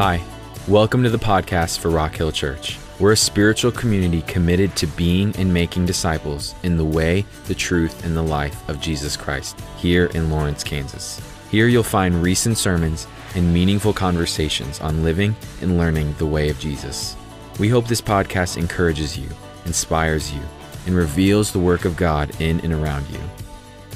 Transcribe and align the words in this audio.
Hi, 0.00 0.22
welcome 0.66 1.02
to 1.02 1.10
the 1.10 1.18
podcast 1.18 1.80
for 1.80 1.90
Rock 1.90 2.16
Hill 2.16 2.32
Church. 2.32 2.78
We're 2.98 3.12
a 3.12 3.16
spiritual 3.18 3.70
community 3.70 4.22
committed 4.22 4.74
to 4.76 4.86
being 4.86 5.36
and 5.36 5.52
making 5.52 5.84
disciples 5.84 6.54
in 6.62 6.78
the 6.78 6.84
way, 6.86 7.26
the 7.48 7.54
truth, 7.54 8.02
and 8.02 8.16
the 8.16 8.22
life 8.22 8.66
of 8.70 8.80
Jesus 8.80 9.14
Christ 9.14 9.60
here 9.76 10.06
in 10.06 10.30
Lawrence, 10.30 10.64
Kansas. 10.64 11.20
Here 11.50 11.68
you'll 11.68 11.82
find 11.82 12.22
recent 12.22 12.56
sermons 12.56 13.06
and 13.34 13.52
meaningful 13.52 13.92
conversations 13.92 14.80
on 14.80 15.02
living 15.02 15.36
and 15.60 15.76
learning 15.76 16.14
the 16.14 16.24
way 16.24 16.48
of 16.48 16.58
Jesus. 16.58 17.14
We 17.58 17.68
hope 17.68 17.86
this 17.86 18.00
podcast 18.00 18.56
encourages 18.56 19.18
you, 19.18 19.28
inspires 19.66 20.32
you, 20.32 20.40
and 20.86 20.94
reveals 20.94 21.52
the 21.52 21.58
work 21.58 21.84
of 21.84 21.98
God 21.98 22.40
in 22.40 22.60
and 22.60 22.72
around 22.72 23.06
you. 23.10 23.20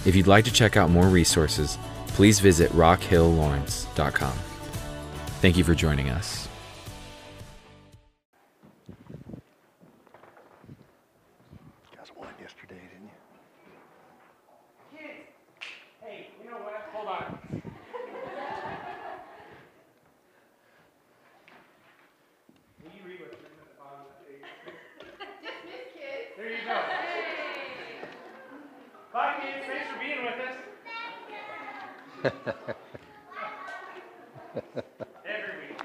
If 0.04 0.14
you'd 0.14 0.26
like 0.26 0.44
to 0.44 0.52
check 0.52 0.76
out 0.76 0.90
more 0.90 1.08
resources, 1.08 1.78
please 2.08 2.40
visit 2.40 2.70
rockhilllawrence.com. 2.72 4.34
Thank 5.44 5.58
you 5.58 5.64
for 5.64 5.74
joining 5.74 6.08
us. 6.08 6.48
You 11.92 11.98
guys 11.98 12.10
won 12.16 12.30
yesterday, 12.40 12.80
didn't 12.90 13.10
you? 13.10 14.96
Kids, 14.96 15.28
hey, 16.02 16.28
you 16.42 16.48
know 16.50 16.56
what? 16.56 16.88
Hold 16.94 17.08
on. 17.08 17.38
Will 22.82 22.90
you 22.96 23.02
read 23.06 23.20
what's 23.20 23.34
written 23.34 23.60
at 23.60 23.68
the 23.68 23.76
bottom 23.78 24.00
of 24.00 24.06
the 24.16 24.24
page? 24.24 24.48
Dismiss 25.42 25.92
kids. 25.92 26.26
There 26.38 26.48
you 26.48 26.64
go. 26.64 26.76
Bye, 29.12 29.34
kids. 29.42 29.66
Thanks 29.68 29.88
for 29.92 29.98
being 30.00 30.24
with 30.24 30.40
us. 30.40 30.56
Every 35.26 35.54
week. 35.66 35.78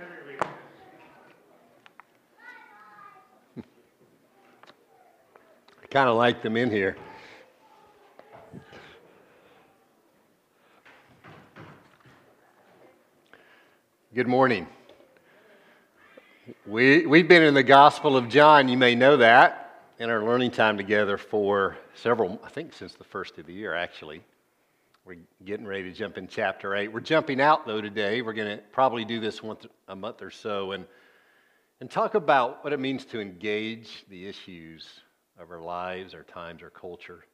Every 0.00 0.22
week. 0.28 0.42
I 5.82 5.83
kind 5.94 6.08
of 6.08 6.16
like 6.16 6.42
them 6.42 6.56
in 6.56 6.72
here. 6.72 6.96
Good 14.12 14.26
morning. 14.26 14.66
We, 16.66 17.06
we've 17.06 17.28
been 17.28 17.44
in 17.44 17.54
the 17.54 17.62
Gospel 17.62 18.16
of 18.16 18.28
John, 18.28 18.66
you 18.66 18.76
may 18.76 18.96
know 18.96 19.18
that, 19.18 19.82
in 20.00 20.10
our 20.10 20.24
learning 20.24 20.50
time 20.50 20.76
together 20.76 21.16
for 21.16 21.76
several, 21.94 22.40
I 22.42 22.48
think 22.48 22.72
since 22.72 22.94
the 22.94 23.04
first 23.04 23.38
of 23.38 23.46
the 23.46 23.52
year, 23.52 23.72
actually. 23.72 24.20
We're 25.04 25.18
getting 25.44 25.64
ready 25.64 25.84
to 25.84 25.92
jump 25.92 26.18
in 26.18 26.26
chapter 26.26 26.74
8. 26.74 26.92
We're 26.92 26.98
jumping 27.02 27.40
out, 27.40 27.68
though, 27.68 27.80
today. 27.80 28.20
We're 28.20 28.32
going 28.32 28.58
to 28.58 28.64
probably 28.72 29.04
do 29.04 29.20
this 29.20 29.44
once 29.44 29.64
a 29.86 29.94
month 29.94 30.22
or 30.22 30.32
so 30.32 30.72
and, 30.72 30.86
and 31.80 31.88
talk 31.88 32.16
about 32.16 32.64
what 32.64 32.72
it 32.72 32.80
means 32.80 33.04
to 33.04 33.20
engage 33.20 34.04
the 34.08 34.26
issues 34.26 34.88
of 35.38 35.50
our 35.50 35.60
lives, 35.60 36.14
our 36.14 36.22
times, 36.22 36.62
our 36.62 36.70
culture. 36.70 37.24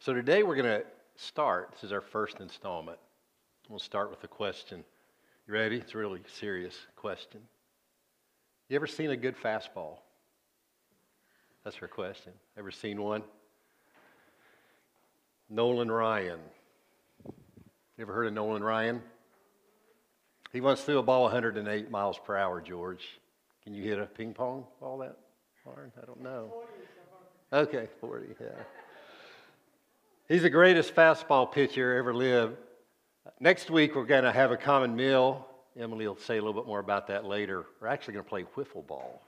So 0.00 0.12
today 0.12 0.42
we're 0.42 0.56
going 0.56 0.80
to 0.80 0.84
start. 1.16 1.70
This 1.72 1.84
is 1.84 1.92
our 1.92 2.00
first 2.00 2.40
installment. 2.40 2.98
We'll 3.68 3.78
start 3.78 4.10
with 4.10 4.22
a 4.24 4.28
question. 4.28 4.84
You 5.46 5.54
ready? 5.54 5.76
It's 5.76 5.94
a 5.94 5.98
really 5.98 6.20
serious 6.38 6.76
question. 6.94 7.40
You 8.68 8.76
ever 8.76 8.86
seen 8.86 9.10
a 9.10 9.16
good 9.16 9.36
fastball? 9.36 9.98
That's 11.64 11.76
her 11.76 11.88
question. 11.88 12.32
Ever 12.56 12.70
seen 12.70 13.02
one? 13.02 13.22
Nolan 15.48 15.90
Ryan. 15.90 16.40
You 17.24 18.02
ever 18.02 18.12
heard 18.12 18.26
of 18.26 18.34
Nolan 18.34 18.62
Ryan? 18.62 19.02
He 20.52 20.60
once 20.60 20.82
threw 20.82 20.98
a 20.98 21.02
ball 21.02 21.24
108 21.24 21.90
miles 21.90 22.18
per 22.24 22.36
hour, 22.36 22.60
George. 22.60 23.20
Can 23.64 23.74
you 23.74 23.82
hit 23.82 23.98
a 23.98 24.06
ping 24.06 24.32
pong 24.32 24.64
ball 24.80 24.98
that 24.98 25.16
hard? 25.64 25.92
I 26.00 26.06
don't 26.06 26.22
know. 26.22 26.52
Okay, 27.52 27.88
40, 28.00 28.26
yeah. 28.40 28.46
He's 30.28 30.42
the 30.42 30.50
greatest 30.50 30.94
fastball 30.94 31.50
pitcher 31.50 31.96
ever 31.96 32.12
lived. 32.12 32.56
Next 33.38 33.70
week, 33.70 33.94
we're 33.94 34.04
going 34.04 34.24
to 34.24 34.32
have 34.32 34.50
a 34.50 34.56
common 34.56 34.96
meal. 34.96 35.46
Emily 35.78 36.08
will 36.08 36.16
say 36.16 36.38
a 36.38 36.42
little 36.42 36.60
bit 36.60 36.66
more 36.66 36.80
about 36.80 37.06
that 37.08 37.24
later. 37.24 37.64
We're 37.80 37.88
actually 37.88 38.14
going 38.14 38.24
to 38.24 38.28
play 38.28 38.44
wiffle 38.56 38.84
ball. 38.84 39.22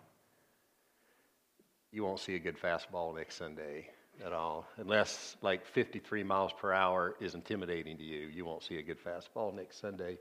You 1.92 2.02
won't 2.04 2.18
see 2.18 2.34
a 2.34 2.38
good 2.38 2.58
fastball 2.60 3.14
next 3.14 3.36
Sunday 3.36 3.88
at 4.24 4.32
all. 4.32 4.66
Unless 4.78 5.36
like 5.40 5.64
53 5.66 6.24
miles 6.24 6.52
per 6.58 6.72
hour 6.72 7.14
is 7.20 7.34
intimidating 7.34 7.96
to 7.98 8.02
you, 8.02 8.26
you 8.26 8.44
won't 8.44 8.64
see 8.64 8.78
a 8.78 8.82
good 8.82 8.98
fastball 9.02 9.54
next 9.54 9.80
Sunday. 9.80 10.18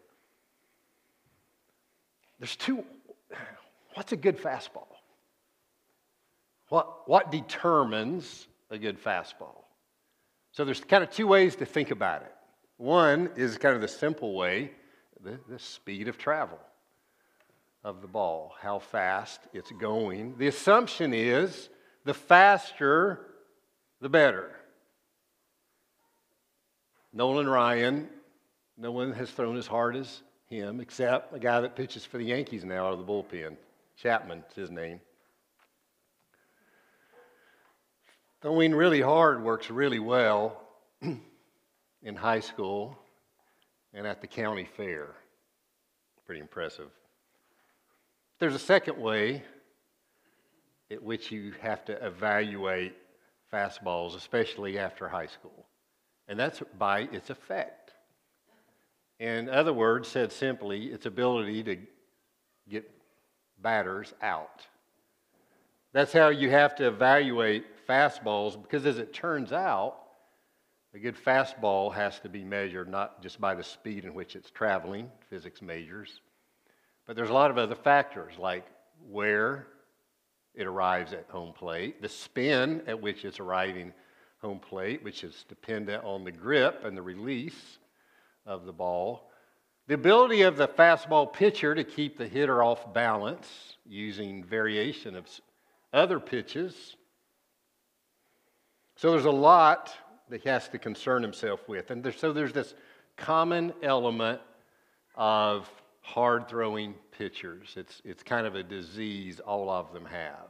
There's 2.40 2.56
two. 2.56 2.84
What's 3.96 4.12
a 4.12 4.18
good 4.18 4.38
fastball? 4.38 4.97
What, 6.70 7.08
what 7.08 7.32
determines 7.32 8.48
a 8.70 8.78
good 8.78 9.02
fastball? 9.02 9.64
So 10.52 10.66
there's 10.66 10.82
kind 10.82 11.04
of 11.04 11.12
two 11.12 11.28
ways 11.28 11.56
to 11.58 11.66
think 11.66 11.92
about 11.92 12.24
it. 12.24 12.34
One 12.78 13.30
is 13.36 13.58
kind 13.58 13.76
of 13.76 13.82
the 13.82 13.88
simple 13.88 14.36
way, 14.36 14.72
the, 15.24 15.40
the 15.50 15.60
speed 15.60 16.08
of 16.08 16.18
travel 16.18 16.60
of 17.84 18.02
the 18.02 18.08
ball, 18.08 18.54
how 18.60 18.80
fast 18.80 19.40
it's 19.54 19.72
going. 19.72 20.36
The 20.38 20.48
assumption 20.48 21.14
is 21.14 21.70
the 22.06 22.14
faster, 22.14 23.28
the 24.02 24.10
better. 24.10 24.52
Nolan 27.14 27.48
Ryan, 27.48 28.10
no 28.78 28.92
one 28.92 29.14
has 29.14 29.32
thrown 29.32 29.58
as 29.58 29.68
hard 29.68 29.96
as 29.96 30.22
him, 30.50 30.80
except 30.80 31.34
a 31.34 31.40
guy 31.40 31.62
that 31.62 31.76
pitches 31.76 32.06
for 32.06 32.18
the 32.18 32.26
Yankees 32.26 32.64
now 32.64 32.88
out 32.88 32.94
of 32.94 33.00
the 33.00 33.06
bullpen. 33.06 33.56
Chapman 34.02 34.44
is 34.50 34.56
his 34.56 34.72
name. 34.72 35.00
Throwing 38.42 38.76
really 38.76 39.02
hard 39.02 39.44
works 39.44 39.70
really 39.72 40.00
well 40.00 40.62
in 41.02 42.16
high 42.16 42.40
school 42.40 42.98
and 43.94 44.06
at 44.06 44.22
the 44.22 44.28
county 44.28 44.68
fair. 44.78 45.16
Pretty 46.26 46.42
impressive. 46.42 46.90
There's 48.40 48.54
a 48.54 48.60
second 48.60 49.02
way 49.02 49.44
at 50.92 51.02
which 51.02 51.32
you 51.32 51.54
have 51.62 51.84
to 51.86 52.06
evaluate 52.06 52.96
fastballs, 53.52 54.16
especially 54.16 54.78
after 54.78 55.10
high 55.10 55.26
school, 55.26 55.66
and 56.28 56.40
that's 56.40 56.62
by 56.78 57.02
its 57.12 57.32
effect. 57.32 57.94
In 59.20 59.50
other 59.50 59.74
words, 59.74 60.08
said 60.08 60.32
simply, 60.32 60.86
its 60.88 61.08
ability 61.08 61.64
to 61.64 61.78
get 62.70 62.90
batters 63.60 64.14
out. 64.22 64.68
That's 65.98 66.14
how 66.14 66.30
you 66.30 66.52
have 66.52 66.76
to 66.76 66.86
evaluate 66.86 67.66
fastballs 67.88 68.62
because, 68.62 68.86
as 68.86 69.00
it 69.00 69.16
turns 69.16 69.52
out, 69.52 69.98
a 70.94 71.00
good 71.00 71.16
fastball 71.16 71.92
has 71.92 72.20
to 72.20 72.30
be 72.30 72.44
measured 72.44 72.88
not 72.88 73.24
just 73.24 73.42
by 73.42 73.56
the 73.56 73.64
speed 73.64 74.06
in 74.06 74.14
which 74.14 74.36
it's 74.36 74.52
traveling, 74.52 75.10
physics 75.32 75.60
majors, 75.60 76.22
but 77.08 77.16
there's 77.16 77.32
a 77.32 77.34
lot 77.34 77.50
of 77.50 77.58
other 77.58 77.74
factors 77.74 78.34
like 78.38 78.68
where 79.10 79.66
it 80.54 80.68
arrives 80.68 81.14
at 81.14 81.26
home 81.30 81.52
plate, 81.52 82.00
the 82.00 82.10
spin 82.10 82.84
at 82.86 83.02
which 83.02 83.26
it's 83.26 83.40
arriving 83.40 83.92
home 84.40 84.60
plate, 84.60 85.04
which 85.04 85.24
is 85.24 85.46
dependent 85.50 86.04
on 86.04 86.24
the 86.24 86.32
grip 86.32 86.86
and 86.86 86.96
the 86.96 87.02
release 87.02 87.80
of 88.46 88.66
the 88.66 88.72
ball, 88.72 89.32
the 89.88 89.96
ability 89.96 90.44
of 90.44 90.58
the 90.58 90.68
fastball 90.68 91.34
pitcher 91.34 91.74
to 91.74 91.84
keep 91.84 92.20
the 92.20 92.28
hitter 92.28 92.62
off 92.62 92.94
balance 92.94 93.78
using 93.84 94.44
variation 94.44 95.16
of 95.16 95.28
other 95.94 96.20
pitches. 96.20 96.96
So 98.96 99.12
there's 99.12 99.26
a 99.26 99.32
lot 99.32 99.94
that 100.30 100.42
he 100.42 100.50
has 100.50 100.68
to 100.70 100.80
concern 100.80 101.22
himself 101.22 101.68
with. 101.68 101.92
And 101.92 102.14
so 102.18 102.34
there's 102.34 102.54
this 102.54 102.74
common 103.16 103.74
element 103.82 104.42
of 105.16 105.70
hard 106.02 106.48
throwing 106.48 106.96
pitchers. 107.18 107.74
It's, 107.76 108.02
it's 108.06 108.24
kind 108.24 108.48
of 108.48 108.56
a 108.56 108.64
disease 108.64 109.40
all 109.40 109.70
of 109.70 109.94
them 109.94 110.06
have. 110.06 110.50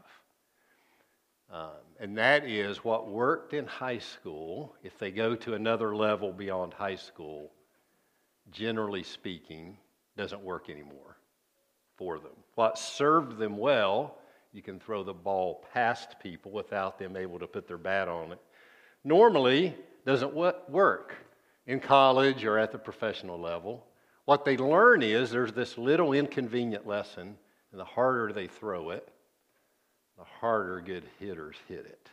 Um, 1.52 1.70
and 2.00 2.18
that 2.18 2.46
is 2.46 2.84
what 2.84 3.10
worked 3.10 3.54
in 3.54 3.66
high 3.66 4.00
school, 4.00 4.76
if 4.84 4.98
they 4.98 5.12
go 5.12 5.36
to 5.36 5.54
another 5.54 5.96
level 5.96 6.34
beyond 6.34 6.74
high 6.74 6.96
school, 6.96 7.52
generally 8.52 9.04
speaking, 9.04 9.78
doesn't 10.18 10.42
work 10.44 10.70
anymore 10.70 11.18
for 11.96 12.20
them. 12.20 12.34
What 12.56 12.78
served 12.78 13.38
them 13.38 13.58
well, 13.58 14.17
you 14.58 14.64
can 14.64 14.80
throw 14.80 15.04
the 15.04 15.14
ball 15.14 15.64
past 15.72 16.20
people 16.20 16.52
without 16.52 16.98
them 16.98 17.16
able 17.16 17.38
to 17.38 17.46
put 17.46 17.68
their 17.68 17.78
bat 17.78 18.08
on 18.08 18.32
it. 18.32 18.40
Normally, 19.04 19.76
doesn't 20.04 20.34
work 20.34 21.14
in 21.68 21.80
college 21.80 22.44
or 22.44 22.58
at 22.58 22.72
the 22.72 22.80
professional 22.80 23.40
level. 23.40 23.86
What 24.26 24.46
they 24.46 24.58
learn 24.58 25.04
is 25.04 25.30
there's 25.30 25.54
this 25.54 25.78
little 25.78 26.12
inconvenient 26.12 26.88
lesson, 26.88 27.38
and 27.72 27.80
the 27.80 27.86
harder 27.86 28.34
they 28.34 28.48
throw 28.48 28.90
it, 28.90 29.08
the 30.18 30.24
harder 30.24 30.82
good 30.82 31.04
hitters 31.20 31.56
hit 31.68 31.86
it 31.86 32.10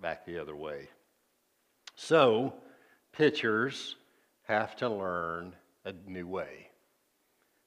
back 0.00 0.24
the 0.24 0.38
other 0.38 0.54
way. 0.54 0.88
So, 1.96 2.54
pitchers 3.10 3.96
have 4.44 4.76
to 4.76 4.88
learn 4.88 5.56
a 5.84 5.92
new 6.06 6.28
way. 6.28 6.68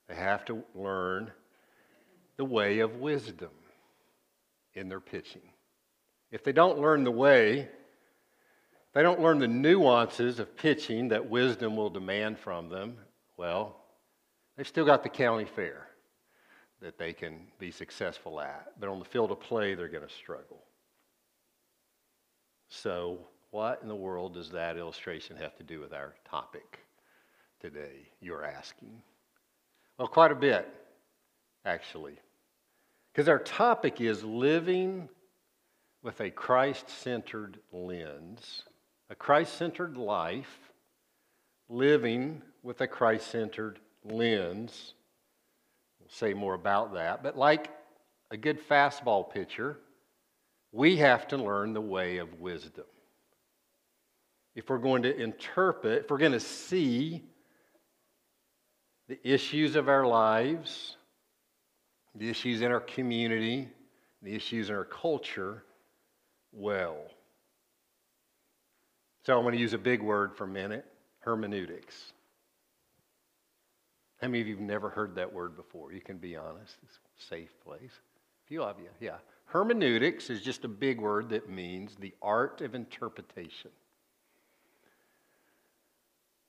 They 0.08 0.16
have 0.16 0.46
to 0.46 0.64
learn 0.74 1.30
the 2.38 2.46
way 2.46 2.80
of 2.80 2.96
wisdom 3.02 3.50
in 4.78 4.90
their 4.90 5.00
pitching. 5.00 5.42
If 6.32 6.44
they 6.44 6.52
don't 6.52 6.80
learn 6.80 7.04
the 7.04 7.12
way, 7.12 7.68
they 8.94 9.02
don't 9.02 9.22
learn 9.22 9.40
the 9.40 9.48
nuances 9.48 10.40
of 10.40 10.56
pitching 10.56 11.10
that 11.10 11.30
wisdom 11.30 11.76
will 11.76 11.90
demand 11.90 12.40
from 12.40 12.70
them, 12.70 12.98
well, 13.38 13.76
they've 14.56 14.68
still 14.68 14.86
got 14.86 15.04
the 15.04 15.10
county 15.10 15.46
fair 15.46 15.88
that 16.82 16.98
they 16.98 17.14
can 17.14 17.48
be 17.60 17.72
successful 17.72 18.40
at. 18.40 18.72
But 18.80 18.90
on 18.90 19.00
the 19.00 19.06
field 19.06 19.32
of 19.32 19.40
play, 19.40 19.76
they're 19.76 19.88
going 19.88 20.08
to 20.08 20.14
struggle. 20.14 20.64
So, 22.70 23.20
what 23.52 23.80
in 23.82 23.88
the 23.88 23.96
world 23.96 24.34
does 24.34 24.52
that 24.52 24.78
illustration 24.78 25.38
have 25.38 25.56
to 25.58 25.64
do 25.64 25.80
with 25.80 25.94
our 25.94 26.14
topic 26.30 26.80
today, 27.60 28.08
you're 28.20 28.44
asking? 28.44 29.02
Well, 29.98 30.08
quite 30.08 30.32
a 30.32 30.36
bit, 30.36 30.68
actually. 31.66 32.20
Because 33.18 33.30
our 33.30 33.40
topic 33.40 34.00
is 34.00 34.24
living 34.24 35.10
with 36.04 36.22
a 36.22 36.30
Christ 36.30 36.88
centered 36.88 37.58
lens, 37.72 38.62
a 39.10 39.16
Christ 39.16 39.56
centered 39.56 39.98
life, 39.98 40.72
living 41.68 42.44
with 42.62 42.80
a 42.82 42.88
Christ 42.88 43.26
centered 43.32 43.80
lens. 44.06 44.94
We'll 46.00 46.10
say 46.10 46.36
more 46.36 46.54
about 46.54 46.94
that. 46.94 47.24
But 47.24 47.36
like 47.36 47.72
a 48.30 48.38
good 48.38 48.60
fastball 48.70 49.28
pitcher, 49.34 49.80
we 50.72 50.98
have 50.98 51.28
to 51.30 51.38
learn 51.38 51.74
the 51.74 51.82
way 51.82 52.18
of 52.18 52.40
wisdom. 52.40 52.86
If 54.54 54.70
we're 54.70 54.78
going 54.78 55.02
to 55.02 55.20
interpret, 55.20 56.04
if 56.04 56.12
we're 56.12 56.20
going 56.20 56.34
to 56.34 56.40
see 56.40 57.24
the 59.08 59.18
issues 59.28 59.76
of 59.76 59.90
our 59.90 60.06
lives, 60.06 60.97
the 62.18 62.30
issues 62.30 62.62
in 62.62 62.72
our 62.72 62.80
community, 62.80 63.70
the 64.22 64.34
issues 64.34 64.70
in 64.70 64.76
our 64.76 64.86
culture 64.86 65.64
well. 66.52 66.98
So 69.24 69.36
I'm 69.38 69.44
going 69.44 69.54
to 69.54 69.60
use 69.60 69.74
a 69.74 69.78
big 69.78 70.02
word 70.02 70.36
for 70.36 70.46
a 70.46 70.48
minute 70.48 70.86
hermeneutics. 71.20 72.14
How 74.22 74.30
many 74.30 74.42
of 74.42 74.48
you 74.48 74.56
have 74.56 74.64
never 74.64 74.90
heard 74.90 75.16
that 75.16 75.32
word 75.32 75.56
before? 75.56 75.92
You 75.92 76.02
can 76.02 76.18
be 76.18 76.36
honest. 76.36 76.78
It's 76.84 76.96
a 76.96 77.26
safe 77.28 77.54
place. 77.64 77.92
A 77.92 78.48
few 78.48 78.64
of 78.64 78.80
you, 78.80 78.88
yeah. 79.00 79.18
Hermeneutics 79.46 80.30
is 80.30 80.42
just 80.42 80.64
a 80.66 80.70
big 80.70 81.00
word 81.00 81.30
that 81.30 81.50
means 81.50 81.96
the 82.00 82.14
art 82.22 82.62
of 82.62 82.74
interpretation. 82.74 83.72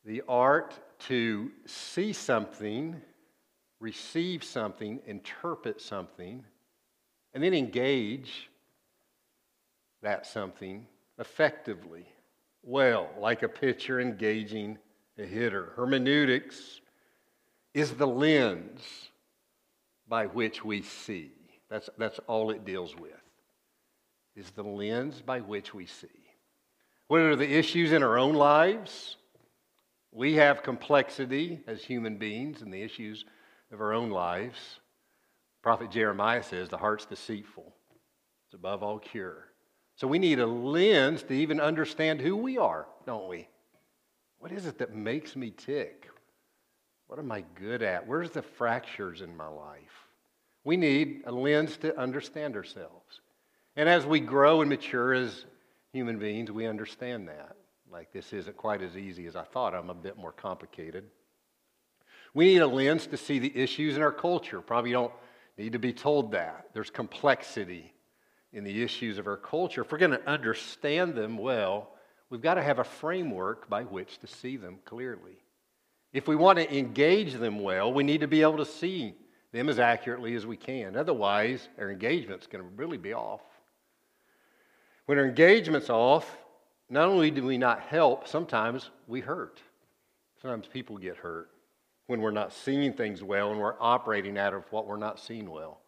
The 0.05 0.23
art 0.29 0.79
to 1.01 1.51
see 1.67 2.13
something, 2.13 3.01
receive 3.81 4.43
something, 4.43 5.01
interpret 5.07 5.81
something, 5.81 6.45
and 7.35 7.43
then 7.43 7.55
engage 7.55 8.51
that 10.03 10.27
something 10.27 10.87
effectively, 11.19 12.07
well, 12.63 13.09
like 13.19 13.43
a 13.43 13.49
pitcher 13.49 14.01
engaging 14.01 14.79
a 15.19 15.23
hitter. 15.23 15.73
Hermeneutics 15.77 16.81
is 17.75 17.93
the 17.93 18.07
lens 18.07 19.11
by 20.09 20.27
which 20.27 20.65
we 20.65 20.83
see. 20.83 21.33
That's, 21.69 21.91
that's 21.99 22.19
all 22.27 22.51
it 22.51 22.65
deals 22.65 22.97
with, 22.97 23.13
is 24.37 24.51
the 24.51 24.63
lens 24.63 25.21
by 25.21 25.41
which 25.41 25.75
we 25.75 25.87
see. 25.87 26.09
What 27.09 27.21
are 27.21 27.37
the 27.37 27.51
issues 27.51 27.93
in 27.93 28.03
our 28.03 28.19
own 28.19 28.35
lives? 28.35 29.17
We 30.13 30.35
have 30.35 30.63
complexity 30.63 31.61
as 31.67 31.83
human 31.83 32.17
beings 32.17 32.63
and 32.63 32.73
the 32.73 32.83
issues 32.83 33.25
of 33.73 33.81
our 33.81 33.93
own 33.93 34.11
lives. 34.11 34.59
Prophet 35.63 35.91
Jeremiah 35.91 36.43
says 36.43 36.69
the 36.69 36.79
heart's 36.79 37.07
deceitful, 37.07 37.75
it's 38.47 38.55
above 38.55 38.83
all 38.83 38.99
cure. 38.99 39.45
So 39.97 40.07
we 40.07 40.19
need 40.19 40.39
a 40.39 40.47
lens 40.47 41.25
to 41.25 41.35
even 41.35 41.61
understand 41.61 42.21
who 42.21 42.37
we 42.37 42.57
are, 42.57 42.87
don't 43.05 43.29
we? 43.29 43.49
What 44.39 44.53
is 44.53 44.67
it 44.67 44.79
that 44.79 44.95
makes 44.95 45.35
me 45.35 45.51
tick? 45.51 46.09
What 47.09 47.19
am 47.19 47.33
I 47.33 47.43
good 47.57 47.83
at? 47.83 48.07
Where's 48.07 48.31
the 48.31 48.43
fractures 48.43 49.23
in 49.23 49.37
my 49.37 49.49
life? 49.49 50.07
We 50.63 50.77
need 50.77 51.23
a 51.27 51.33
lens 51.33 51.77
to 51.79 51.99
understand 51.99 52.55
ourselves. 52.55 53.21
And 53.75 53.89
as 53.89 54.07
we 54.07 54.21
grow 54.21 54.61
and 54.61 54.71
mature 54.71 55.15
as 55.15 55.47
human 55.93 56.19
beings, 56.19 56.53
we 56.53 56.67
understand 56.67 57.29
that. 57.29 57.57
Like 57.91 58.13
this 58.13 58.33
isn't 58.33 58.57
quite 58.57 58.83
as 58.83 58.97
easy 58.97 59.27
as 59.27 59.35
I 59.35 59.45
thought. 59.45 59.75
I'm 59.75 59.91
a 59.91 59.95
bit 59.95 60.17
more 60.17 60.33
complicated. 60.33 61.05
We 62.35 62.47
need 62.47 62.59
a 62.59 62.67
lens 62.67 63.07
to 63.09 63.17
see 63.17 63.39
the 63.39 63.57
issues 63.57 63.97
in 63.97 64.03
our 64.03 64.13
culture. 64.13 64.61
Probably 64.61 64.93
don't 64.93 65.13
need 65.57 65.73
to 65.73 65.79
be 65.79 65.93
told 65.93 66.33
that. 66.33 66.67
There's 66.73 66.91
complexity 66.91 67.93
in 68.53 68.65
the 68.65 68.83
issues 68.83 69.19
of 69.19 69.27
our 69.27 69.37
culture. 69.37 69.83
If 69.83 69.93
we're 69.93 69.99
going 69.99 70.13
to 70.13 70.29
understand 70.29 71.15
them 71.15 71.37
well, 71.39 71.91
we've 72.31 72.43
got 72.43 72.55
to 72.55 72.63
have 72.63 72.79
a 72.79 72.85
framework 72.85 73.69
by 73.69 73.83
which 73.83 74.19
to 74.19 74.27
see 74.27 74.57
them 74.57 74.79
clearly. 74.85 75.43
If 76.13 76.27
we 76.27 76.37
want 76.37 76.59
to 76.59 76.77
engage 76.77 77.35
them 77.35 77.61
well, 77.61 77.93
we 77.93 78.05
need 78.05 78.21
to 78.21 78.29
be 78.29 78.43
able 78.43 78.59
to 78.59 78.67
see 78.67 79.15
them 79.53 79.69
as 79.69 79.79
accurately 79.79 80.35
as 80.35 80.47
we 80.47 80.57
can. 80.57 80.97
Otherwise, 80.97 81.69
our 81.79 81.91
engagement's 81.91 82.47
going 82.47 82.65
to 82.65 82.71
really 82.77 82.99
be 82.99 83.13
off. 83.13 83.43
When 85.07 85.19
our 85.19 85.27
engagement's 85.27 85.91
off, 85.91 86.37
not 86.91 87.09
only 87.09 87.31
do 87.31 87.45
we 87.45 87.59
not 87.59 87.81
help, 87.81 88.29
sometimes 88.29 88.91
we 89.07 89.21
hurt. 89.21 89.61
Sometimes 90.41 90.67
people 90.67 90.97
get 90.99 91.17
hurt 91.17 91.51
when 92.09 92.23
we're 92.23 92.31
not 92.31 92.53
seeing 92.53 92.93
things 92.93 93.23
well 93.23 93.51
and 93.51 93.61
we're 93.61 93.77
operating 93.81 94.37
out 94.39 94.55
of 94.55 94.65
what 94.73 94.87
we're 94.87 94.97
not 94.97 95.21
seeing 95.21 95.49
well. 95.49 95.79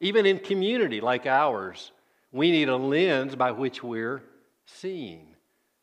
Even 0.00 0.26
in 0.26 0.38
community 0.38 1.00
like 1.00 1.26
ours, 1.26 1.92
we 2.32 2.50
need 2.50 2.68
a 2.68 2.76
lens 2.76 3.36
by 3.36 3.50
which 3.50 3.82
we're 3.82 4.22
seeing 4.64 5.28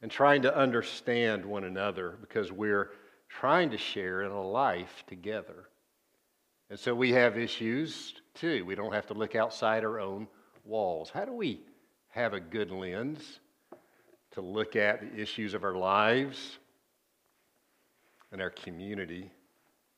and 0.01 0.09
trying 0.11 0.41
to 0.41 0.55
understand 0.55 1.45
one 1.45 1.63
another 1.63 2.17
because 2.21 2.51
we're 2.51 2.89
trying 3.29 3.69
to 3.69 3.77
share 3.77 4.23
in 4.23 4.31
a 4.31 4.41
life 4.41 5.03
together. 5.07 5.69
And 6.71 6.79
so 6.79 6.95
we 6.95 7.11
have 7.11 7.37
issues 7.37 8.15
too. 8.33 8.65
We 8.65 8.73
don't 8.73 8.93
have 8.93 9.05
to 9.07 9.13
look 9.13 9.35
outside 9.35 9.83
our 9.83 9.99
own 9.99 10.27
walls. 10.65 11.11
How 11.11 11.23
do 11.23 11.33
we 11.33 11.61
have 12.09 12.33
a 12.33 12.39
good 12.39 12.71
lens 12.71 13.39
to 14.31 14.41
look 14.41 14.75
at 14.75 15.01
the 15.01 15.21
issues 15.21 15.53
of 15.53 15.63
our 15.63 15.75
lives 15.75 16.57
and 18.31 18.41
our 18.41 18.49
community 18.49 19.29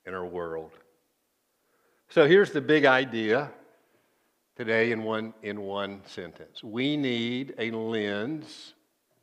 and 0.06 0.16
our 0.16 0.26
world? 0.26 0.72
So 2.10 2.28
here's 2.28 2.52
the 2.52 2.62
big 2.62 2.86
idea 2.86 3.52
today 4.56 4.92
in 4.92 5.04
one, 5.04 5.34
in 5.44 5.62
one 5.62 6.02
sentence. 6.06 6.64
We 6.64 6.96
need 6.96 7.56
a 7.58 7.72
lens, 7.72 8.74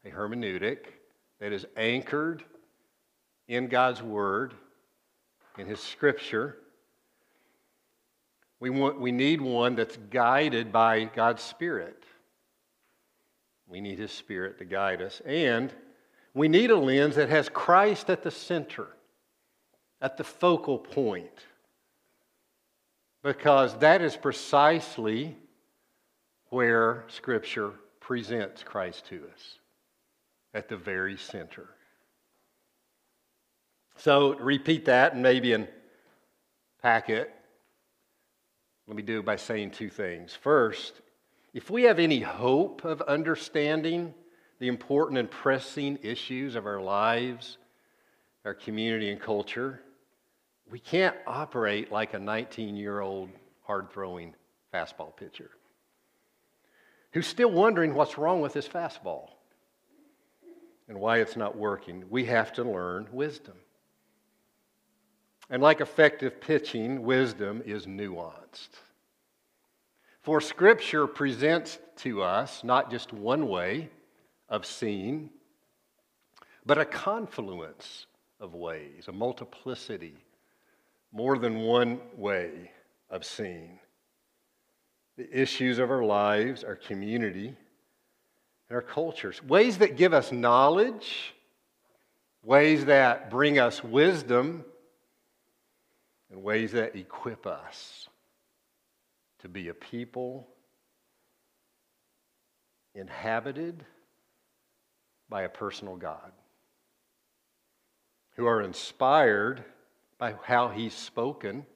a 0.05 0.11
hermeneutic, 0.11 0.79
that 1.41 1.53
is 1.53 1.67
anchored 1.77 2.45
in 3.49 3.69
God's 3.69 4.03
Word, 4.03 4.55
in 5.59 5.67
His 5.67 5.81
Scripture. 5.81 6.59
We, 8.61 8.71
want, 8.71 9.01
we 9.01 9.11
need 9.11 9.41
one 9.41 9.75
that's 9.75 9.97
guided 10.11 10.71
by 10.71 11.05
God's 11.05 11.43
Spirit. 11.43 12.05
We 13.67 13.81
need 13.81 13.99
His 13.99 14.13
Spirit 14.13 14.59
to 14.59 14.65
guide 14.65 15.03
us. 15.03 15.21
And 15.25 15.73
we 16.35 16.49
need 16.49 16.71
a 16.71 16.77
lens 16.77 17.17
that 17.17 17.29
has 17.29 17.49
Christ 17.49 18.09
at 18.11 18.23
the 18.23 18.31
center, 18.31 18.89
at 20.03 20.17
the 20.17 20.25
focal 20.25 20.79
point 20.79 21.47
because 23.23 23.79
that 23.79 24.03
is 24.03 24.17
precisely 24.17 25.37
where 26.51 27.05
Scripture 27.07 27.73
presents 28.01 28.65
Christ 28.65 29.07
to 29.07 29.23
us 29.33 29.59
at 30.53 30.69
the 30.69 30.77
very 30.77 31.17
center. 31.17 31.69
So, 33.97 34.35
repeat 34.35 34.87
that 34.87 35.15
and 35.15 35.23
maybe 35.23 35.53
in 35.53 35.69
packet. 36.83 37.33
Let 38.89 38.97
me 38.97 39.03
do 39.03 39.21
it 39.21 39.25
by 39.25 39.37
saying 39.37 39.71
two 39.71 39.89
things. 39.89 40.35
First, 40.35 41.01
if 41.55 41.71
we 41.71 41.85
have 41.85 42.01
any 42.01 42.21
hope 42.21 42.85
of 42.85 43.01
understanding 43.03 44.13
the 44.59 44.67
important 44.67 45.19
and 45.19 45.31
pressing 45.31 46.01
issues 46.03 46.57
of 46.57 46.67
our 46.67 46.81
lives, 46.81 47.59
our 48.45 48.55
community, 48.55 49.11
and 49.11 49.21
culture, 49.21 49.81
we 50.73 50.79
can't 50.79 51.15
operate 51.27 51.93
like 51.93 52.15
a 52.15 52.19
19 52.19 52.77
year 52.77 53.01
old 53.01 53.29
hard 53.61 53.91
throwing 53.91 54.35
fastball 54.73 55.15
pitcher 55.15 55.51
who's 57.13 57.27
still 57.27 57.51
wondering 57.51 57.93
what's 57.93 58.17
wrong 58.17 58.41
with 58.41 58.55
his 58.55 58.67
fastball 58.67 59.29
and 60.89 60.99
why 60.99 61.19
it's 61.19 61.37
not 61.37 61.59
working. 61.59 62.05
We 62.09 62.25
have 62.25 62.55
to 62.55 62.65
learn 62.65 63.07
wisdom. 63.13 63.55
And 65.51 65.63
like 65.63 65.83
effective 65.83 66.41
pitching, 66.41 67.03
wisdom 67.03 67.63
is 67.67 67.85
nuanced. 67.85 68.71
For 70.23 70.41
Scripture 70.41 71.07
presents 71.07 71.79
to 71.97 72.23
us 72.23 72.65
not 72.65 72.91
just 72.91 73.13
one 73.13 73.47
way 73.47 73.91
of 74.49 74.65
seeing, 74.65 75.29
but 76.65 76.79
a 76.79 76.87
confluence 76.87 78.07
of 78.41 78.55
ways, 78.55 79.05
a 79.09 79.13
multiplicity 79.13 80.17
more 81.13 81.39
than 81.39 81.61
one 81.61 82.01
way 82.17 82.71
of 83.11 83.25
seeing. 83.25 83.79
The 85.17 85.29
issues 85.31 85.79
of 85.79 85.91
our 85.91 86.03
lives, 86.03 86.65
our 86.65 86.77
community, 86.77 87.49
and 88.69 88.75
our 88.75 88.83
cultures. 88.83 89.43
Ways 89.45 89.79
that 89.79 89.97
give 89.97 90.15
us 90.15 90.33
knowledge, 90.33 91.35
ways 92.43 92.87
that 92.87 93.31
bring 93.31 93.59
us 93.59 93.85
wisdom, 93.85 94.65
and 96.31 96.43
ways 96.43 96.73
that 96.73 96.97
equip 96.97 97.47
us 97.47 98.09
to 99.41 99.49
be 99.49 99.69
a 99.69 99.75
people 99.75 100.49
inhabited 102.95 103.85
by 105.29 105.43
a 105.43 105.49
personal 105.49 105.97
God, 105.97 106.33
who 108.37 108.47
are 108.47 108.63
inspired 108.63 109.63
by 110.23 110.37
how 110.45 110.69
He's 110.69 110.95
spoken, 110.95 111.67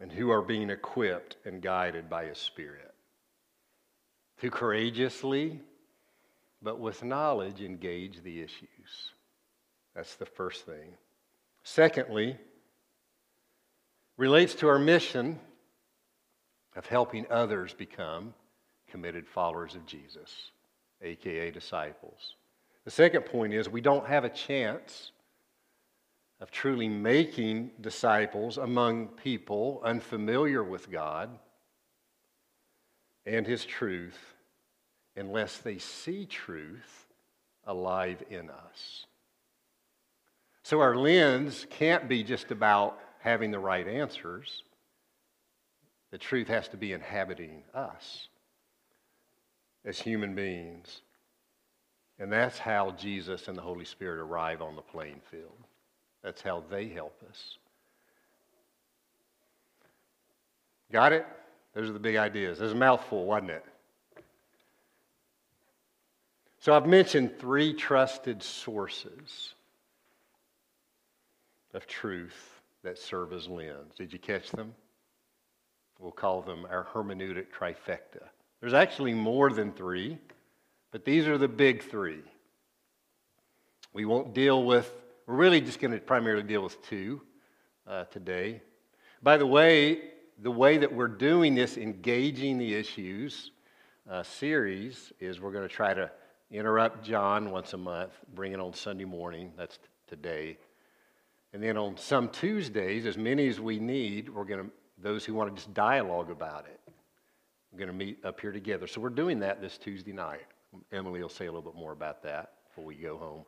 and 0.00 0.10
who 0.10 0.32
are 0.32 0.42
being 0.42 0.68
equipped 0.68 1.36
and 1.44 1.62
guided 1.62 2.10
by 2.10 2.24
His 2.24 2.38
Spirit. 2.38 2.92
To 4.40 4.50
courageously, 4.50 5.60
but 6.60 6.80
with 6.80 7.04
knowledge, 7.04 7.60
engage 7.60 8.20
the 8.24 8.40
issues. 8.40 9.12
That's 9.94 10.16
the 10.16 10.26
first 10.26 10.66
thing. 10.66 10.90
Secondly, 11.62 12.36
relates 14.16 14.56
to 14.56 14.66
our 14.66 14.80
mission 14.80 15.38
of 16.74 16.84
helping 16.86 17.26
others 17.30 17.74
become 17.74 18.34
committed 18.90 19.28
followers 19.28 19.76
of 19.76 19.86
Jesus, 19.86 20.50
aka 21.00 21.52
disciples. 21.52 22.34
The 22.84 22.90
second 22.90 23.22
point 23.22 23.54
is 23.54 23.68
we 23.68 23.80
don't 23.80 24.08
have 24.08 24.24
a 24.24 24.28
chance 24.28 25.12
of 26.40 26.50
truly 26.50 26.88
making 26.88 27.70
disciples 27.80 28.58
among 28.58 29.08
people 29.08 29.80
unfamiliar 29.84 30.62
with 30.62 30.90
God 30.90 31.30
and 33.26 33.46
His 33.46 33.64
truth 33.64 34.18
unless 35.16 35.58
they 35.58 35.78
see 35.78 36.26
truth 36.26 37.06
alive 37.64 38.22
in 38.30 38.50
us. 38.50 39.06
So 40.62 40.80
our 40.80 40.96
lens 40.96 41.66
can't 41.70 42.08
be 42.08 42.22
just 42.22 42.50
about 42.50 42.98
having 43.20 43.50
the 43.50 43.58
right 43.58 43.86
answers. 43.86 44.62
The 46.10 46.18
truth 46.18 46.48
has 46.48 46.68
to 46.68 46.76
be 46.76 46.92
inhabiting 46.92 47.64
us 47.74 48.28
as 49.84 50.00
human 50.00 50.34
beings. 50.34 51.02
And 52.18 52.32
that's 52.32 52.58
how 52.58 52.92
Jesus 52.92 53.48
and 53.48 53.56
the 53.56 53.62
Holy 53.62 53.84
Spirit 53.84 54.20
arrive 54.20 54.62
on 54.62 54.76
the 54.76 54.82
playing 54.82 55.20
field. 55.30 55.67
That's 56.22 56.42
how 56.42 56.64
they 56.70 56.88
help 56.88 57.22
us. 57.28 57.58
Got 60.90 61.12
it? 61.12 61.26
Those 61.74 61.90
are 61.90 61.92
the 61.92 61.98
big 61.98 62.16
ideas. 62.16 62.58
There's 62.58 62.72
a 62.72 62.76
mouthful, 62.76 63.24
wasn't 63.24 63.50
it? 63.50 63.64
So 66.60 66.74
I've 66.74 66.86
mentioned 66.86 67.38
three 67.38 67.72
trusted 67.72 68.42
sources 68.42 69.54
of 71.72 71.86
truth 71.86 72.60
that 72.82 72.98
serve 72.98 73.32
as 73.32 73.46
lens. 73.46 73.94
Did 73.96 74.12
you 74.12 74.18
catch 74.18 74.50
them? 74.50 74.74
We'll 75.98 76.12
call 76.12 76.42
them 76.42 76.66
our 76.70 76.86
hermeneutic 76.92 77.46
trifecta. 77.56 78.22
There's 78.60 78.74
actually 78.74 79.14
more 79.14 79.50
than 79.50 79.72
three, 79.72 80.18
but 80.90 81.04
these 81.04 81.26
are 81.26 81.38
the 81.38 81.48
big 81.48 81.82
three. 81.82 82.22
We 83.92 84.04
won't 84.04 84.34
deal 84.34 84.62
with, 84.64 84.92
we're 85.28 85.34
really 85.34 85.60
just 85.60 85.78
going 85.78 85.92
to 85.92 85.98
primarily 85.98 86.42
deal 86.42 86.62
with 86.62 86.82
two 86.88 87.20
uh, 87.86 88.04
today. 88.04 88.62
By 89.22 89.36
the 89.36 89.44
way, 89.44 90.00
the 90.40 90.50
way 90.50 90.78
that 90.78 90.90
we're 90.90 91.06
doing 91.06 91.54
this 91.54 91.76
engaging 91.76 92.56
the 92.56 92.74
issues 92.74 93.50
uh, 94.10 94.22
series 94.22 95.12
is 95.20 95.38
we're 95.38 95.52
going 95.52 95.68
to 95.68 95.74
try 95.74 95.92
to 95.92 96.10
interrupt 96.50 97.04
John 97.04 97.50
once 97.50 97.74
a 97.74 97.76
month, 97.76 98.12
bring 98.34 98.52
it 98.52 98.58
on 98.58 98.72
Sunday 98.72 99.04
morning. 99.04 99.52
That's 99.54 99.76
t- 99.76 99.82
today. 100.06 100.56
And 101.52 101.62
then 101.62 101.76
on 101.76 101.98
some 101.98 102.30
Tuesdays, 102.30 103.04
as 103.04 103.18
many 103.18 103.48
as 103.48 103.60
we 103.60 103.78
need, 103.78 104.30
we're 104.30 104.44
going 104.44 104.64
to, 104.64 104.70
those 104.96 105.26
who 105.26 105.34
want 105.34 105.50
to 105.50 105.56
just 105.56 105.74
dialogue 105.74 106.30
about 106.30 106.64
it, 106.64 106.80
we're 107.70 107.80
going 107.80 107.90
to 107.90 107.94
meet 107.94 108.24
up 108.24 108.40
here 108.40 108.52
together. 108.52 108.86
So 108.86 109.02
we're 109.02 109.10
doing 109.10 109.40
that 109.40 109.60
this 109.60 109.76
Tuesday 109.76 110.14
night. 110.14 110.46
Emily 110.90 111.20
will 111.20 111.28
say 111.28 111.44
a 111.44 111.52
little 111.52 111.70
bit 111.70 111.78
more 111.78 111.92
about 111.92 112.22
that 112.22 112.52
before 112.66 112.86
we 112.86 112.94
go 112.94 113.18
home. 113.18 113.44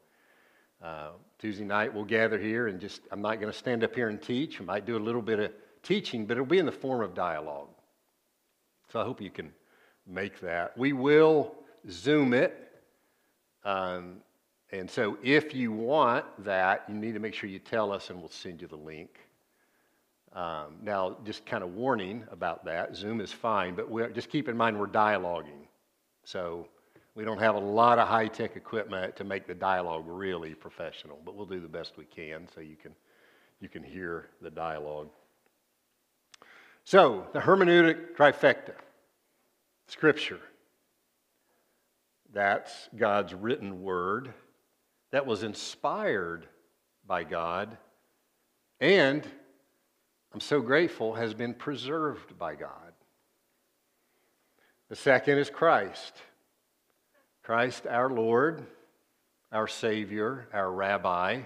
Uh, 0.83 1.11
Tuesday 1.39 1.65
night, 1.65 1.93
we'll 1.93 2.05
gather 2.05 2.39
here 2.39 2.69
and 2.69 2.81
just, 2.81 3.03
I'm 3.11 3.21
not 3.21 3.41
going 3.41 3.53
to 3.53 3.59
stand 3.59 3.85
up 3.85 3.95
here 3.95 4.09
and 4.09 4.21
teach. 4.21 4.61
I 4.61 4.65
might 4.65 4.87
do 4.87 4.97
a 4.97 4.99
little 4.99 5.23
bit 5.23 5.39
of 5.39 5.53
teaching, 5.83 6.27
but 6.27 6.33
it'll 6.33 6.47
be 6.47 6.59
in 6.59 6.67
the 6.67 6.73
form 6.73 7.03
of 7.03 7.15
dialogue. 7.15 7.69
So 8.91 9.01
I 9.01 9.05
hope 9.05 9.21
you 9.21 9.31
can 9.31 9.53
make 10.07 10.41
that. 10.41 10.77
We 10.77 10.93
will 10.93 11.55
Zoom 11.91 12.33
it. 12.33 12.83
Um, 13.65 14.17
and 14.73 14.91
so 14.91 15.19
if 15.23 15.55
you 15.55 15.73
want 15.73 16.25
that, 16.45 16.85
you 16.89 16.95
need 16.95 17.13
to 17.13 17.21
make 17.21 17.35
sure 17.35 17.51
you 17.51 17.59
tell 17.59 17.93
us 17.93 18.11
and 18.11 18.19
we'll 18.19 18.31
send 18.31 18.63
you 18.63 18.69
the 18.69 18.77
link. 18.77 19.19
Um, 20.33 20.77
now, 20.83 21.17
just 21.25 21.45
kind 21.45 21.65
of 21.65 21.75
warning 21.75 22.25
about 22.31 22.65
that 22.65 22.95
Zoom 22.95 23.21
is 23.21 23.33
fine, 23.33 23.75
but 23.75 24.15
just 24.15 24.31
keep 24.31 24.49
in 24.49 24.57
mind 24.57 24.79
we're 24.79 24.87
dialoguing. 24.87 25.67
So 26.25 26.69
we 27.21 27.27
don't 27.27 27.37
have 27.37 27.55
a 27.55 27.61
lot 27.61 27.99
of 27.99 28.09
high 28.09 28.29
tech 28.29 28.57
equipment 28.57 29.15
to 29.15 29.25
make 29.25 29.47
the 29.47 29.55
dialogue 29.55 30.05
really 30.07 30.55
professional, 30.55 31.19
but 31.23 31.37
we'll 31.37 31.45
do 31.45 31.61
the 31.61 31.69
best 31.69 31.99
we 31.99 32.07
can 32.07 32.49
so 32.55 32.63
you 32.63 32.77
can, 32.77 32.93
you 33.61 33.69
can 33.69 33.83
hear 33.83 34.31
the 34.41 34.49
dialogue. 34.49 35.11
So, 36.85 37.27
the 37.35 37.41
hermeneutic 37.41 38.17
trifecta 38.17 38.73
Scripture. 39.87 40.41
That's 42.33 42.89
God's 42.97 43.35
written 43.35 43.83
word 43.83 44.33
that 45.11 45.27
was 45.27 45.43
inspired 45.43 46.47
by 47.07 47.25
God 47.25 47.77
and, 48.81 49.29
I'm 50.33 50.41
so 50.41 50.63
grateful, 50.63 51.13
has 51.17 51.35
been 51.35 51.53
preserved 51.53 52.39
by 52.39 52.55
God. 52.55 52.95
The 54.89 54.97
second 54.97 55.37
is 55.37 55.51
Christ. 55.51 56.15
Christ, 57.51 57.85
our 57.89 58.09
Lord, 58.09 58.65
our 59.51 59.67
Savior, 59.67 60.47
our 60.53 60.71
Rabbi. 60.71 61.41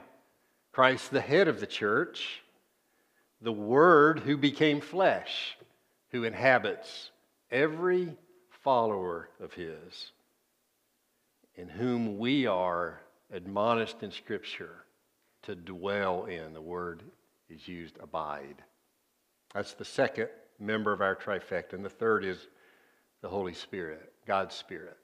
Christ, 0.71 1.11
the 1.11 1.23
head 1.23 1.49
of 1.49 1.61
the 1.61 1.67
church. 1.67 2.43
The 3.41 3.51
Word 3.51 4.19
who 4.19 4.37
became 4.37 4.83
flesh, 4.83 5.57
who 6.11 6.25
inhabits 6.25 7.11
every 7.51 8.19
follower 8.51 9.31
of 9.41 9.55
His, 9.55 10.13
in 11.55 11.71
whom 11.71 12.19
we 12.19 12.47
are 12.47 13.01
admonished 13.33 14.03
in 14.03 14.11
Scripture 14.11 14.85
to 15.45 15.55
dwell 15.55 16.27
in. 16.27 16.53
The 16.53 16.61
word 16.61 17.03
is 17.49 17.67
used 17.67 17.97
abide. 17.99 18.57
That's 19.55 19.73
the 19.73 19.87
second 19.87 20.29
member 20.61 20.93
of 20.93 21.01
our 21.01 21.17
trifecta. 21.17 21.73
And 21.73 21.83
the 21.83 21.89
third 21.89 22.27
is 22.27 22.47
the 23.23 23.31
Holy 23.31 23.55
Spirit, 23.55 24.13
God's 24.27 24.55
Spirit, 24.55 24.99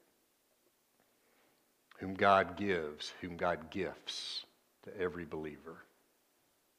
whom 2.00 2.14
God 2.14 2.56
gives, 2.56 3.12
whom 3.20 3.36
God 3.36 3.70
gifts 3.70 4.46
to 4.84 5.00
every 5.00 5.26
believer. 5.26 5.84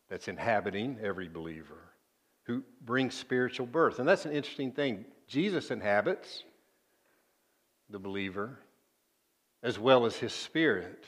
That's 0.10 0.28
inhabiting 0.28 0.98
every 1.02 1.30
believer, 1.30 1.94
who 2.44 2.64
brings 2.84 3.14
spiritual 3.14 3.68
birth. 3.68 4.00
And 4.00 4.08
that's 4.08 4.26
an 4.26 4.34
interesting 4.34 4.72
thing. 4.72 5.06
Jesus 5.28 5.72
inhabits 5.72 6.44
the 7.90 8.00
believer 8.00 8.58
as 9.64 9.78
well 9.78 10.06
as 10.06 10.16
his 10.16 10.34
spirit. 10.34 11.06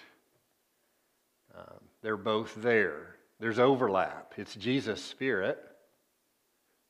Um, 1.58 1.80
they're 2.02 2.16
both 2.16 2.54
there. 2.56 3.16
There's 3.40 3.60
overlap. 3.60 4.34
It's 4.38 4.56
Jesus' 4.56 5.04
spirit. 5.04 5.60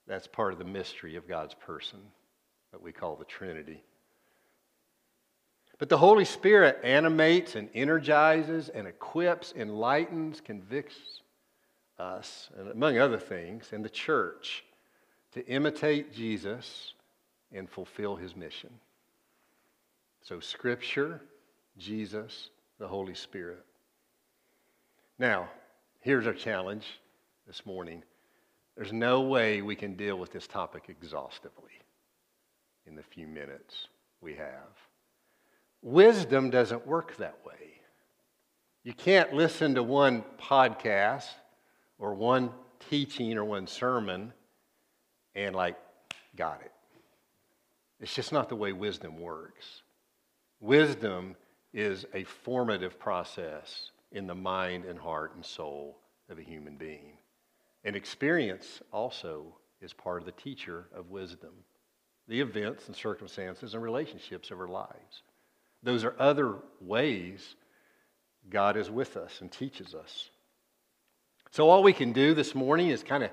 That's 0.08 0.28
part 0.28 0.52
of 0.52 0.60
the 0.60 0.66
mystery 0.66 1.16
of 1.16 1.28
God's 1.28 1.54
person 1.54 2.00
that 2.74 2.82
we 2.82 2.92
call 2.92 3.16
the 3.16 3.26
Trinity. 3.26 3.82
But 5.80 5.90
the 5.90 5.98
Holy 5.98 6.26
Spirit 6.26 6.80
animates 6.84 7.56
and 7.56 7.70
energizes 7.74 8.70
and 8.70 8.88
equips, 8.88 9.54
enlightens, 9.56 10.40
convicts 10.40 11.22
us, 12.00 12.50
and 12.58 12.70
among 12.70 12.98
other 12.98 13.18
things, 13.18 13.70
and 13.72 13.84
the 13.84 13.90
church 13.90 14.64
to 15.34 15.46
imitate 15.48 16.14
Jesus 16.14 16.94
and 17.52 17.70
fulfill 17.70 18.16
his 18.16 18.36
mission. 18.36 18.70
So, 20.22 20.40
Scripture, 20.40 21.22
Jesus, 21.78 22.50
the 22.80 22.88
Holy 22.88 23.16
Spirit. 23.16 23.66
Now, 25.20 25.50
here's 26.00 26.28
our 26.28 26.34
challenge 26.34 26.86
this 27.46 27.66
morning. 27.66 28.04
There's 28.76 28.94
no 28.94 29.22
way 29.22 29.62
we 29.62 29.76
can 29.76 29.96
deal 29.96 30.18
with 30.18 30.32
this 30.32 30.48
topic 30.48 30.86
exhaustively 30.88 31.72
in 32.88 32.96
the 32.96 33.04
few 33.04 33.28
minutes 33.28 33.88
we 34.22 34.34
have. 34.36 34.70
Wisdom 35.84 36.50
doesn't 36.50 36.88
work 36.88 37.18
that 37.18 37.38
way. 37.46 37.54
You 38.84 38.94
can't 38.94 39.34
listen 39.34 39.76
to 39.76 39.84
one 39.84 40.24
podcast 40.42 41.28
or 42.00 42.14
one 42.14 42.52
teaching 42.90 43.38
or 43.38 43.44
one 43.44 43.68
sermon 43.68 44.34
and 45.36 45.54
like, 45.54 45.78
got 46.36 46.62
it. 46.64 46.72
It's 48.00 48.16
just 48.16 48.32
not 48.32 48.48
the 48.50 48.56
way 48.56 48.72
wisdom 48.72 49.20
works. 49.20 49.84
Wisdom 50.62 51.36
is 51.74 52.06
a 52.14 52.24
formative 52.24 52.98
process 52.98 53.92
in 54.14 54.26
the 54.26 54.36
mind 54.36 54.86
and 54.86 54.98
heart 54.98 55.36
and 55.36 55.46
soul 55.46 55.98
of 56.30 56.40
a 56.40 56.44
human 56.44 56.78
being. 56.78 57.18
And 57.84 57.96
experience 57.96 58.82
also 58.94 59.58
is 59.82 59.92
part 59.92 60.22
of 60.22 60.26
the 60.26 60.32
teacher 60.32 60.88
of 60.96 61.10
wisdom 61.10 61.52
the 62.30 62.40
events 62.40 62.88
and 62.88 62.96
circumstances 62.96 63.74
and 63.74 63.84
relationships 63.84 64.50
of 64.50 64.58
our 64.58 64.70
lives. 64.70 65.24
Those 65.84 66.04
are 66.04 66.16
other 66.18 66.56
ways 66.82 67.56
God 68.50 68.78
is 68.78 68.90
with 68.90 69.18
us 69.18 69.42
and 69.42 69.52
teaches 69.52 69.94
us. 69.94 70.30
So, 71.52 71.70
all 71.70 71.84
we 71.84 71.94
can 71.94 72.14
do 72.14 72.34
this 72.34 72.56
morning 72.56 72.90
is 72.90 73.04
kind 73.04 73.24
of 73.24 73.30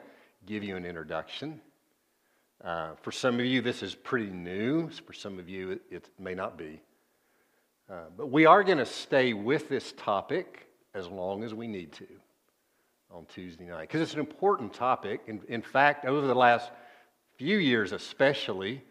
give 0.47 0.63
you 0.63 0.77
an 0.77 0.85
introduction. 0.85 1.61
Uh, 2.63 2.91
for 3.01 3.13
some 3.13 3.41
of 3.41 3.47
you, 3.47 3.63
this 3.63 3.83
is 3.83 3.95
pretty 3.95 4.31
new. 4.31 4.91
For 5.07 5.15
some 5.15 5.39
of 5.39 5.49
you, 5.49 5.71
it, 5.71 5.83
it 5.91 6.09
may 6.19 6.35
not 6.35 6.59
be. 6.59 6.81
Uh, 7.91 8.05
but 8.17 8.31
we 8.31 8.47
are 8.47 8.63
going 8.63 8.79
to 8.79 8.87
stay 8.87 9.33
with 9.33 9.69
this 9.69 9.95
topic 9.97 10.67
as 10.95 11.09
long 11.09 11.43
as 11.43 11.55
we 11.55 11.67
need 11.67 11.93
to 11.93 12.07
on 13.11 13.25
Tuesday 13.27 13.65
night 13.65 13.83
because 13.83 14.01
it's 14.01 14.15
an 14.15 14.21
important 14.21 14.73
topic. 14.73 15.23
In, 15.27 15.41
in 15.49 15.63
fact, 15.63 16.05
over 16.05 16.27
the 16.27 16.35
last 16.35 16.71
few 17.37 17.57
years, 17.57 17.93
especially, 17.93 18.85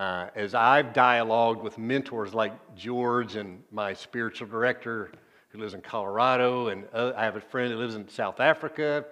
uh, 0.00 0.30
as 0.34 0.54
I've 0.54 0.94
dialogued 0.94 1.62
with 1.62 1.76
mentors 1.76 2.32
like 2.32 2.54
George 2.74 3.36
and 3.36 3.62
my 3.70 3.92
spiritual 3.92 4.48
director 4.48 5.12
who 5.50 5.58
lives 5.58 5.74
in 5.74 5.82
Colorado, 5.82 6.68
and 6.68 6.86
uh, 6.94 7.12
I 7.14 7.24
have 7.24 7.36
a 7.36 7.40
friend 7.40 7.70
who 7.70 7.78
lives 7.78 7.96
in 7.96 8.08
South 8.08 8.40
Africa, 8.40 9.04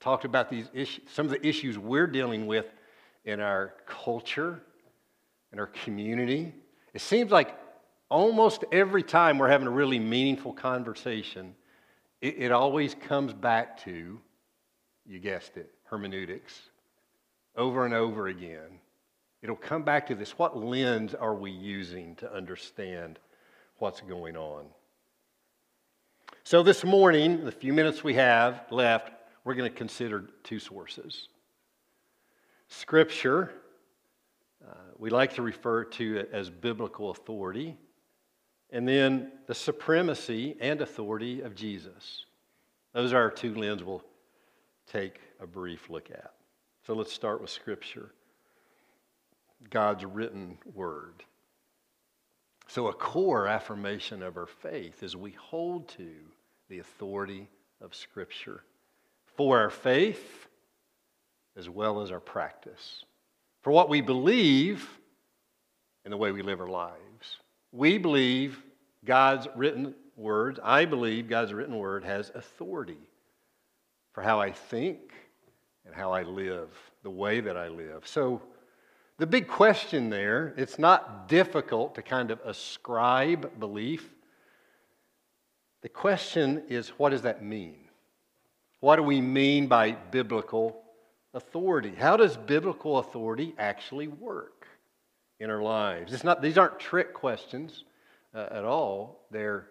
talked 0.00 0.24
about 0.24 0.50
these 0.50 0.68
issues, 0.74 1.04
some 1.08 1.26
of 1.26 1.30
the 1.30 1.46
issues 1.46 1.78
we're 1.78 2.08
dealing 2.08 2.48
with 2.48 2.66
in 3.24 3.38
our 3.38 3.74
culture, 3.86 4.60
in 5.52 5.60
our 5.60 5.68
community. 5.68 6.52
It 6.92 7.02
seems 7.02 7.30
like 7.30 7.56
almost 8.08 8.64
every 8.72 9.04
time 9.04 9.38
we're 9.38 9.48
having 9.48 9.68
a 9.68 9.70
really 9.70 10.00
meaningful 10.00 10.52
conversation, 10.52 11.54
it, 12.20 12.34
it 12.36 12.50
always 12.50 12.96
comes 12.96 13.32
back 13.32 13.80
to, 13.84 14.18
you 15.06 15.20
guessed 15.20 15.56
it, 15.56 15.70
hermeneutics, 15.84 16.62
over 17.54 17.84
and 17.84 17.94
over 17.94 18.26
again. 18.26 18.80
It'll 19.42 19.56
come 19.56 19.82
back 19.82 20.06
to 20.06 20.14
this 20.14 20.38
what 20.38 20.56
lens 20.56 21.14
are 21.14 21.34
we 21.34 21.50
using 21.50 22.14
to 22.16 22.32
understand 22.32 23.18
what's 23.78 24.00
going 24.00 24.36
on? 24.36 24.66
So, 26.44 26.62
this 26.62 26.84
morning, 26.84 27.44
the 27.44 27.52
few 27.52 27.72
minutes 27.72 28.04
we 28.04 28.14
have 28.14 28.64
left, 28.70 29.12
we're 29.44 29.54
going 29.54 29.70
to 29.70 29.76
consider 29.76 30.28
two 30.44 30.60
sources. 30.60 31.28
Scripture, 32.68 33.52
uh, 34.66 34.74
we 34.96 35.10
like 35.10 35.34
to 35.34 35.42
refer 35.42 35.84
to 35.84 36.18
it 36.18 36.30
as 36.32 36.48
biblical 36.48 37.10
authority, 37.10 37.76
and 38.70 38.86
then 38.86 39.32
the 39.46 39.54
supremacy 39.54 40.56
and 40.60 40.80
authority 40.80 41.40
of 41.42 41.54
Jesus. 41.54 42.26
Those 42.92 43.12
are 43.12 43.20
our 43.20 43.30
two 43.30 43.54
lenses 43.54 43.84
we'll 43.84 44.04
take 44.86 45.20
a 45.40 45.46
brief 45.46 45.90
look 45.90 46.10
at. 46.10 46.32
So 46.86 46.94
let's 46.94 47.12
start 47.12 47.40
with 47.40 47.50
Scripture 47.50 48.12
God's 49.70 50.04
written 50.04 50.58
word. 50.74 51.24
So, 52.68 52.88
a 52.88 52.92
core 52.92 53.46
affirmation 53.46 54.22
of 54.22 54.36
our 54.36 54.46
faith 54.46 55.02
is 55.02 55.14
we 55.16 55.32
hold 55.32 55.88
to 55.90 56.10
the 56.68 56.78
authority 56.78 57.48
of 57.80 57.94
Scripture 57.94 58.62
for 59.36 59.58
our 59.58 59.70
faith 59.70 60.48
as 61.56 61.68
well 61.68 62.00
as 62.00 62.10
our 62.10 62.20
practice, 62.20 63.04
for 63.60 63.72
what 63.72 63.88
we 63.88 64.00
believe 64.00 64.88
and 66.04 66.12
the 66.12 66.16
way 66.16 66.32
we 66.32 66.42
live 66.42 66.60
our 66.60 66.68
lives. 66.68 67.38
We 67.72 67.98
believe 67.98 68.62
God's 69.04 69.48
written 69.54 69.94
words, 70.16 70.58
I 70.62 70.84
believe 70.84 71.28
God's 71.28 71.52
written 71.52 71.76
word 71.76 72.04
has 72.04 72.30
authority 72.34 72.98
for 74.12 74.22
how 74.22 74.40
I 74.40 74.52
think 74.52 75.12
and 75.84 75.94
how 75.94 76.12
I 76.12 76.22
live, 76.22 76.68
the 77.02 77.10
way 77.10 77.40
that 77.40 77.56
I 77.56 77.68
live. 77.68 78.06
So, 78.06 78.40
the 79.22 79.26
big 79.28 79.46
question 79.46 80.10
there, 80.10 80.52
it's 80.56 80.80
not 80.80 81.28
difficult 81.28 81.94
to 81.94 82.02
kind 82.02 82.32
of 82.32 82.40
ascribe 82.44 83.60
belief. 83.60 84.10
The 85.82 85.88
question 85.88 86.64
is, 86.68 86.88
what 86.98 87.10
does 87.10 87.22
that 87.22 87.40
mean? 87.40 87.76
What 88.80 88.96
do 88.96 89.04
we 89.04 89.20
mean 89.20 89.68
by 89.68 89.92
biblical 89.92 90.82
authority? 91.34 91.94
How 91.96 92.16
does 92.16 92.36
biblical 92.36 92.98
authority 92.98 93.54
actually 93.58 94.08
work 94.08 94.66
in 95.38 95.50
our 95.50 95.62
lives? 95.62 96.12
It's 96.12 96.24
not, 96.24 96.42
these 96.42 96.58
aren't 96.58 96.80
trick 96.80 97.14
questions 97.14 97.84
uh, 98.34 98.48
at 98.50 98.64
all. 98.64 99.28
They're 99.30 99.68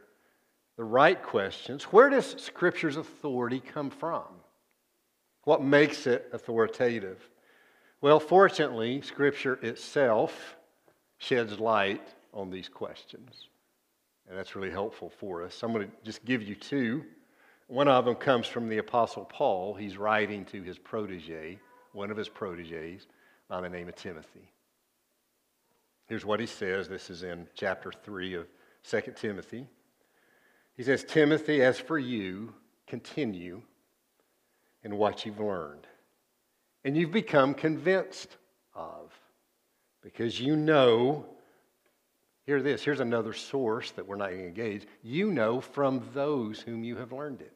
the 0.77 0.85
right 0.85 1.21
questions. 1.21 1.83
Where 1.83 2.09
does 2.09 2.41
Scripture's 2.41 2.95
authority 2.95 3.59
come 3.59 3.89
from? 3.89 4.23
What 5.43 5.61
makes 5.61 6.07
it 6.07 6.29
authoritative? 6.31 7.19
Well, 8.01 8.19
fortunately, 8.19 8.99
Scripture 9.01 9.59
itself 9.61 10.57
sheds 11.19 11.59
light 11.59 12.01
on 12.33 12.49
these 12.49 12.67
questions. 12.67 13.47
And 14.27 14.35
that's 14.35 14.55
really 14.55 14.71
helpful 14.71 15.09
for 15.09 15.43
us. 15.43 15.61
I'm 15.61 15.71
going 15.71 15.87
to 15.87 15.93
just 16.03 16.25
give 16.25 16.41
you 16.41 16.55
two. 16.55 17.05
One 17.67 17.87
of 17.87 18.05
them 18.05 18.15
comes 18.15 18.47
from 18.47 18.69
the 18.69 18.79
Apostle 18.79 19.25
Paul. 19.25 19.75
He's 19.75 19.97
writing 19.97 20.45
to 20.45 20.63
his 20.63 20.79
protege, 20.79 21.59
one 21.93 22.09
of 22.09 22.17
his 22.17 22.27
proteges, 22.27 23.05
by 23.47 23.61
the 23.61 23.69
name 23.69 23.87
of 23.87 23.95
Timothy. 23.95 24.51
Here's 26.07 26.25
what 26.25 26.39
he 26.39 26.47
says. 26.47 26.89
This 26.89 27.11
is 27.11 27.21
in 27.21 27.47
chapter 27.53 27.91
3 28.03 28.33
of 28.33 28.47
2 28.89 29.13
Timothy. 29.15 29.67
He 30.75 30.83
says, 30.83 31.03
Timothy, 31.03 31.61
as 31.61 31.79
for 31.79 31.99
you, 31.99 32.53
continue 32.87 33.61
in 34.83 34.97
what 34.97 35.23
you've 35.23 35.39
learned 35.39 35.85
and 36.83 36.97
you've 36.97 37.11
become 37.11 37.53
convinced 37.53 38.37
of 38.75 39.11
because 40.01 40.39
you 40.39 40.55
know. 40.55 41.25
Hear 42.47 42.61
this 42.61 42.83
here's 42.83 42.99
another 42.99 43.33
source 43.33 43.91
that 43.91 44.07
we're 44.07 44.15
not 44.15 44.29
going 44.29 44.41
to 44.41 44.47
engage. 44.47 44.87
You 45.03 45.31
know 45.31 45.61
from 45.61 46.03
those 46.13 46.59
whom 46.59 46.83
you 46.83 46.97
have 46.97 47.11
learned 47.11 47.41
it. 47.41 47.53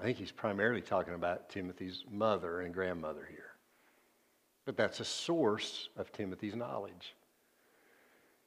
I 0.00 0.04
think 0.04 0.18
he's 0.18 0.32
primarily 0.32 0.80
talking 0.80 1.14
about 1.14 1.50
Timothy's 1.50 2.04
mother 2.10 2.60
and 2.60 2.72
grandmother 2.72 3.26
here. 3.28 3.50
But 4.64 4.76
that's 4.76 5.00
a 5.00 5.04
source 5.04 5.88
of 5.96 6.10
Timothy's 6.12 6.54
knowledge. 6.54 7.14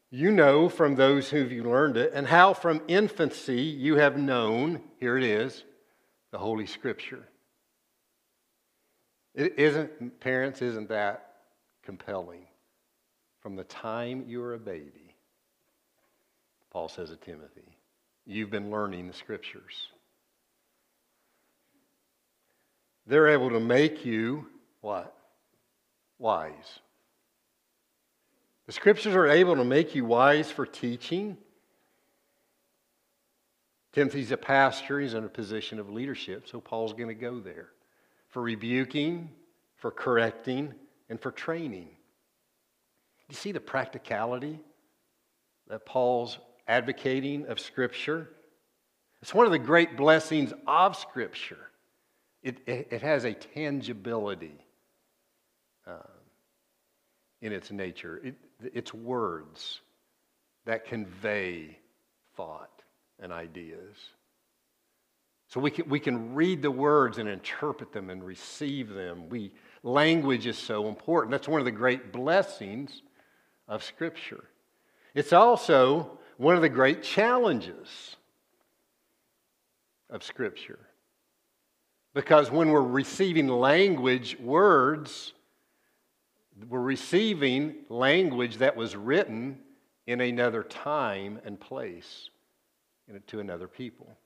You 0.10 0.32
know 0.32 0.70
from 0.70 0.96
those 0.96 1.30
who 1.30 1.40
you 1.40 1.64
learned 1.64 1.98
it, 1.98 2.12
and 2.14 2.28
how 2.28 2.54
from 2.54 2.82
infancy 2.88 3.62
you 3.62 3.96
have 3.96 4.18
known, 4.18 4.82
here 5.00 5.18
it 5.18 5.24
is, 5.24 5.64
the 6.32 6.38
Holy 6.38 6.66
Scripture. 6.66 7.28
It 9.36 9.58
isn't, 9.58 10.20
parents, 10.20 10.62
isn't 10.62 10.90
that 10.90 11.34
compelling? 11.84 12.46
From 13.42 13.56
the 13.56 13.64
time 13.64 14.26
you 14.28 14.40
were 14.40 14.54
a 14.54 14.60
baby, 14.60 15.16
Paul 16.72 16.88
says 16.88 17.10
to 17.10 17.16
Timothy, 17.16 17.78
you've 18.26 18.52
been 18.52 18.72
learning 18.72 19.08
the 19.08 19.14
Scriptures. 19.14 19.88
They're 23.06 23.28
able 23.28 23.50
to 23.50 23.60
make 23.60 24.06
you 24.06 24.48
what? 24.82 25.14
Wise. 26.20 26.80
The 28.66 28.72
scriptures 28.72 29.14
are 29.14 29.28
able 29.28 29.58
to 29.58 29.66
make 29.66 29.94
you 29.94 30.06
wise 30.06 30.50
for 30.50 30.66
teaching. 30.66 31.38
Timothy's 33.92 34.32
a 34.32 34.38
pastor, 34.38 35.02
he's 35.02 35.16
in 35.16 35.26
a 35.26 35.30
position 35.30 35.80
of 35.80 35.90
leadership, 35.90 36.48
so 36.48 36.62
Paul's 36.62 36.94
going 36.94 37.10
to 37.10 37.14
go 37.14 37.42
there 37.42 37.70
for 38.34 38.42
rebuking, 38.42 39.30
for 39.76 39.92
correcting, 39.92 40.74
and 41.08 41.22
for 41.22 41.32
training. 41.32 41.88
You 43.30 43.36
see 43.36 43.52
the 43.52 43.60
practicality 43.60 44.60
that 45.68 45.86
Paul's 45.86 46.40
advocating 46.68 47.46
of 47.46 47.60
Scripture? 47.60 48.28
It's 49.22 49.36
one 49.36 49.46
of 49.46 49.52
the 49.52 49.60
great 49.60 49.96
blessings 49.96 50.52
of 50.66 50.98
Scripture. 50.98 51.70
It, 52.42 52.58
it, 52.66 52.88
it 52.90 53.02
has 53.04 53.24
a 53.24 53.34
tangibility 53.34 54.58
uh, 55.86 56.00
in 57.40 57.54
its 57.54 57.72
nature. 57.72 58.20
It, 58.24 58.36
it's 58.74 58.94
words 58.96 59.80
that 60.66 60.86
convey 60.86 61.78
thought 62.36 62.82
and 63.20 63.32
ideas. 63.32 63.96
So 65.54 65.60
we 65.60 65.70
can, 65.70 65.88
we 65.88 66.00
can 66.00 66.34
read 66.34 66.64
the 66.64 66.72
words 66.72 67.20
and 67.20 67.30
interpret 67.30 67.94
them 67.94 68.10
and 68.10 68.24
receive 68.24 68.90
them. 68.90 69.30
We, 69.30 69.52
language 69.84 70.48
is 70.48 70.58
so 70.58 70.88
important. 70.88 71.30
That's 71.30 71.48
one 71.48 71.62
of 71.62 71.66
the 71.66 71.72
great 71.72 72.12
blessings 72.12 73.04
of 73.68 73.84
Scripture. 73.84 74.46
It's 75.14 75.32
also 75.32 76.18
one 76.38 76.56
of 76.56 76.64
the 76.64 76.70
great 76.70 77.04
challenges 77.04 78.16
of 80.10 80.24
Scripture. 80.24 80.80
Because 82.16 82.50
when 82.50 82.70
we're 82.70 82.82
receiving 82.82 83.48
language, 83.48 84.36
words, 84.40 85.34
we're 86.68 86.80
receiving 86.80 87.76
language 87.90 88.58
that 88.58 88.76
was 88.76 88.96
written 88.96 89.60
in 90.08 90.20
another 90.20 90.64
time 90.64 91.40
and 91.46 91.60
place 91.60 92.32
to 93.28 93.40
another 93.40 93.68
people. 93.68 94.18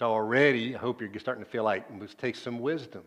So 0.00 0.10
already, 0.10 0.74
I 0.74 0.78
hope 0.78 1.02
you're 1.02 1.10
starting 1.18 1.44
to 1.44 1.50
feel 1.50 1.62
like 1.62 1.84
it 1.90 1.94
must 1.94 2.16
take 2.16 2.34
some 2.34 2.58
wisdom 2.58 3.02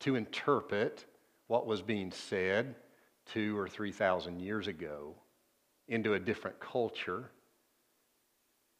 to 0.00 0.16
interpret 0.16 1.04
what 1.46 1.68
was 1.68 1.82
being 1.82 2.10
said 2.10 2.74
two 3.32 3.56
or 3.56 3.68
three 3.68 3.92
thousand 3.92 4.40
years 4.40 4.66
ago 4.66 5.14
into 5.86 6.14
a 6.14 6.18
different 6.18 6.58
culture 6.58 7.30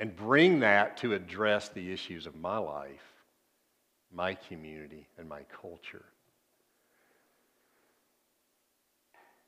and 0.00 0.16
bring 0.16 0.58
that 0.58 0.96
to 0.96 1.14
address 1.14 1.68
the 1.68 1.92
issues 1.92 2.26
of 2.26 2.34
my 2.34 2.58
life, 2.58 3.14
my 4.12 4.34
community, 4.34 5.06
and 5.16 5.28
my 5.28 5.42
culture. 5.62 6.04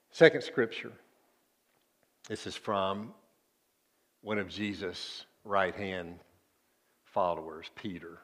Second 0.09 0.41
scripture. 0.41 0.93
This 2.29 2.47
is 2.47 2.55
from 2.55 3.13
one 4.21 4.39
of 4.39 4.47
Jesus' 4.47 5.25
right 5.43 5.75
hand 5.75 6.19
followers, 7.19 7.65
Peter. 7.75 8.17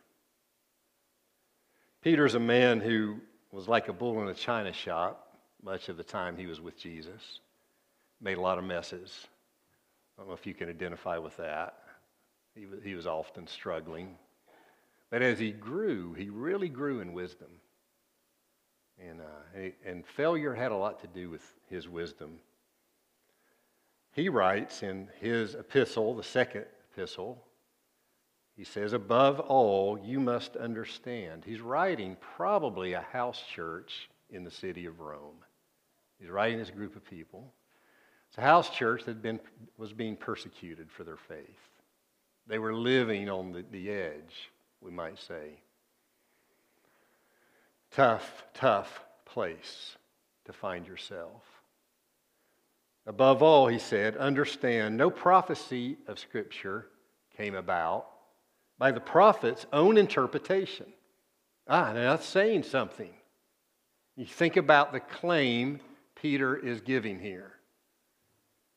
Peter's 2.02 2.34
a 2.34 2.40
man 2.40 2.80
who 2.80 3.18
was 3.52 3.68
like 3.68 3.90
a 3.90 3.94
bull 3.94 4.22
in 4.22 4.30
a 4.30 4.34
china 4.34 4.72
shop 4.72 5.38
much 5.62 5.90
of 5.90 5.98
the 5.98 6.04
time 6.04 6.38
he 6.38 6.46
was 6.46 6.62
with 6.62 6.80
Jesus, 6.80 7.42
made 8.22 8.38
a 8.38 8.42
lot 8.42 8.58
of 8.58 8.64
messes. 8.64 9.28
I 10.18 10.22
don't 10.22 10.30
know 10.30 10.34
if 10.34 10.48
you 10.48 10.54
can 10.54 10.70
identify 10.70 11.18
with 11.18 11.36
that. 11.36 11.74
He 12.56 12.68
was, 12.68 12.80
he 12.86 12.96
was 12.96 13.06
often 13.06 13.48
struggling. 13.48 14.16
But 15.10 15.22
as 15.22 15.40
he 15.40 15.52
grew, 15.52 16.14
he 16.14 16.30
really 16.30 16.70
grew 16.70 17.02
in 17.02 17.12
wisdom. 17.12 17.50
And, 18.98 19.20
uh, 19.20 19.72
and 19.86 20.08
failure 20.08 20.54
had 20.54 20.72
a 20.72 20.78
lot 20.78 21.02
to 21.02 21.08
do 21.08 21.30
with 21.30 21.44
his 21.70 21.90
wisdom. 21.90 22.40
He 24.14 24.30
writes 24.30 24.84
in 24.84 25.10
his 25.20 25.54
epistle, 25.54 26.16
the 26.16 26.24
second 26.24 26.64
epistle, 26.94 27.44
he 28.56 28.64
says, 28.64 28.94
above 28.94 29.42
all, 29.42 30.00
you 30.00 30.20
must 30.20 30.56
understand. 30.56 31.44
He's 31.46 31.60
writing 31.60 32.16
probably 32.38 32.94
a 32.94 33.02
house 33.02 33.44
church 33.54 34.10
in 34.30 34.44
the 34.46 34.52
city 34.52 34.86
of 34.86 35.02
Rome. 35.02 35.44
He's 36.20 36.30
writing 36.30 36.60
this 36.60 36.70
group 36.70 36.96
of 36.96 37.04
people. 37.04 37.52
It's 38.30 38.38
a 38.38 38.42
house 38.42 38.70
church 38.70 39.04
that 39.06 39.22
been, 39.22 39.42
was 39.78 39.92
being 39.92 40.16
persecuted 40.16 40.90
for 40.90 41.04
their 41.04 41.18
faith. 41.18 41.70
They 42.48 42.60
were 42.60 42.74
living 42.74 43.30
on 43.30 43.52
the, 43.52 43.66
the 43.72 43.92
edge, 43.92 44.52
we 44.80 44.92
might 44.92 45.20
say. 45.20 45.60
Tough, 47.92 48.46
tough 48.54 49.04
place 49.26 49.98
to 50.46 50.54
find 50.54 50.88
yourself. 50.88 51.44
Above 53.06 53.44
all, 53.44 53.68
he 53.68 53.80
said, 53.80 54.16
understand 54.16 54.96
no 54.96 55.10
prophecy 55.10 55.98
of 56.08 56.20
Scripture 56.20 56.88
came 57.36 57.56
about 57.56 58.08
by 58.78 58.92
the 58.92 59.00
prophet's 59.00 59.66
own 59.72 59.98
interpretation. 59.98 60.88
Ah, 61.68 61.94
that's 61.94 62.26
saying 62.26 62.64
something. 62.64 63.14
You 64.16 64.26
think 64.26 64.58
about 64.58 64.92
the 64.92 65.00
claim 65.00 65.80
Peter 66.16 66.56
is 66.56 66.82
giving 66.82 67.20
here 67.20 67.54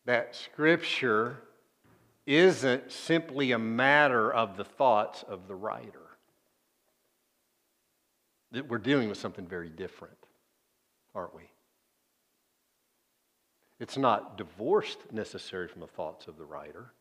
that 0.04 0.34
Scripture 0.34 1.36
isn't 2.26 2.90
simply 2.90 3.52
a 3.52 3.58
matter 3.58 4.32
of 4.32 4.56
the 4.56 4.64
thoughts 4.64 5.22
of 5.28 5.48
the 5.48 5.54
writer. 5.54 6.00
That 8.52 8.68
we're 8.68 8.78
dealing 8.78 9.08
with 9.08 9.18
something 9.18 9.46
very 9.46 9.68
different, 9.68 10.16
aren't 11.14 11.34
we? 11.34 11.42
It's 13.78 13.98
not 13.98 14.38
divorced 14.38 15.12
necessarily 15.12 15.68
from 15.68 15.82
the 15.82 15.86
thoughts 15.86 16.26
of 16.26 16.38
the 16.38 16.44
writer, 16.44 16.92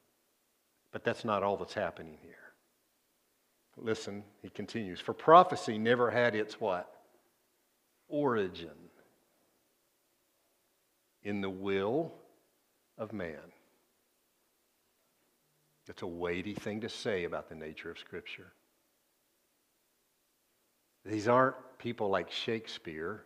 but 0.92 1.04
that's 1.04 1.26
not 1.26 1.44
all 1.44 1.58
that's 1.58 1.74
happening 1.74 2.18
here. 2.22 2.47
Listen, 3.78 4.24
he 4.42 4.50
continues. 4.50 5.00
For 5.00 5.14
prophecy 5.14 5.78
never 5.78 6.10
had 6.10 6.36
its 6.36 6.60
what? 6.60 6.92
Origin 8.08 8.70
in 11.24 11.42
the 11.42 11.50
will 11.50 12.14
of 12.98 13.14
man. 13.14 13.52
It's 15.88 16.02
a 16.02 16.08
weighty 16.08 16.54
thing 16.54 16.82
to 16.82 16.90
say 16.90 17.24
about 17.24 17.50
the 17.50 17.56
nature 17.56 17.90
of 17.90 17.98
Scripture. 17.98 18.52
These 21.06 21.28
aren't 21.28 21.56
people 21.78 22.10
like 22.10 22.32
Shakespeare 22.32 23.24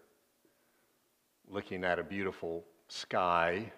looking 1.47 1.83
at 1.83 1.97
a 1.97 2.03
beautiful 2.03 2.63
sky 2.87 3.71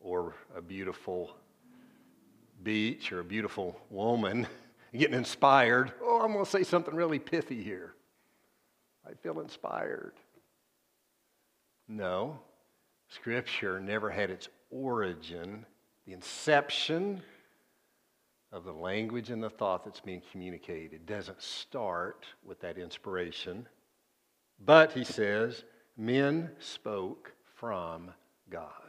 or 0.00 0.34
a 0.54 0.60
beautiful 0.60 1.34
beach 2.62 3.12
or 3.12 3.20
a 3.20 3.24
beautiful 3.24 3.80
woman 3.90 4.46
getting 4.98 5.16
inspired. 5.16 5.92
Oh, 6.02 6.20
I'm 6.22 6.32
going 6.32 6.44
to 6.44 6.50
say 6.50 6.62
something 6.62 6.94
really 6.94 7.18
pithy 7.18 7.62
here. 7.62 7.94
I 9.06 9.14
feel 9.14 9.40
inspired. 9.40 10.12
No, 11.88 12.38
Scripture 13.08 13.80
never 13.80 14.10
had 14.10 14.30
its 14.30 14.48
origin, 14.70 15.66
the 16.06 16.12
inception 16.12 17.22
of 18.52 18.64
the 18.64 18.72
language 18.72 19.30
and 19.30 19.42
the 19.42 19.50
thought 19.50 19.84
that's 19.84 20.00
being 20.00 20.22
communicated. 20.30 20.92
It 20.92 21.06
doesn't 21.06 21.42
start 21.42 22.26
with 22.44 22.60
that 22.60 22.78
inspiration. 22.78 23.66
But, 24.64 24.92
he 24.92 25.04
says, 25.04 25.64
men 25.96 26.50
spoke 26.58 27.32
from 27.56 28.12
God. 28.50 28.81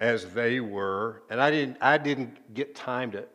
As 0.00 0.32
they 0.32 0.60
were, 0.60 1.22
and 1.30 1.40
I 1.40 1.50
didn't, 1.50 1.76
I 1.80 1.98
didn't 1.98 2.54
get 2.54 2.74
time 2.74 3.12
to 3.12 3.26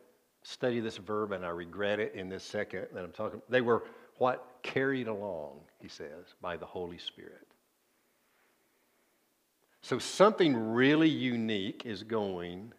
study 0.42 0.80
this 0.80 0.96
verb, 0.96 1.32
and 1.32 1.46
I 1.46 1.50
regret 1.50 2.00
it 2.00 2.14
in 2.14 2.28
this 2.28 2.42
second 2.44 2.88
that 2.92 3.04
I'm 3.04 3.12
talking. 3.12 3.40
They 3.48 3.60
were 3.60 3.84
what 4.18 4.58
carried 4.62 5.06
along, 5.06 5.60
he 5.80 5.88
says, 5.88 6.34
by 6.40 6.56
the 6.56 6.66
Holy 6.66 6.98
Spirit. 6.98 7.46
So 9.82 9.98
something 10.00 10.56
really 10.56 11.08
unique 11.08 11.82
is 11.84 12.02
going 12.02 12.72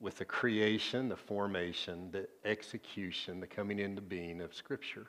with 0.00 0.18
the 0.18 0.24
creation, 0.24 1.08
the 1.08 1.16
formation, 1.16 2.10
the 2.10 2.26
execution, 2.44 3.38
the 3.38 3.46
coming 3.46 3.78
into 3.78 4.02
being 4.02 4.40
of 4.40 4.54
Scripture. 4.54 5.06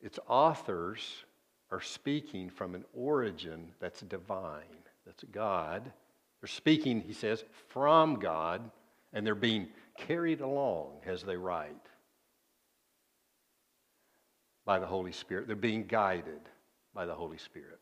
Its 0.00 0.18
authors 0.28 1.24
are 1.70 1.80
speaking 1.80 2.48
from 2.48 2.74
an 2.76 2.84
origin 2.94 3.72
that's 3.80 4.02
divine. 4.02 4.83
That's 5.06 5.24
God. 5.24 5.92
They're 6.40 6.48
speaking, 6.48 7.00
he 7.00 7.12
says, 7.12 7.44
from 7.68 8.16
God, 8.16 8.70
and 9.12 9.26
they're 9.26 9.34
being 9.34 9.68
carried 9.96 10.40
along 10.40 11.00
as 11.06 11.22
they 11.22 11.36
write 11.36 11.74
by 14.64 14.78
the 14.78 14.86
Holy 14.86 15.12
Spirit. 15.12 15.46
They're 15.46 15.56
being 15.56 15.84
guided 15.84 16.40
by 16.94 17.06
the 17.06 17.14
Holy 17.14 17.38
Spirit. 17.38 17.80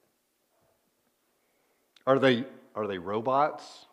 Are 2.06 2.18
they, 2.18 2.44
are 2.74 2.86
they 2.86 2.98
robots? 2.98 3.86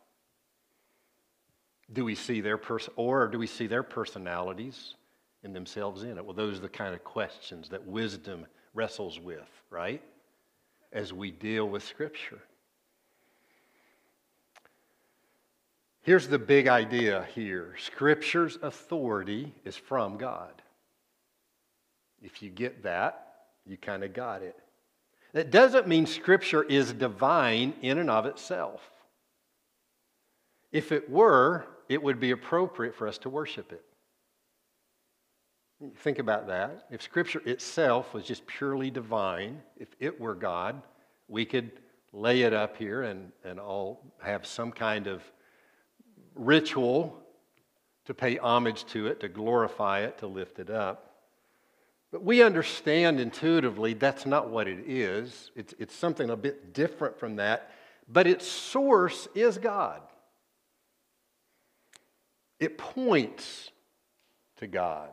Do 1.92 2.06
we 2.06 2.16
see 2.16 2.42
their 2.42 2.60
or 2.96 3.28
do 3.28 3.40
we 3.40 3.48
see 3.48 3.68
their 3.68 3.84
personalities 3.84 4.96
and 5.44 5.56
themselves 5.56 6.04
in 6.04 6.18
it? 6.18 6.26
Well, 6.26 6.34
those 6.34 6.58
are 6.58 6.62
the 6.62 6.70
kind 6.70 6.94
of 6.94 7.04
questions 7.04 7.70
that 7.70 7.86
wisdom 7.86 8.46
wrestles 8.74 9.20
with, 9.20 9.50
right? 9.70 10.02
As 10.92 11.14
we 11.14 11.32
deal 11.32 11.68
with 11.68 11.84
Scripture. 11.84 12.40
Here's 16.02 16.28
the 16.28 16.40
big 16.40 16.68
idea 16.68 17.28
here 17.34 17.76
Scripture's 17.78 18.58
authority 18.62 19.54
is 19.66 19.76
from 19.76 20.18
God. 20.18 20.62
If 22.22 22.42
you 22.42 22.50
get 22.50 22.84
that, 22.84 23.34
you 23.66 23.78
kind 23.78 24.04
of 24.04 24.14
got 24.14 24.42
it. 24.42 24.56
That 25.34 25.52
doesn't 25.52 25.88
mean 25.88 26.06
Scripture 26.06 26.64
is 26.64 26.92
divine 26.94 27.74
in 27.82 28.00
and 28.00 28.10
of 28.10 28.26
itself. 28.26 28.82
If 30.72 30.92
it 30.92 31.10
were, 31.10 31.66
it 31.88 32.02
would 32.02 32.20
be 32.20 32.32
appropriate 32.32 32.96
for 32.96 33.08
us 33.08 33.18
to 33.20 33.30
worship 33.30 33.72
it. 33.72 33.84
Think 35.98 36.20
about 36.20 36.48
that. 36.48 36.86
If 36.92 37.02
Scripture 37.02 37.42
itself 37.46 38.14
was 38.14 38.26
just 38.26 38.46
purely 38.46 38.92
divine, 38.92 39.62
if 39.78 39.88
it 40.00 40.20
were 40.20 40.36
God, 40.36 40.82
we 41.28 41.46
could 41.46 41.72
lay 42.12 42.42
it 42.42 42.54
up 42.54 42.76
here 42.76 43.04
and, 43.04 43.32
and 43.46 43.60
all 43.60 44.14
have 44.22 44.46
some 44.46 44.72
kind 44.72 45.08
of 45.08 45.22
ritual 46.36 47.16
to 48.06 48.14
pay 48.14 48.38
homage 48.38 48.86
to 48.86 49.08
it, 49.08 49.20
to 49.20 49.30
glorify 49.30 50.00
it, 50.00 50.18
to 50.20 50.28
lift 50.28 50.60
it 50.60 50.70
up. 50.70 51.06
But 52.12 52.24
we 52.24 52.42
understand 52.42 53.20
intuitively 53.20 53.94
that's 53.94 54.26
not 54.26 54.50
what 54.50 54.68
it 54.68 54.90
is. 54.90 55.52
It's, 55.56 55.74
it's 55.78 55.96
something 55.96 56.30
a 56.30 56.36
bit 56.36 56.74
different 56.74 57.20
from 57.20 57.36
that, 57.36 57.72
but 58.08 58.26
its 58.26 58.48
source 58.48 59.28
is 59.36 59.58
God. 59.60 60.02
it 62.60 62.78
points 62.78 63.72
to 64.58 64.68
God. 64.68 65.10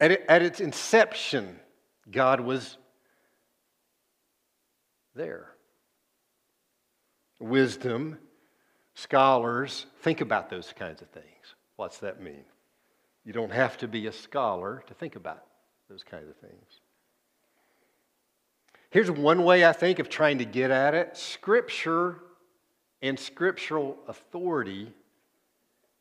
At, 0.00 0.10
it, 0.10 0.24
at 0.28 0.42
its 0.42 0.60
inception, 0.60 1.58
God 2.10 2.40
was 2.40 2.76
there. 5.14 5.48
Wisdom, 7.38 8.18
scholars 8.96 9.86
think 10.00 10.20
about 10.20 10.50
those 10.50 10.72
kinds 10.76 11.02
of 11.02 11.08
things. 11.10 11.54
What's 11.76 11.98
that 11.98 12.20
mean? 12.20 12.44
You 13.24 13.32
don't 13.32 13.52
have 13.52 13.76
to 13.78 13.88
be 13.88 14.06
a 14.06 14.12
scholar 14.12 14.82
to 14.88 14.94
think 14.94 15.14
about 15.14 15.44
those 15.88 16.02
kinds 16.02 16.28
of 16.28 16.36
things. 16.36 16.80
Here's 18.90 19.10
one 19.10 19.44
way 19.44 19.64
I 19.64 19.72
think 19.72 19.98
of 19.98 20.08
trying 20.08 20.38
to 20.38 20.44
get 20.44 20.70
at 20.70 20.94
it 20.94 21.16
Scripture 21.16 22.16
and 23.02 23.18
scriptural 23.18 23.98
authority 24.08 24.90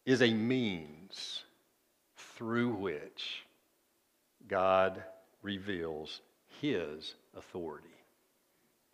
is 0.05 0.21
a 0.21 0.33
means 0.33 1.43
through 2.15 2.69
which 2.69 3.45
God 4.47 5.03
reveals 5.41 6.21
his 6.61 7.15
authority. 7.35 7.89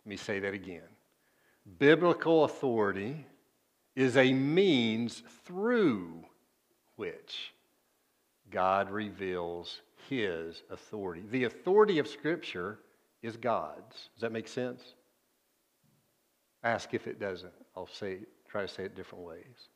Let 0.04 0.10
me 0.10 0.16
say 0.16 0.40
that 0.40 0.52
again. 0.52 0.82
Biblical 1.78 2.44
authority 2.44 3.24
is 3.94 4.16
a 4.16 4.32
means 4.32 5.22
through 5.44 6.24
which 6.96 7.52
God 8.50 8.90
reveals 8.90 9.80
his 10.08 10.62
authority. 10.70 11.22
The 11.30 11.44
authority 11.44 11.98
of 11.98 12.08
Scripture 12.08 12.78
is 13.22 13.36
God's. 13.36 14.08
Does 14.14 14.20
that 14.20 14.32
make 14.32 14.48
sense? 14.48 14.82
Ask 16.64 16.94
if 16.94 17.06
it 17.06 17.20
doesn't. 17.20 17.52
I'll 17.76 17.88
say, 17.88 18.18
try 18.48 18.62
to 18.62 18.68
say 18.68 18.84
it 18.84 18.96
different 18.96 19.24
ways. 19.24 19.68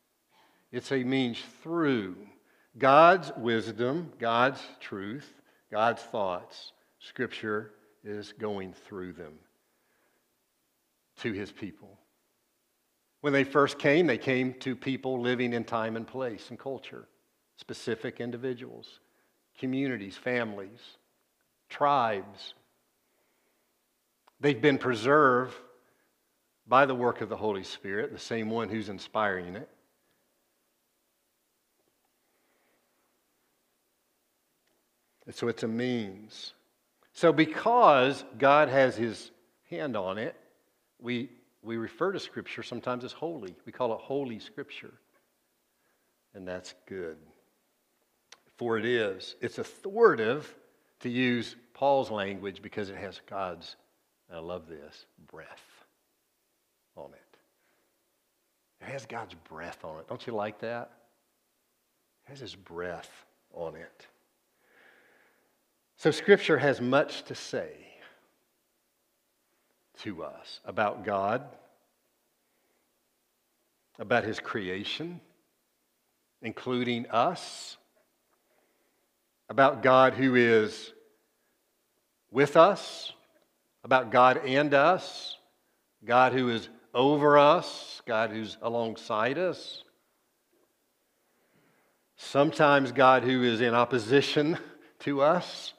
It's 0.73 0.93
a 0.93 1.03
means 1.03 1.39
through 1.63 2.17
God's 2.79 3.33
wisdom, 3.37 4.13
God's 4.19 4.61
truth, 4.81 5.33
God's 5.71 6.03
thoughts. 6.03 6.73
Scripture 6.99 7.73
is 8.05 8.33
going 8.33 8.73
through 8.73 9.13
them 9.15 9.35
to 11.21 11.33
his 11.33 11.51
people. 11.51 11.99
When 13.27 13.33
they 13.33 13.43
first 13.43 13.81
came, 13.81 14.07
they 14.07 14.19
came 14.19 14.55
to 14.61 14.77
people 14.77 15.21
living 15.21 15.53
in 15.53 15.65
time 15.65 15.97
and 15.97 16.07
place 16.07 16.49
and 16.51 16.57
culture, 16.57 17.09
specific 17.57 18.21
individuals, 18.21 19.01
communities, 19.59 20.17
families, 20.17 20.79
tribes. 21.69 22.55
They've 24.39 24.63
been 24.63 24.79
preserved 24.79 25.57
by 26.69 26.87
the 26.87 26.95
work 26.95 27.21
of 27.21 27.29
the 27.29 27.37
Holy 27.37 27.65
Spirit, 27.65 28.13
the 28.13 28.19
same 28.21 28.49
one 28.49 28.69
who's 28.69 28.89
inspiring 28.89 29.57
it. 29.57 29.69
And 35.27 35.35
so 35.35 35.49
it's 35.49 35.65
a 35.65 35.69
means. 35.69 36.53
So, 37.13 37.33
because 37.33 38.25
God 38.39 38.69
has 38.69 38.95
his 38.95 39.33
hand 39.69 39.97
on 39.97 40.17
it, 40.17 40.37
we, 41.01 41.31
we 41.67 41.77
refer 41.77 42.13
to 42.13 42.21
Scripture 42.21 42.63
sometimes 42.63 43.05
as 43.05 43.13
holy. 43.13 43.55
We 43.67 43.73
call 43.73 43.93
it 43.93 44.01
Holy 44.01 44.39
Scripture. 44.39 44.95
And 46.33 46.47
that's 46.47 46.75
good. 46.87 47.17
For 48.57 48.79
it 48.79 48.85
is. 48.85 49.35
It's 49.41 49.59
authoritative 49.59 50.55
to 51.01 51.09
use 51.09 51.57
Paul's 51.75 52.11
language 52.11 52.63
because 52.63 52.89
it 52.89 52.97
has 52.97 53.21
God's, 53.29 53.77
I 54.33 54.39
love 54.39 54.69
this, 54.69 55.07
breath 55.31 55.85
on 56.97 57.11
it. 57.13 57.37
It 58.81 58.93
has 58.93 59.05
God's 59.05 59.35
breath 59.35 59.85
on 59.85 59.99
it. 59.99 60.09
Don't 60.09 60.25
you 60.27 60.35
like 60.35 60.61
that? 60.61 60.93
It 62.27 62.31
has 62.31 62.41
His 62.41 62.55
breath 62.55 63.11
on 63.53 63.75
it. 63.75 64.07
So, 65.97 66.11
Scripture 66.11 66.59
has 66.59 66.81
much 66.81 67.25
to 67.25 67.35
say 67.35 67.86
to 70.03 70.25
us 70.25 70.61
about 70.65 71.05
God, 71.05 71.43
about 73.99 74.25
His 74.25 74.41
creation, 74.41 75.21
including 76.43 77.07
us, 77.09 77.77
about 79.49 79.83
God 79.83 80.15
who 80.15 80.35
is 80.35 80.93
with 82.31 82.57
us, 82.57 83.13
about 83.85 84.11
God 84.11 84.39
and 84.45 84.75
us, 84.75 85.37
God 86.05 86.33
who 86.33 86.49
is 86.49 86.69
over 86.93 87.39
us, 87.39 88.03
God 88.07 88.31
who's 88.31 88.57
alongside 88.63 89.39
us. 89.39 89.85
Sometimes 92.17 92.93
God 92.93 93.23
who 93.23 93.43
is 93.43 93.61
in 93.61 93.75
opposition 93.75 94.59
to 95.01 95.21
us. 95.21 95.73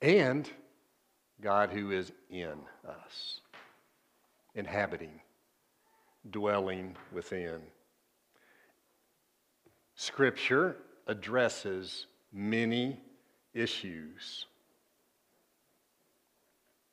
And 0.00 0.48
God 1.40 1.70
who 1.70 1.92
is 1.92 2.12
in 2.30 2.54
us, 2.86 3.40
inhabiting, 4.54 5.20
dwelling 6.30 6.96
within. 7.12 7.60
Scripture 9.94 10.76
addresses 11.06 12.06
many 12.32 13.00
issues 13.54 14.46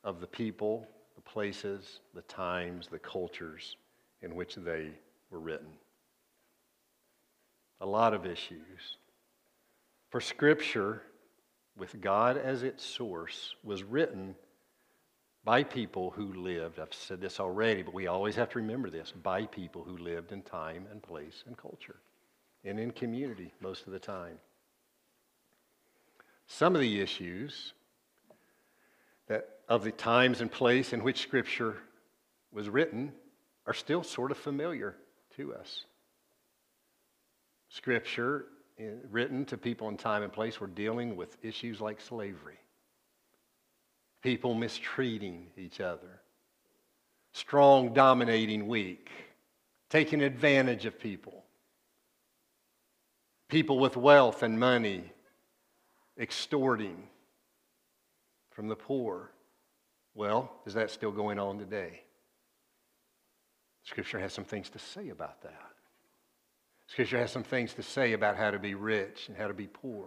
of 0.02 0.20
the 0.20 0.26
people 0.26 0.86
the 1.14 1.20
places, 1.20 2.00
the 2.14 2.22
times, 2.22 2.88
the 2.88 2.98
cultures 2.98 3.76
in 4.22 4.34
which 4.34 4.56
they 4.56 4.90
were 5.30 5.38
written. 5.38 5.68
A 7.80 7.86
lot 7.86 8.14
of 8.14 8.26
issues. 8.26 8.96
For 10.10 10.20
Scripture, 10.20 11.02
with 11.76 12.00
God 12.00 12.36
as 12.36 12.62
its 12.62 12.84
source, 12.84 13.54
was 13.64 13.82
written 13.82 14.34
by 15.44 15.62
people 15.62 16.10
who 16.10 16.32
lived. 16.32 16.78
I've 16.78 16.94
said 16.94 17.20
this 17.20 17.40
already, 17.40 17.82
but 17.82 17.94
we 17.94 18.06
always 18.06 18.36
have 18.36 18.50
to 18.50 18.58
remember 18.58 18.90
this 18.90 19.12
by 19.12 19.46
people 19.46 19.82
who 19.82 19.96
lived 19.98 20.32
in 20.32 20.42
time 20.42 20.86
and 20.90 21.02
place 21.02 21.44
and 21.46 21.56
culture 21.56 21.96
and 22.64 22.80
in 22.80 22.90
community 22.90 23.52
most 23.60 23.86
of 23.86 23.92
the 23.92 23.98
time. 23.98 24.38
Some 26.46 26.74
of 26.74 26.80
the 26.80 27.00
issues 27.00 27.72
that 29.28 29.48
of 29.68 29.84
the 29.84 29.92
times 29.92 30.40
and 30.40 30.50
place 30.50 30.92
in 30.92 31.02
which 31.02 31.22
Scripture 31.22 31.76
was 32.52 32.68
written 32.68 33.12
are 33.66 33.74
still 33.74 34.02
sort 34.02 34.30
of 34.30 34.36
familiar 34.36 34.94
to 35.36 35.54
us. 35.54 35.84
Scripture 37.70 38.46
written 39.10 39.44
to 39.46 39.56
people 39.56 39.88
in 39.88 39.96
time 39.96 40.22
and 40.22 40.32
place 40.32 40.60
were 40.60 40.66
dealing 40.66 41.16
with 41.16 41.36
issues 41.42 41.80
like 41.80 42.00
slavery, 42.00 42.58
people 44.22 44.54
mistreating 44.54 45.46
each 45.56 45.80
other, 45.80 46.20
strong 47.32 47.92
dominating 47.92 48.66
weak, 48.66 49.10
taking 49.90 50.22
advantage 50.22 50.86
of 50.86 50.98
people, 50.98 51.44
people 53.48 53.78
with 53.78 53.96
wealth 53.96 54.42
and 54.42 54.58
money 54.58 55.12
extorting 56.18 57.08
from 58.50 58.68
the 58.68 58.76
poor. 58.76 59.30
Well, 60.14 60.52
is 60.64 60.74
that 60.74 60.90
still 60.90 61.10
going 61.10 61.38
on 61.38 61.58
today? 61.58 62.00
Scripture 63.84 64.18
has 64.18 64.32
some 64.32 64.44
things 64.44 64.70
to 64.70 64.78
say 64.78 65.10
about 65.10 65.42
that. 65.42 65.73
Scripture 66.86 67.18
has 67.18 67.30
some 67.30 67.42
things 67.42 67.74
to 67.74 67.82
say 67.82 68.12
about 68.12 68.36
how 68.36 68.50
to 68.50 68.58
be 68.58 68.74
rich 68.74 69.28
and 69.28 69.36
how 69.36 69.48
to 69.48 69.54
be 69.54 69.66
poor. 69.66 70.06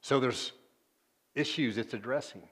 So 0.00 0.18
there's 0.18 0.52
issues 1.34 1.78
it's 1.78 1.94
addressing. 1.94 2.42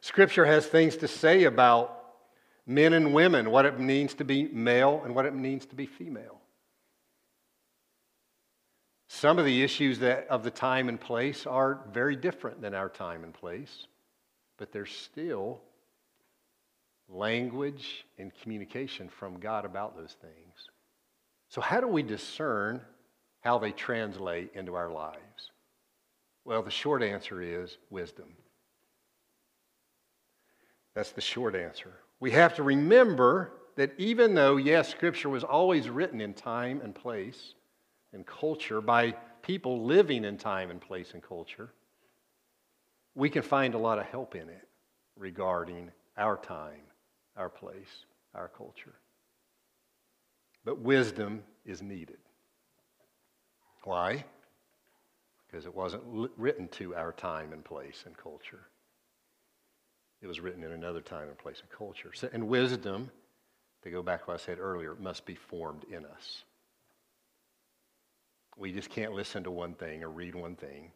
Scripture 0.00 0.44
has 0.44 0.66
things 0.66 0.96
to 0.98 1.08
say 1.08 1.44
about 1.44 2.04
men 2.66 2.92
and 2.92 3.12
women, 3.12 3.50
what 3.50 3.66
it 3.66 3.78
means 3.78 4.14
to 4.14 4.24
be 4.24 4.48
male 4.48 5.02
and 5.04 5.14
what 5.14 5.26
it 5.26 5.34
means 5.34 5.66
to 5.66 5.74
be 5.74 5.86
female. 5.86 6.40
Some 9.08 9.38
of 9.38 9.44
the 9.44 9.62
issues 9.62 10.00
that, 10.00 10.26
of 10.28 10.42
the 10.42 10.50
time 10.50 10.88
and 10.88 11.00
place 11.00 11.46
are 11.46 11.80
very 11.92 12.16
different 12.16 12.60
than 12.60 12.74
our 12.74 12.88
time 12.88 13.22
and 13.22 13.32
place, 13.32 13.86
but 14.58 14.72
there's 14.72 14.90
still 14.90 15.60
language 17.08 18.04
and 18.18 18.32
communication 18.42 19.08
from 19.08 19.38
God 19.38 19.64
about 19.64 19.96
those 19.96 20.16
things. 20.20 20.43
So, 21.54 21.60
how 21.60 21.80
do 21.80 21.86
we 21.86 22.02
discern 22.02 22.80
how 23.42 23.58
they 23.58 23.70
translate 23.70 24.50
into 24.54 24.74
our 24.74 24.90
lives? 24.90 25.52
Well, 26.44 26.64
the 26.64 26.70
short 26.72 27.00
answer 27.00 27.40
is 27.40 27.78
wisdom. 27.90 28.26
That's 30.96 31.12
the 31.12 31.20
short 31.20 31.54
answer. 31.54 31.92
We 32.18 32.32
have 32.32 32.56
to 32.56 32.64
remember 32.64 33.52
that 33.76 33.92
even 33.98 34.34
though, 34.34 34.56
yes, 34.56 34.88
Scripture 34.88 35.28
was 35.28 35.44
always 35.44 35.88
written 35.88 36.20
in 36.20 36.34
time 36.34 36.80
and 36.82 36.92
place, 36.92 37.54
and 38.12 38.26
culture 38.26 38.80
by 38.80 39.12
people 39.42 39.84
living 39.84 40.24
in 40.24 40.36
time 40.36 40.72
and 40.72 40.80
place 40.80 41.12
and 41.14 41.22
culture, 41.22 41.70
we 43.14 43.30
can 43.30 43.42
find 43.42 43.74
a 43.74 43.78
lot 43.78 44.00
of 44.00 44.06
help 44.06 44.34
in 44.34 44.48
it 44.48 44.66
regarding 45.16 45.92
our 46.18 46.36
time, 46.36 46.82
our 47.36 47.48
place, 47.48 48.06
our 48.34 48.48
culture. 48.48 48.94
But 50.64 50.78
wisdom 50.78 51.42
is 51.64 51.82
needed. 51.82 52.18
Why? 53.84 54.24
Because 55.46 55.66
it 55.66 55.74
wasn't 55.74 56.02
written 56.36 56.68
to 56.68 56.94
our 56.94 57.12
time 57.12 57.52
and 57.52 57.64
place 57.64 58.02
and 58.06 58.16
culture. 58.16 58.66
It 60.22 60.26
was 60.26 60.40
written 60.40 60.64
in 60.64 60.72
another 60.72 61.00
time 61.00 61.28
and 61.28 61.36
place 61.36 61.60
and 61.60 61.70
culture. 61.70 62.12
So, 62.14 62.28
and 62.32 62.48
wisdom, 62.48 63.10
to 63.82 63.90
go 63.90 64.02
back 64.02 64.20
to 64.24 64.30
what 64.30 64.40
I 64.40 64.44
said 64.44 64.58
earlier, 64.58 64.94
must 64.94 65.26
be 65.26 65.34
formed 65.34 65.84
in 65.90 66.06
us. 66.06 66.44
We 68.56 68.72
just 68.72 68.88
can't 68.88 69.12
listen 69.12 69.44
to 69.44 69.50
one 69.50 69.74
thing 69.74 70.02
or 70.02 70.08
read 70.08 70.34
one 70.34 70.56
thing 70.56 70.92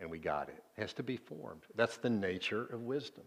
and 0.00 0.10
we 0.10 0.18
got 0.18 0.48
it. 0.48 0.62
It 0.76 0.80
has 0.80 0.92
to 0.94 1.02
be 1.02 1.16
formed. 1.16 1.62
That's 1.74 1.96
the 1.98 2.10
nature 2.10 2.66
of 2.72 2.82
wisdom. 2.82 3.24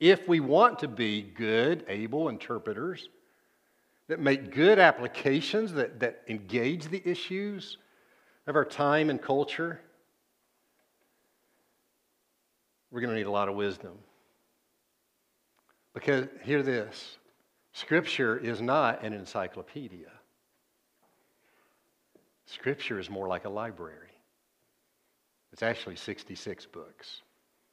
If 0.00 0.28
we 0.28 0.40
want 0.40 0.80
to 0.80 0.88
be 0.88 1.22
good, 1.22 1.84
able 1.88 2.28
interpreters 2.28 3.08
that 4.08 4.20
make 4.20 4.52
good 4.52 4.78
applications, 4.78 5.72
that, 5.72 6.00
that 6.00 6.22
engage 6.28 6.88
the 6.88 7.02
issues 7.08 7.78
of 8.46 8.56
our 8.56 8.64
time 8.64 9.10
and 9.10 9.20
culture, 9.20 9.80
we're 12.90 13.00
going 13.00 13.10
to 13.10 13.16
need 13.16 13.26
a 13.26 13.30
lot 13.30 13.48
of 13.48 13.54
wisdom. 13.54 13.92
Because, 15.94 16.26
hear 16.42 16.62
this 16.62 17.16
Scripture 17.72 18.36
is 18.36 18.60
not 18.60 19.02
an 19.02 19.12
encyclopedia, 19.12 20.10
Scripture 22.46 22.98
is 22.98 23.08
more 23.08 23.26
like 23.26 23.46
a 23.46 23.48
library. 23.48 24.08
It's 25.52 25.62
actually 25.62 25.96
66 25.96 26.66
books. 26.66 27.22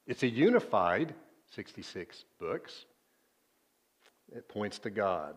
It's 0.05 0.23
a 0.23 0.27
unified 0.27 1.13
66 1.55 2.25
books. 2.39 2.85
It 4.31 4.47
points 4.47 4.79
to 4.79 4.89
God. 4.89 5.35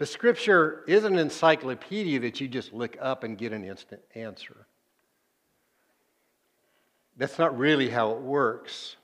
The 0.00 0.06
scripture 0.06 0.82
is 0.86 1.04
an 1.04 1.18
encyclopedia 1.18 2.20
that 2.20 2.40
you 2.40 2.48
just 2.48 2.72
look 2.72 2.96
up 3.02 3.22
and 3.22 3.36
get 3.36 3.52
an 3.52 3.66
instant 3.66 4.00
answer. 4.14 4.66
That's 7.18 7.38
not 7.38 7.58
really 7.58 7.90
how 7.90 8.12
it 8.12 8.20
works. 8.22 8.96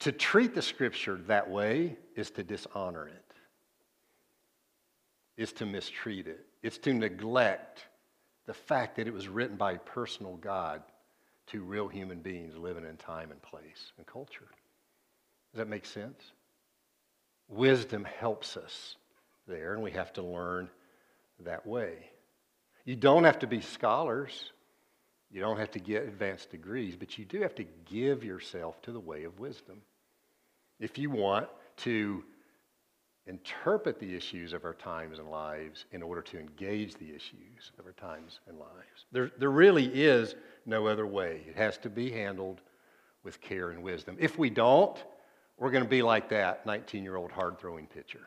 To 0.00 0.10
treat 0.10 0.52
the 0.52 0.62
scripture 0.62 1.20
that 1.28 1.48
way 1.48 1.96
is 2.16 2.32
to 2.32 2.42
dishonor 2.42 3.06
it, 3.06 3.32
is 5.36 5.52
to 5.52 5.64
mistreat 5.64 6.26
it, 6.26 6.44
it's 6.64 6.78
to 6.78 6.92
neglect 6.92 7.86
the 8.46 8.54
fact 8.54 8.96
that 8.96 9.06
it 9.06 9.14
was 9.14 9.28
written 9.28 9.56
by 9.56 9.74
a 9.74 9.78
personal 9.78 10.34
God 10.38 10.82
to 11.52 11.62
real 11.62 11.86
human 11.86 12.18
beings 12.18 12.56
living 12.56 12.84
in 12.84 12.96
time 12.96 13.30
and 13.30 13.40
place 13.42 13.92
and 13.96 14.04
culture. 14.08 14.48
Does 15.52 15.58
that 15.58 15.68
make 15.68 15.86
sense? 15.86 16.32
Wisdom 17.50 18.04
helps 18.04 18.56
us 18.56 18.96
there, 19.46 19.74
and 19.74 19.82
we 19.82 19.90
have 19.90 20.12
to 20.14 20.22
learn 20.22 20.70
that 21.40 21.66
way. 21.66 21.94
You 22.84 22.96
don't 22.96 23.24
have 23.24 23.40
to 23.40 23.46
be 23.46 23.60
scholars. 23.60 24.52
You 25.30 25.40
don't 25.40 25.58
have 25.58 25.70
to 25.72 25.78
get 25.78 26.04
advanced 26.04 26.50
degrees, 26.50 26.96
but 26.96 27.18
you 27.18 27.24
do 27.24 27.42
have 27.42 27.54
to 27.56 27.66
give 27.84 28.24
yourself 28.24 28.80
to 28.82 28.92
the 28.92 29.00
way 29.00 29.24
of 29.24 29.38
wisdom. 29.38 29.82
If 30.78 30.96
you 30.96 31.10
want 31.10 31.48
to 31.78 32.24
interpret 33.26 33.98
the 34.00 34.14
issues 34.14 34.52
of 34.52 34.64
our 34.64 34.74
times 34.74 35.18
and 35.18 35.30
lives 35.30 35.84
in 35.92 36.02
order 36.02 36.22
to 36.22 36.38
engage 36.38 36.94
the 36.94 37.14
issues 37.14 37.72
of 37.78 37.86
our 37.86 37.92
times 37.92 38.40
and 38.48 38.58
lives. 38.58 39.06
There, 39.12 39.30
there 39.38 39.50
really 39.50 39.86
is 39.86 40.34
no 40.66 40.86
other 40.86 41.06
way. 41.06 41.42
It 41.46 41.56
has 41.56 41.78
to 41.78 41.90
be 41.90 42.10
handled 42.10 42.60
with 43.22 43.40
care 43.40 43.70
and 43.70 43.82
wisdom. 43.82 44.16
If 44.18 44.38
we 44.38 44.50
don't, 44.50 44.96
we're 45.60 45.70
going 45.70 45.84
to 45.84 45.88
be 45.90 46.02
like 46.02 46.30
that 46.30 46.66
19 46.66 47.04
year 47.04 47.14
old 47.14 47.30
hard 47.30 47.60
throwing 47.60 47.86
pitcher 47.86 48.26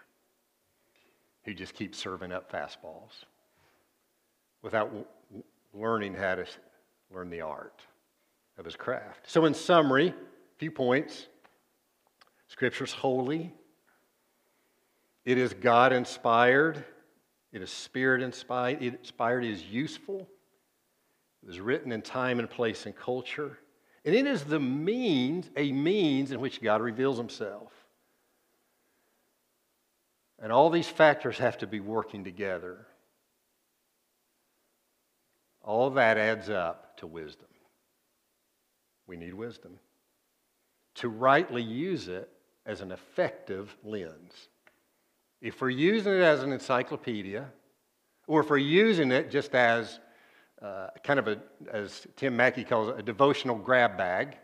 who 1.43 1.53
just 1.53 1.73
keeps 1.73 1.97
serving 1.97 2.31
up 2.31 2.49
fastballs 2.49 3.25
without 4.61 4.85
w- 4.85 5.05
learning 5.73 6.13
how 6.13 6.35
to 6.35 6.45
learn 7.13 7.29
the 7.29 7.41
art 7.41 7.81
of 8.57 8.63
his 8.63 8.77
craft. 8.77 9.29
So, 9.29 9.43
in 9.43 9.53
summary, 9.53 10.09
a 10.09 10.59
few 10.59 10.71
points 10.71 11.27
Scripture's 12.47 12.93
holy, 12.93 13.51
it 15.25 15.39
is 15.39 15.55
God 15.55 15.91
inspired. 15.91 16.85
It 17.51 17.63
is 17.63 17.71
spirit 17.71 18.21
inspired. 18.21 18.83
Inspired 18.83 19.43
is 19.43 19.63
useful. 19.65 20.27
It 21.41 21.47
was 21.47 21.59
written 21.59 21.91
in 21.91 22.03
time 22.03 22.37
and 22.37 22.47
place 22.47 22.85
and 22.85 22.95
culture. 22.95 23.57
And 24.05 24.13
it 24.13 24.27
is 24.27 24.43
the 24.43 24.59
means, 24.59 25.49
a 25.55 25.71
means 25.71 26.31
in 26.31 26.39
which 26.39 26.61
God 26.61 26.81
reveals 26.81 27.17
himself. 27.17 27.71
And 30.41 30.51
all 30.51 30.69
these 30.69 30.89
factors 30.89 31.37
have 31.37 31.57
to 31.59 31.67
be 31.67 31.79
working 31.79 32.23
together. 32.23 32.85
All 35.63 35.89
that 35.91 36.17
adds 36.17 36.49
up 36.49 36.97
to 36.97 37.07
wisdom. 37.07 37.47
We 39.07 39.15
need 39.15 39.33
wisdom 39.33 39.79
to 40.95 41.09
rightly 41.09 41.61
use 41.61 42.07
it 42.07 42.29
as 42.65 42.81
an 42.81 42.91
effective 42.91 43.75
lens. 43.83 44.49
If 45.41 45.61
we're 45.61 45.69
using 45.69 46.13
it 46.13 46.21
as 46.21 46.43
an 46.43 46.51
encyclopedia, 46.51 47.49
or 48.27 48.41
if 48.41 48.49
we're 48.49 48.57
using 48.57 49.11
it 49.11 49.29
just 49.29 49.53
as 49.55 49.99
uh, 50.63 50.87
kind 51.03 51.19
of 51.19 51.27
a, 51.27 51.37
as 51.71 52.07
Tim 52.15 52.35
Mackie 52.35 52.63
calls 52.63 52.89
it, 52.89 52.99
a 52.99 53.03
devotional 53.03 53.57
grab 53.57 53.97
bag, 53.97 54.37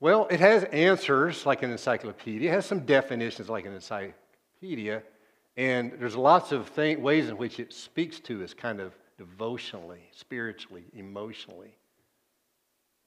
well, 0.00 0.26
it 0.30 0.40
has 0.40 0.64
answers 0.64 1.46
like 1.46 1.62
an 1.62 1.70
encyclopedia, 1.70 2.50
it 2.50 2.54
has 2.54 2.66
some 2.66 2.80
definitions 2.80 3.48
like 3.48 3.66
an 3.66 3.74
encyclopedia, 3.74 5.02
and 5.56 5.92
there's 5.98 6.16
lots 6.16 6.52
of 6.52 6.74
th- 6.74 6.98
ways 6.98 7.28
in 7.28 7.36
which 7.36 7.60
it 7.60 7.72
speaks 7.72 8.20
to 8.20 8.42
us 8.42 8.52
kind 8.52 8.80
of 8.80 8.94
devotionally, 9.18 10.02
spiritually, 10.12 10.84
emotionally. 10.92 11.74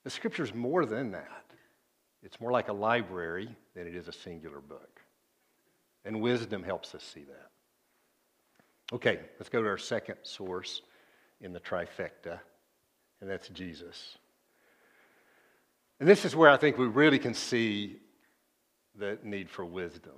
The 0.03 0.09
scripture 0.09 0.43
is 0.43 0.53
more 0.53 0.85
than 0.85 1.11
that. 1.11 1.45
It's 2.23 2.39
more 2.41 2.51
like 2.51 2.67
a 2.67 2.73
library 2.73 3.55
than 3.75 3.87
it 3.87 3.95
is 3.95 4.07
a 4.07 4.11
singular 4.11 4.59
book. 4.59 4.99
And 6.05 6.21
wisdom 6.21 6.63
helps 6.63 6.95
us 6.95 7.03
see 7.03 7.23
that. 7.23 7.51
Okay, 8.91 9.19
let's 9.37 9.49
go 9.49 9.61
to 9.61 9.67
our 9.67 9.77
second 9.77 10.15
source 10.23 10.81
in 11.41 11.53
the 11.53 11.59
trifecta, 11.59 12.39
and 13.21 13.29
that's 13.29 13.49
Jesus. 13.49 14.17
And 15.99 16.07
this 16.07 16.25
is 16.25 16.35
where 16.35 16.49
I 16.49 16.57
think 16.57 16.77
we 16.77 16.87
really 16.87 17.19
can 17.19 17.33
see 17.33 17.97
the 18.95 19.17
need 19.23 19.49
for 19.49 19.65
wisdom 19.65 20.13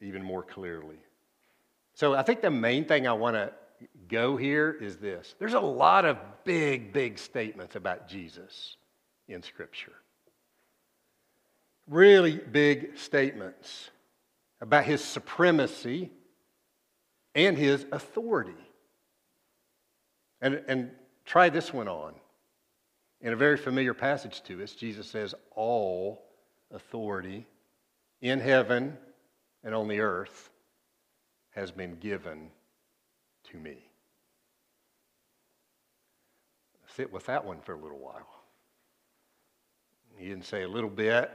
even 0.00 0.22
more 0.22 0.42
clearly. 0.42 0.98
So 1.94 2.14
I 2.14 2.22
think 2.22 2.40
the 2.40 2.50
main 2.50 2.84
thing 2.84 3.06
I 3.06 3.12
want 3.12 3.36
to 3.36 3.52
go 4.08 4.36
here 4.36 4.76
is 4.80 4.96
this 4.96 5.34
there's 5.38 5.54
a 5.54 5.60
lot 5.60 6.04
of 6.04 6.18
big, 6.44 6.92
big 6.92 7.18
statements 7.18 7.76
about 7.76 8.08
Jesus 8.08 8.76
in 9.28 9.42
Scripture 9.42 9.92
really 11.88 12.36
big 12.36 12.96
statements 12.96 13.90
about 14.60 14.84
his 14.84 15.02
supremacy 15.02 16.10
and 17.34 17.56
his 17.56 17.84
authority. 17.92 18.52
And, 20.42 20.62
and 20.68 20.90
try 21.24 21.48
this 21.48 21.72
one 21.72 21.88
on. 21.88 22.12
In 23.22 23.32
a 23.32 23.36
very 23.36 23.56
familiar 23.56 23.94
passage 23.94 24.42
to 24.42 24.62
us, 24.62 24.72
Jesus 24.72 25.06
says, 25.06 25.34
All 25.52 26.24
authority 26.70 27.46
in 28.20 28.40
heaven 28.40 28.98
and 29.64 29.74
on 29.74 29.88
the 29.88 30.00
earth 30.00 30.50
has 31.52 31.70
been 31.70 31.96
given 31.96 32.50
to 33.50 33.56
me. 33.56 33.78
Sit 36.96 37.10
with 37.10 37.24
that 37.26 37.44
one 37.44 37.60
for 37.60 37.72
a 37.72 37.78
little 37.78 37.98
while. 37.98 38.28
He 40.16 40.28
didn't 40.28 40.44
say 40.44 40.62
a 40.62 40.68
little 40.68 40.90
bit, 40.90 41.30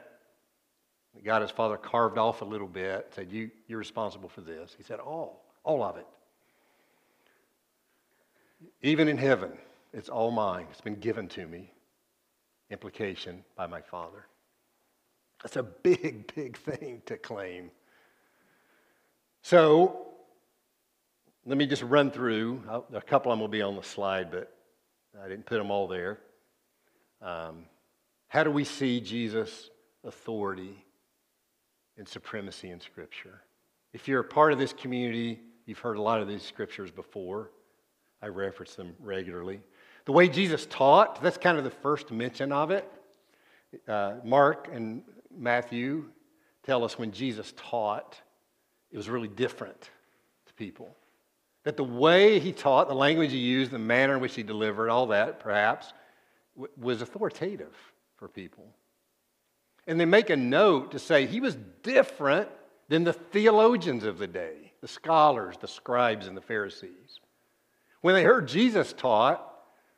God 1.23 1.41
his 1.41 1.51
father 1.51 1.77
carved 1.77 2.17
off 2.17 2.41
a 2.41 2.45
little 2.45 2.67
bit, 2.67 3.11
said, 3.15 3.31
you, 3.31 3.49
You're 3.67 3.79
responsible 3.79 4.29
for 4.29 4.41
this. 4.41 4.75
He 4.77 4.83
said, 4.83 4.99
All, 4.99 5.45
all 5.63 5.83
of 5.83 5.97
it. 5.97 6.05
Even 8.81 9.07
in 9.07 9.17
heaven, 9.17 9.51
it's 9.93 10.09
all 10.09 10.31
mine. 10.31 10.67
It's 10.71 10.81
been 10.81 10.99
given 10.99 11.27
to 11.29 11.45
me. 11.45 11.71
Implication 12.69 13.43
by 13.55 13.67
my 13.67 13.81
father. 13.81 14.25
That's 15.43 15.55
a 15.55 15.63
big, 15.63 16.33
big 16.35 16.57
thing 16.57 17.01
to 17.05 17.17
claim. 17.17 17.71
So, 19.41 20.07
let 21.45 21.57
me 21.57 21.65
just 21.65 21.83
run 21.83 22.11
through. 22.11 22.63
A 22.93 23.01
couple 23.01 23.31
of 23.31 23.37
them 23.37 23.41
will 23.41 23.47
be 23.47 23.61
on 23.61 23.75
the 23.75 23.83
slide, 23.83 24.31
but 24.31 24.53
I 25.23 25.29
didn't 25.29 25.45
put 25.45 25.57
them 25.57 25.71
all 25.71 25.87
there. 25.87 26.19
Um, 27.21 27.65
how 28.27 28.43
do 28.43 28.51
we 28.51 28.65
see 28.65 28.99
Jesus' 28.99 29.69
authority 30.03 30.83
and 31.97 32.07
supremacy 32.07 32.69
in 32.69 32.79
Scripture. 32.79 33.41
If 33.93 34.07
you're 34.07 34.21
a 34.21 34.23
part 34.23 34.53
of 34.53 34.59
this 34.59 34.73
community, 34.73 35.39
you've 35.65 35.79
heard 35.79 35.97
a 35.97 36.01
lot 36.01 36.21
of 36.21 36.27
these 36.27 36.43
scriptures 36.43 36.91
before. 36.91 37.51
I 38.21 38.27
reference 38.27 38.75
them 38.75 38.93
regularly. 38.99 39.61
The 40.05 40.11
way 40.11 40.27
Jesus 40.27 40.65
taught, 40.69 41.21
that's 41.21 41.37
kind 41.37 41.57
of 41.57 41.63
the 41.63 41.69
first 41.69 42.11
mention 42.11 42.51
of 42.51 42.71
it. 42.71 42.89
Uh, 43.87 44.15
Mark 44.23 44.69
and 44.71 45.03
Matthew 45.35 46.05
tell 46.63 46.83
us 46.83 46.97
when 46.97 47.11
Jesus 47.11 47.53
taught 47.57 48.19
it 48.91 48.97
was 48.97 49.09
really 49.09 49.27
different 49.27 49.89
to 50.45 50.53
people. 50.53 50.95
That 51.63 51.75
the 51.75 51.83
way 51.83 52.39
he 52.39 52.53
taught, 52.53 52.87
the 52.87 52.95
language 52.95 53.31
he 53.31 53.37
used, 53.37 53.71
the 53.71 53.79
manner 53.79 54.15
in 54.15 54.21
which 54.21 54.35
he 54.35 54.43
delivered, 54.43 54.89
all 54.89 55.07
that 55.07 55.39
perhaps, 55.39 55.91
w- 56.55 56.71
was 56.77 57.01
authoritative 57.01 57.75
for 58.15 58.29
people. 58.29 58.65
And 59.85 59.99
they 59.99 60.05
make 60.05 60.29
a 60.29 60.37
note 60.37 60.91
to 60.91 60.99
say 60.99 61.25
he 61.25 61.41
was 61.41 61.57
different 61.83 62.49
than 62.87 63.03
the 63.03 63.13
theologians 63.13 64.05
of 64.05 64.17
the 64.17 64.27
day, 64.27 64.71
the 64.79 64.87
scholars, 64.87 65.55
the 65.59 65.67
scribes, 65.67 66.27
and 66.27 66.37
the 66.37 66.41
Pharisees. 66.41 67.19
When 68.01 68.15
they 68.15 68.23
heard 68.23 68.47
Jesus 68.47 68.93
taught, 68.93 69.43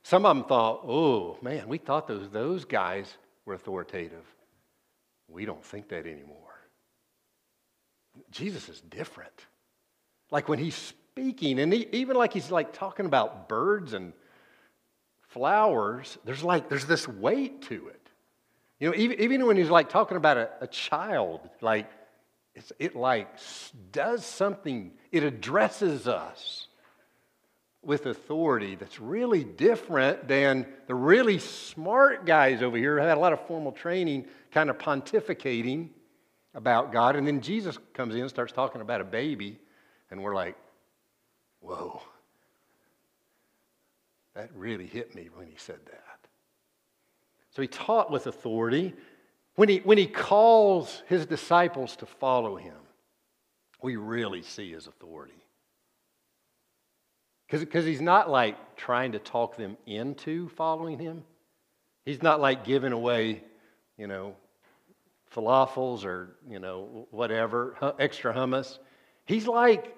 some 0.03 0.25
of 0.25 0.35
them 0.35 0.45
thought, 0.45 0.81
oh, 0.85 1.37
man, 1.41 1.67
we 1.67 1.77
thought 1.77 2.07
those, 2.07 2.29
those 2.29 2.65
guys 2.65 3.13
were 3.45 3.53
authoritative. 3.53 4.25
We 5.27 5.45
don't 5.45 5.63
think 5.63 5.89
that 5.89 6.05
anymore. 6.07 6.37
Jesus 8.31 8.69
is 8.69 8.81
different. 8.81 9.45
Like 10.31 10.47
when 10.47 10.59
he's 10.59 10.75
speaking, 10.75 11.59
and 11.59 11.71
he, 11.71 11.87
even 11.91 12.15
like 12.15 12.33
he's 12.33 12.51
like 12.51 12.73
talking 12.73 13.05
about 13.05 13.49
birds 13.49 13.93
and 13.93 14.13
flowers, 15.27 16.17
there's 16.25 16.43
like 16.43 16.69
there's 16.69 16.85
this 16.85 17.07
weight 17.07 17.63
to 17.63 17.87
it. 17.89 18.09
You 18.79 18.89
know, 18.89 18.95
even, 18.95 19.19
even 19.19 19.45
when 19.45 19.57
he's 19.57 19.69
like 19.69 19.89
talking 19.89 20.17
about 20.17 20.37
a, 20.37 20.49
a 20.61 20.67
child, 20.67 21.41
like 21.61 21.89
it's, 22.55 22.71
it 22.79 22.95
like 22.95 23.27
does 23.91 24.25
something, 24.25 24.91
it 25.11 25.23
addresses 25.23 26.07
us 26.07 26.67
with 27.81 28.05
authority 28.05 28.75
that's 28.75 28.99
really 28.99 29.43
different 29.43 30.27
than 30.27 30.65
the 30.87 30.95
really 30.95 31.39
smart 31.39 32.25
guys 32.25 32.61
over 32.61 32.77
here 32.77 32.99
who 32.99 33.05
had 33.05 33.17
a 33.17 33.21
lot 33.21 33.33
of 33.33 33.45
formal 33.47 33.71
training, 33.71 34.25
kind 34.51 34.69
of 34.69 34.77
pontificating 34.77 35.89
about 36.53 36.91
God. 36.91 37.15
And 37.15 37.25
then 37.25 37.41
Jesus 37.41 37.77
comes 37.93 38.15
in 38.15 38.21
and 38.21 38.29
starts 38.29 38.51
talking 38.51 38.81
about 38.81 39.01
a 39.01 39.05
baby, 39.05 39.59
and 40.11 40.21
we're 40.21 40.35
like, 40.35 40.57
whoa. 41.61 42.01
That 44.35 44.49
really 44.55 44.85
hit 44.85 45.15
me 45.15 45.29
when 45.33 45.47
he 45.47 45.55
said 45.57 45.79
that. 45.85 46.27
So 47.51 47.61
he 47.61 47.67
taught 47.67 48.11
with 48.11 48.27
authority. 48.27 48.93
When 49.55 49.69
he, 49.69 49.77
when 49.79 49.97
he 49.97 50.07
calls 50.07 51.03
his 51.07 51.25
disciples 51.25 51.95
to 51.97 52.05
follow 52.05 52.55
him, 52.55 52.77
we 53.81 53.95
really 53.95 54.41
see 54.41 54.71
his 54.71 54.87
authority. 54.87 55.38
Because 57.49 57.85
he's 57.85 58.01
not 58.01 58.29
like 58.29 58.75
trying 58.75 59.13
to 59.13 59.19
talk 59.19 59.57
them 59.57 59.77
into 59.85 60.49
following 60.49 60.99
him. 60.99 61.23
He's 62.05 62.21
not 62.21 62.39
like 62.39 62.63
giving 62.63 62.91
away, 62.91 63.43
you 63.97 64.07
know, 64.07 64.35
falafels 65.35 66.05
or, 66.05 66.35
you 66.49 66.59
know, 66.59 67.07
whatever, 67.11 67.75
extra 67.99 68.33
hummus. 68.33 68.77
He's 69.25 69.47
like 69.47 69.95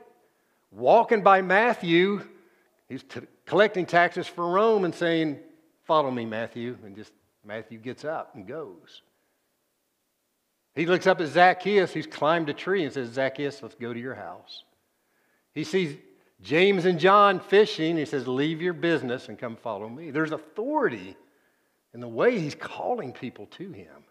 walking 0.72 1.24
by 1.24 1.42
Matthew. 1.42 2.22
He's 2.90 3.04
t- 3.04 3.22
collecting 3.46 3.86
taxes 3.86 4.28
for 4.28 4.50
Rome 4.50 4.86
and 4.86 4.96
saying, 4.96 5.40
Follow 5.84 6.12
me, 6.12 6.26
Matthew. 6.26 6.78
And 6.86 6.96
just 6.96 7.12
Matthew 7.46 7.78
gets 7.80 8.06
up 8.06 8.36
and 8.36 8.48
goes. 8.48 9.02
He 10.76 10.86
looks 10.86 11.06
up 11.06 11.20
at 11.20 11.28
Zacchaeus, 11.28 11.92
who's 11.92 12.08
climbed 12.08 12.48
a 12.50 12.54
tree, 12.54 12.84
and 12.84 12.94
says, 12.94 13.10
Zacchaeus, 13.10 13.62
let's 13.62 13.76
go 13.76 13.94
to 13.94 14.00
your 14.00 14.16
house. 14.16 14.64
He 15.54 15.66
sees 15.66 15.98
James 16.42 16.86
and 16.86 17.00
John 17.00 17.40
fishing. 17.40 17.98
He 17.98 18.06
says, 18.06 18.28
Leave 18.28 18.62
your 18.62 18.74
business 18.74 19.30
and 19.30 19.38
come 19.38 19.56
follow 19.56 19.88
me. 19.88 20.12
There's 20.12 20.32
authority 20.32 21.16
in 21.94 22.00
the 22.00 22.08
way 22.08 22.40
he's 22.40 22.56
calling 22.56 23.12
people 23.12 23.48
to 23.58 23.72
him. 23.72 24.04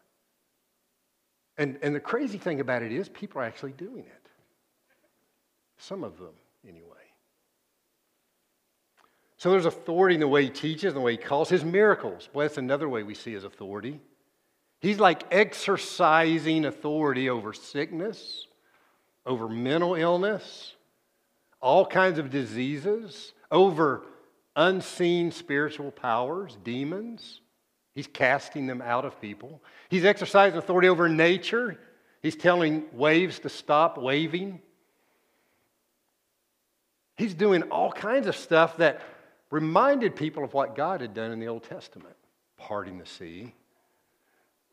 And, 1.58 1.78
and 1.82 1.94
the 1.94 2.00
crazy 2.00 2.38
thing 2.38 2.60
about 2.60 2.82
it 2.82 2.92
is, 2.92 3.08
people 3.08 3.40
are 3.40 3.44
actually 3.44 3.72
doing 3.72 4.04
it. 4.04 4.28
Some 5.78 6.04
of 6.04 6.18
them, 6.18 6.34
anyway. 6.66 6.86
So 9.36 9.50
there's 9.50 9.66
authority 9.66 10.14
in 10.14 10.20
the 10.20 10.28
way 10.28 10.44
he 10.44 10.50
teaches, 10.50 10.92
and 10.92 10.96
the 10.96 11.00
way 11.00 11.12
he 11.12 11.18
calls 11.18 11.48
his 11.48 11.64
miracles. 11.64 12.28
Well, 12.32 12.46
that's 12.46 12.58
another 12.58 12.88
way 12.88 13.02
we 13.02 13.14
see 13.14 13.32
his 13.32 13.44
authority. 13.44 14.00
He's 14.80 14.98
like 14.98 15.24
exercising 15.30 16.64
authority 16.64 17.28
over 17.28 17.52
sickness, 17.52 18.46
over 19.26 19.48
mental 19.48 19.94
illness, 19.94 20.74
all 21.60 21.86
kinds 21.86 22.18
of 22.18 22.30
diseases, 22.30 23.32
over 23.50 24.02
unseen 24.56 25.30
spiritual 25.30 25.90
powers, 25.90 26.56
demons. 26.64 27.40
He's 27.94 28.06
casting 28.06 28.66
them 28.66 28.80
out 28.82 29.04
of 29.04 29.20
people. 29.20 29.62
He's 29.88 30.04
exercising 30.04 30.58
authority 30.58 30.88
over 30.88 31.08
nature. 31.08 31.78
He's 32.22 32.36
telling 32.36 32.84
waves 32.92 33.40
to 33.40 33.48
stop 33.48 33.98
waving. 33.98 34.60
He's 37.16 37.34
doing 37.34 37.62
all 37.64 37.92
kinds 37.92 38.26
of 38.26 38.36
stuff 38.36 38.78
that 38.78 39.02
reminded 39.50 40.16
people 40.16 40.44
of 40.44 40.54
what 40.54 40.74
God 40.76 41.00
had 41.00 41.12
done 41.12 41.32
in 41.32 41.40
the 41.40 41.48
Old 41.48 41.64
Testament 41.64 42.16
parting 42.56 42.98
the 42.98 43.06
sea, 43.06 43.54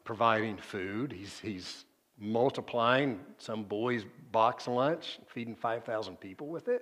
providing 0.03 0.57
food. 0.57 1.11
He's, 1.11 1.39
he's 1.39 1.85
multiplying 2.17 3.19
some 3.37 3.63
boy's 3.63 4.05
box 4.31 4.67
lunch, 4.67 5.19
feeding 5.27 5.55
5,000 5.55 6.19
people 6.19 6.47
with 6.47 6.67
it. 6.67 6.81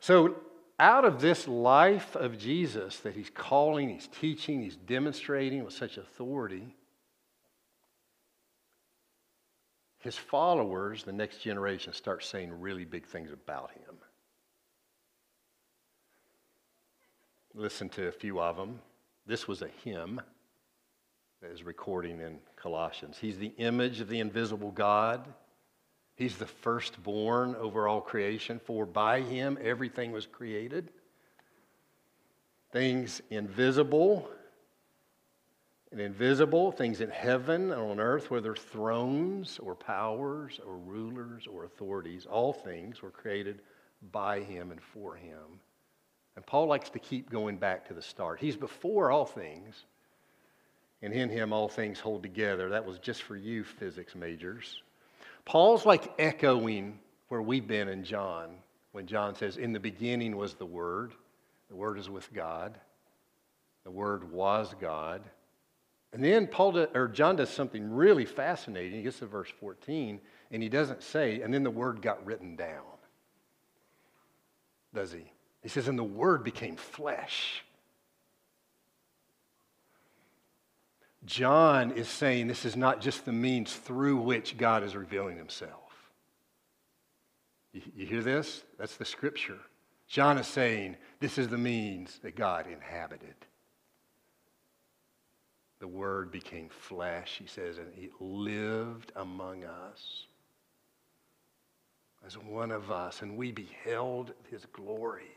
So, 0.00 0.36
out 0.80 1.04
of 1.04 1.20
this 1.20 1.48
life 1.48 2.14
of 2.14 2.38
Jesus 2.38 2.98
that 3.00 3.14
he's 3.14 3.30
calling, 3.30 3.88
he's 3.88 4.06
teaching, 4.06 4.62
he's 4.62 4.76
demonstrating 4.76 5.64
with 5.64 5.74
such 5.74 5.98
authority, 5.98 6.76
his 9.98 10.16
followers, 10.16 11.02
the 11.02 11.12
next 11.12 11.38
generation, 11.38 11.92
start 11.92 12.22
saying 12.24 12.60
really 12.60 12.84
big 12.84 13.06
things 13.06 13.32
about 13.32 13.72
him. 13.72 13.96
Listen 17.52 17.88
to 17.90 18.06
a 18.06 18.12
few 18.12 18.40
of 18.40 18.56
them. 18.56 18.78
This 19.26 19.48
was 19.48 19.62
a 19.62 19.68
hymn 19.84 20.20
is 21.42 21.62
recording 21.62 22.20
in 22.20 22.38
Colossians. 22.56 23.16
He's 23.18 23.38
the 23.38 23.52
image 23.58 24.00
of 24.00 24.08
the 24.08 24.20
invisible 24.20 24.72
God. 24.72 25.26
He's 26.16 26.36
the 26.36 26.46
firstborn 26.46 27.54
over 27.54 27.86
all 27.86 28.00
creation, 28.00 28.60
for 28.64 28.84
by 28.84 29.20
him 29.20 29.56
everything 29.62 30.10
was 30.10 30.26
created. 30.26 30.90
Things 32.72 33.22
invisible 33.30 34.28
and 35.92 36.00
invisible, 36.00 36.72
things 36.72 37.00
in 37.00 37.08
heaven 37.08 37.70
and 37.70 37.80
on 37.80 38.00
earth, 38.00 38.30
whether 38.30 38.54
thrones 38.54 39.58
or 39.62 39.74
powers 39.74 40.60
or 40.66 40.76
rulers 40.76 41.46
or 41.46 41.64
authorities, 41.64 42.26
all 42.26 42.52
things 42.52 43.00
were 43.00 43.10
created 43.10 43.60
by 44.12 44.40
him 44.40 44.70
and 44.70 44.82
for 44.82 45.14
him. 45.14 45.60
And 46.36 46.44
Paul 46.44 46.66
likes 46.66 46.90
to 46.90 46.98
keep 46.98 47.30
going 47.30 47.56
back 47.56 47.86
to 47.88 47.94
the 47.94 48.02
start. 48.02 48.40
He's 48.40 48.56
before 48.56 49.10
all 49.10 49.24
things, 49.24 49.86
and 51.02 51.12
in 51.12 51.28
him 51.28 51.52
all 51.52 51.68
things 51.68 52.00
hold 52.00 52.22
together. 52.22 52.70
That 52.70 52.86
was 52.86 52.98
just 52.98 53.22
for 53.22 53.36
you, 53.36 53.64
physics 53.64 54.14
majors. 54.14 54.82
Paul's 55.44 55.86
like 55.86 56.12
echoing 56.18 56.98
where 57.28 57.42
we've 57.42 57.66
been 57.66 57.88
in 57.88 58.04
John 58.04 58.56
when 58.92 59.06
John 59.06 59.34
says, 59.34 59.56
In 59.56 59.72
the 59.72 59.80
beginning 59.80 60.36
was 60.36 60.54
the 60.54 60.66
Word, 60.66 61.12
the 61.68 61.76
Word 61.76 61.98
is 61.98 62.10
with 62.10 62.32
God, 62.32 62.78
the 63.84 63.90
Word 63.90 64.30
was 64.30 64.74
God. 64.80 65.22
And 66.12 66.24
then 66.24 66.46
Paul 66.46 66.86
or 66.94 67.08
John 67.08 67.36
does 67.36 67.50
something 67.50 67.92
really 67.92 68.24
fascinating. 68.24 68.98
He 68.98 69.02
gets 69.02 69.18
to 69.18 69.26
verse 69.26 69.52
14, 69.60 70.20
and 70.50 70.62
he 70.62 70.68
doesn't 70.68 71.02
say, 71.02 71.42
and 71.42 71.52
then 71.52 71.62
the 71.62 71.70
word 71.70 72.00
got 72.00 72.24
written 72.24 72.56
down. 72.56 72.82
Does 74.94 75.12
he? 75.12 75.30
He 75.62 75.68
says, 75.68 75.86
and 75.86 75.98
the 75.98 76.04
word 76.04 76.44
became 76.44 76.76
flesh. 76.76 77.62
John 81.24 81.92
is 81.92 82.08
saying 82.08 82.46
this 82.46 82.64
is 82.64 82.76
not 82.76 83.00
just 83.00 83.24
the 83.24 83.32
means 83.32 83.74
through 83.74 84.18
which 84.18 84.56
God 84.56 84.82
is 84.82 84.94
revealing 84.94 85.36
himself. 85.36 85.72
You, 87.72 87.82
you 87.96 88.06
hear 88.06 88.22
this? 88.22 88.62
That's 88.78 88.96
the 88.96 89.04
scripture. 89.04 89.58
John 90.06 90.38
is 90.38 90.46
saying 90.46 90.96
this 91.20 91.36
is 91.36 91.48
the 91.48 91.58
means 91.58 92.18
that 92.22 92.36
God 92.36 92.66
inhabited. 92.66 93.34
The 95.80 95.88
Word 95.88 96.32
became 96.32 96.68
flesh, 96.70 97.36
he 97.38 97.46
says, 97.46 97.78
and 97.78 97.92
he 97.94 98.10
lived 98.18 99.12
among 99.14 99.64
us 99.64 100.26
as 102.26 102.36
one 102.36 102.72
of 102.72 102.90
us, 102.90 103.22
and 103.22 103.36
we 103.36 103.52
beheld 103.52 104.32
his 104.50 104.66
glory. 104.72 105.30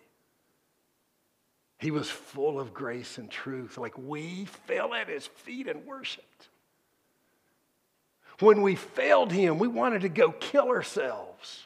He 1.82 1.90
was 1.90 2.08
full 2.08 2.60
of 2.60 2.76
grace 2.76 3.18
and 3.18 3.28
truth, 3.30 3.80
like 3.80 3.98
we 3.98 4.46
fell 4.68 4.94
at 4.94 5.10
his 5.10 5.26
feet 5.26 5.68
and 5.68 5.84
worshiped. 5.84 6.48
When 8.40 8.62
we 8.62 8.76
failed 8.76 9.32
him, 9.32 9.58
we 9.58 9.68
wanted 9.68 10.02
to 10.02 10.10
go 10.10 10.32
kill 10.32 10.68
ourselves 10.68 11.64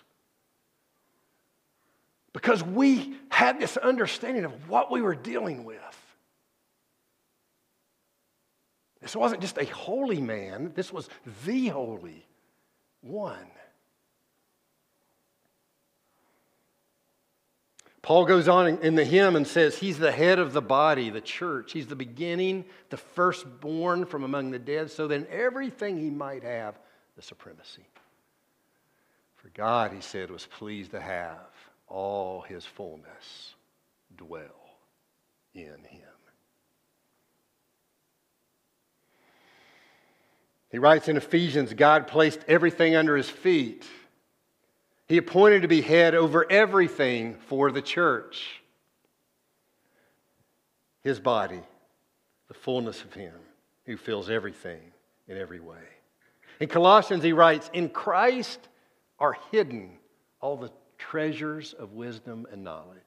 because 2.31 2.63
we 2.63 3.17
had 3.29 3.59
this 3.59 3.75
understanding 3.75 4.45
of 4.45 4.69
what 4.69 4.89
we 4.89 5.01
were 5.01 5.15
dealing 5.15 5.65
with. 5.65 5.79
This 9.01 9.17
wasn't 9.17 9.41
just 9.41 9.57
a 9.57 9.65
holy 9.65 10.21
man, 10.21 10.71
this 10.75 10.93
was 10.93 11.09
the 11.45 11.67
Holy 11.67 12.25
One. 13.01 13.51
Paul 18.05 18.25
goes 18.25 18.47
on 18.47 18.67
in 18.67 18.93
the 18.93 19.03
hymn 19.03 19.35
and 19.35 19.47
says, 19.47 19.79
He's 19.79 19.97
the 19.97 20.11
head 20.11 20.37
of 20.37 20.53
the 20.53 20.61
body, 20.61 21.09
the 21.09 21.21
church. 21.21 21.71
He's 21.71 21.87
the 21.87 21.95
beginning, 21.95 22.65
the 22.91 22.97
firstborn 22.97 24.05
from 24.05 24.23
among 24.23 24.51
the 24.51 24.59
dead, 24.59 24.91
so 24.91 25.07
that 25.07 25.15
in 25.15 25.27
everything 25.31 25.97
he 25.97 26.11
might 26.11 26.43
have 26.43 26.77
the 27.15 27.23
supremacy. 27.23 27.87
For 29.37 29.49
God, 29.55 29.91
he 29.91 30.01
said, 30.01 30.29
was 30.29 30.45
pleased 30.45 30.91
to 30.91 31.01
have 31.01 31.47
all 31.87 32.41
his 32.41 32.63
fullness 32.63 33.55
dwell 34.15 34.77
in 35.55 35.63
him. 35.63 36.03
He 40.69 40.77
writes 40.77 41.07
in 41.07 41.17
Ephesians 41.17 41.73
God 41.73 42.05
placed 42.05 42.41
everything 42.47 42.95
under 42.95 43.17
his 43.17 43.31
feet 43.31 43.83
he 45.07 45.17
appointed 45.17 45.61
to 45.61 45.67
be 45.67 45.81
head 45.81 46.15
over 46.15 46.49
everything 46.51 47.35
for 47.47 47.71
the 47.71 47.81
church, 47.81 48.61
his 51.03 51.19
body, 51.19 51.61
the 52.47 52.53
fullness 52.53 53.03
of 53.03 53.13
him 53.13 53.35
who 53.85 53.97
fills 53.97 54.29
everything 54.29 54.81
in 55.27 55.37
every 55.37 55.59
way. 55.59 55.77
In 56.59 56.67
Colossians, 56.67 57.23
he 57.23 57.33
writes, 57.33 57.69
In 57.73 57.89
Christ 57.89 58.67
are 59.19 59.37
hidden 59.51 59.91
all 60.41 60.57
the 60.57 60.71
treasures 60.97 61.73
of 61.73 61.93
wisdom 61.93 62.47
and 62.51 62.63
knowledge. 62.63 62.99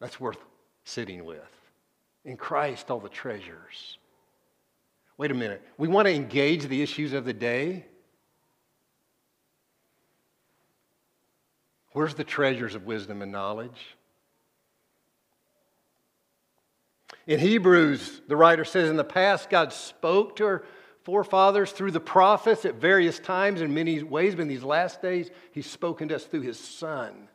That's 0.00 0.18
worth 0.18 0.38
sitting 0.84 1.24
with. 1.24 1.38
In 2.24 2.36
Christ, 2.36 2.90
all 2.90 3.00
the 3.00 3.08
treasures. 3.08 3.98
Wait 5.16 5.30
a 5.30 5.34
minute. 5.34 5.62
We 5.78 5.88
want 5.88 6.06
to 6.06 6.14
engage 6.14 6.66
the 6.66 6.82
issues 6.82 7.12
of 7.12 7.24
the 7.24 7.32
day. 7.32 7.84
Where's 11.92 12.14
the 12.14 12.24
treasures 12.24 12.74
of 12.74 12.86
wisdom 12.86 13.22
and 13.22 13.32
knowledge? 13.32 13.96
In 17.26 17.40
Hebrews, 17.40 18.22
the 18.28 18.36
writer 18.36 18.64
says, 18.64 18.90
In 18.90 18.96
the 18.96 19.04
past, 19.04 19.50
God 19.50 19.72
spoke 19.72 20.36
to 20.36 20.44
our 20.44 20.64
forefathers 21.04 21.72
through 21.72 21.90
the 21.90 22.00
prophets 22.00 22.64
at 22.64 22.76
various 22.76 23.18
times 23.18 23.60
in 23.60 23.74
many 23.74 24.02
ways, 24.02 24.34
but 24.34 24.42
in 24.42 24.48
these 24.48 24.62
last 24.62 25.02
days, 25.02 25.30
He's 25.52 25.68
spoken 25.68 26.08
to 26.08 26.16
us 26.16 26.24
through 26.24 26.42
His 26.42 26.58
Son, 26.58 27.28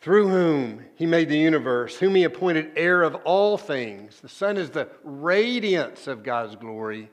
through 0.00 0.28
whom 0.28 0.84
He 0.96 1.06
made 1.06 1.28
the 1.28 1.38
universe, 1.38 1.96
whom 1.96 2.14
He 2.14 2.24
appointed 2.24 2.72
heir 2.76 3.02
of 3.02 3.14
all 3.24 3.56
things. 3.56 4.20
The 4.20 4.28
Son 4.28 4.56
is 4.56 4.70
the 4.70 4.88
radiance 5.04 6.08
of 6.08 6.24
God's 6.24 6.56
glory 6.56 7.10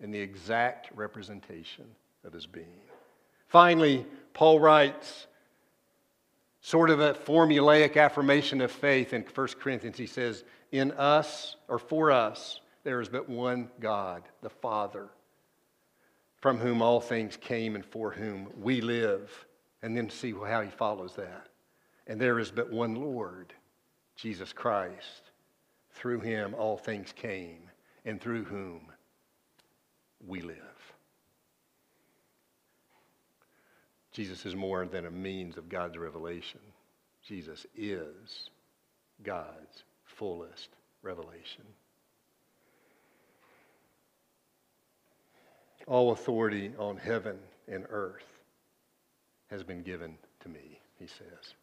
and 0.00 0.12
the 0.12 0.20
exact 0.20 0.90
representation 0.96 1.86
of 2.24 2.32
His 2.32 2.46
being. 2.46 2.82
Finally, 3.46 4.06
Paul 4.34 4.60
writes, 4.60 5.26
sort 6.62 6.90
of 6.90 7.00
a 7.00 7.12
formulaic 7.12 7.96
affirmation 7.96 8.60
of 8.60 8.70
faith 8.70 9.12
in 9.12 9.22
1 9.22 9.48
Corinthians. 9.60 9.98
He 9.98 10.06
says, 10.06 10.44
In 10.70 10.92
us, 10.92 11.56
or 11.68 11.78
for 11.78 12.10
us, 12.10 12.60
there 12.84 13.00
is 13.00 13.08
but 13.08 13.28
one 13.28 13.70
God, 13.80 14.22
the 14.40 14.50
Father, 14.50 15.08
from 16.40 16.58
whom 16.58 16.80
all 16.80 17.00
things 17.00 17.36
came 17.36 17.74
and 17.74 17.84
for 17.84 18.10
whom 18.10 18.48
we 18.60 18.80
live. 18.80 19.30
And 19.82 19.96
then 19.96 20.08
see 20.10 20.32
how 20.32 20.62
he 20.62 20.70
follows 20.70 21.14
that. 21.16 21.48
And 22.06 22.20
there 22.20 22.38
is 22.38 22.52
but 22.52 22.70
one 22.70 22.94
Lord, 22.94 23.52
Jesus 24.14 24.52
Christ. 24.52 25.30
Through 25.90 26.20
him 26.20 26.54
all 26.56 26.76
things 26.76 27.12
came, 27.12 27.68
and 28.04 28.20
through 28.20 28.44
whom 28.44 28.80
we 30.26 30.40
live. 30.40 30.71
Jesus 34.12 34.44
is 34.44 34.54
more 34.54 34.84
than 34.86 35.06
a 35.06 35.10
means 35.10 35.56
of 35.56 35.68
God's 35.68 35.96
revelation. 35.96 36.60
Jesus 37.26 37.66
is 37.74 38.50
God's 39.22 39.84
fullest 40.04 40.68
revelation. 41.02 41.64
All 45.86 46.12
authority 46.12 46.72
on 46.78 46.96
heaven 46.96 47.38
and 47.66 47.86
earth 47.88 48.26
has 49.50 49.62
been 49.62 49.82
given 49.82 50.16
to 50.40 50.48
me, 50.48 50.78
he 50.98 51.06
says. 51.06 51.54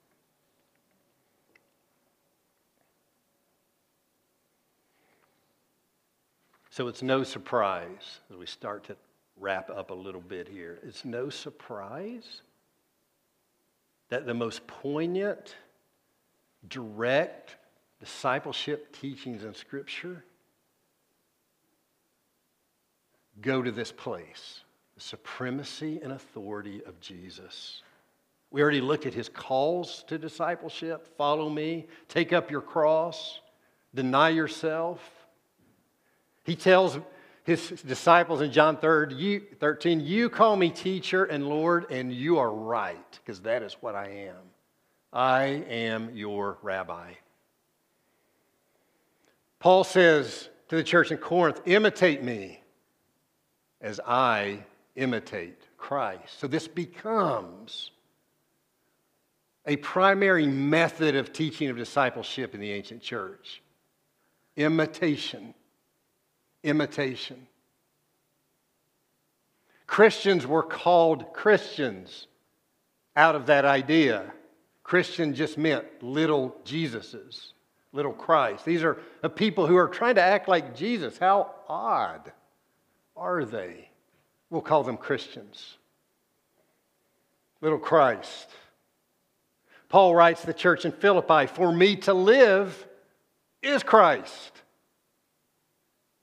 So 6.69 6.87
it's 6.87 7.01
no 7.01 7.23
surprise 7.23 8.21
as 8.31 8.37
we 8.37 8.45
start 8.45 8.85
to 8.85 8.95
wrap 9.39 9.69
up 9.69 9.91
a 9.91 9.93
little 9.93 10.21
bit 10.21 10.47
here. 10.47 10.79
It's 10.83 11.05
no 11.05 11.29
surprise 11.29 12.41
that 14.09 14.25
the 14.25 14.33
most 14.33 14.65
poignant, 14.67 15.55
direct 16.67 17.55
discipleship 17.99 18.95
teachings 18.99 19.43
in 19.43 19.53
Scripture 19.53 20.23
go 23.41 23.61
to 23.61 23.71
this 23.71 23.91
place 23.91 24.61
the 24.95 25.01
supremacy 25.01 26.01
and 26.03 26.11
authority 26.11 26.83
of 26.83 26.99
Jesus. 26.99 27.83
We 28.51 28.61
already 28.61 28.81
looked 28.81 29.05
at 29.05 29.13
his 29.13 29.29
calls 29.29 30.03
to 30.07 30.17
discipleship 30.17 31.07
follow 31.17 31.49
me, 31.49 31.87
take 32.09 32.33
up 32.33 32.51
your 32.51 32.61
cross, 32.61 33.39
deny 33.95 34.29
yourself. 34.29 34.99
He 36.43 36.55
tells 36.55 36.97
his 37.43 37.69
disciples 37.69 38.41
in 38.41 38.51
John 38.51 38.77
13, 38.77 39.99
You 40.01 40.29
call 40.29 40.55
me 40.55 40.69
teacher 40.69 41.25
and 41.25 41.47
Lord, 41.47 41.89
and 41.89 42.13
you 42.13 42.37
are 42.37 42.51
right, 42.51 43.19
because 43.23 43.41
that 43.41 43.63
is 43.63 43.73
what 43.81 43.95
I 43.95 44.27
am. 44.27 44.35
I 45.11 45.43
am 45.43 46.15
your 46.15 46.57
rabbi. 46.61 47.13
Paul 49.59 49.83
says 49.83 50.49
to 50.69 50.75
the 50.75 50.83
church 50.83 51.11
in 51.11 51.17
Corinth, 51.17 51.61
Imitate 51.65 52.23
me 52.23 52.61
as 53.81 53.99
I 54.05 54.63
imitate 54.95 55.61
Christ. 55.77 56.39
So 56.39 56.47
this 56.47 56.67
becomes 56.67 57.91
a 59.65 59.77
primary 59.77 60.47
method 60.47 61.15
of 61.15 61.33
teaching 61.33 61.69
of 61.69 61.77
discipleship 61.77 62.53
in 62.53 62.61
the 62.61 62.71
ancient 62.71 63.01
church 63.01 63.61
imitation 64.55 65.53
imitation. 66.63 67.47
Christians 69.87 70.45
were 70.45 70.63
called 70.63 71.33
Christians 71.33 72.27
out 73.15 73.35
of 73.35 73.47
that 73.47 73.65
idea. 73.65 74.31
Christian 74.83 75.33
just 75.33 75.57
meant 75.57 75.85
little 76.01 76.55
Jesuses, 76.63 77.53
little 77.91 78.13
Christ. 78.13 78.65
These 78.65 78.83
are 78.83 78.97
people 79.35 79.67
who 79.67 79.75
are 79.75 79.87
trying 79.87 80.15
to 80.15 80.21
act 80.21 80.47
like 80.47 80.75
Jesus. 80.75 81.17
How 81.17 81.51
odd 81.67 82.31
are 83.15 83.45
they? 83.45 83.89
We'll 84.49 84.61
call 84.61 84.83
them 84.83 84.97
Christians. 84.97 85.77
Little 87.61 87.79
Christ. 87.79 88.49
Paul 89.89 90.15
writes 90.15 90.43
the 90.43 90.53
church 90.53 90.85
in 90.85 90.91
Philippi 90.91 91.47
For 91.47 91.71
me 91.71 91.97
to 91.97 92.13
live 92.13 92.87
is 93.61 93.83
Christ. 93.83 94.51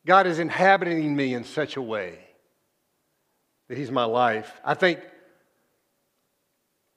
God 0.07 0.29
is 0.29 0.39
inhabiting 0.39 1.15
me 1.17 1.35
in 1.35 1.43
such 1.43 1.77
a 1.77 1.83
way 1.83 2.17
that 3.69 3.77
He's 3.77 3.91
my 3.91 4.05
life. 4.05 4.53
I 4.65 4.75
think 4.75 5.01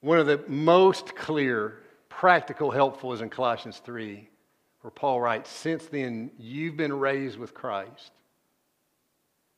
one 0.00 0.18
of 0.18 0.26
the 0.26 0.42
most 0.46 1.16
clear, 1.16 1.80
practical, 2.08 2.70
helpful 2.70 3.12
is 3.12 3.20
in 3.20 3.28
Colossians 3.28 3.82
3, 3.84 4.28
where 4.82 4.90
Paul 4.92 5.20
writes, 5.20 5.50
Since 5.50 5.86
then 5.86 6.30
you've 6.38 6.76
been 6.76 6.92
raised 6.92 7.36
with 7.36 7.52
Christ, 7.52 8.12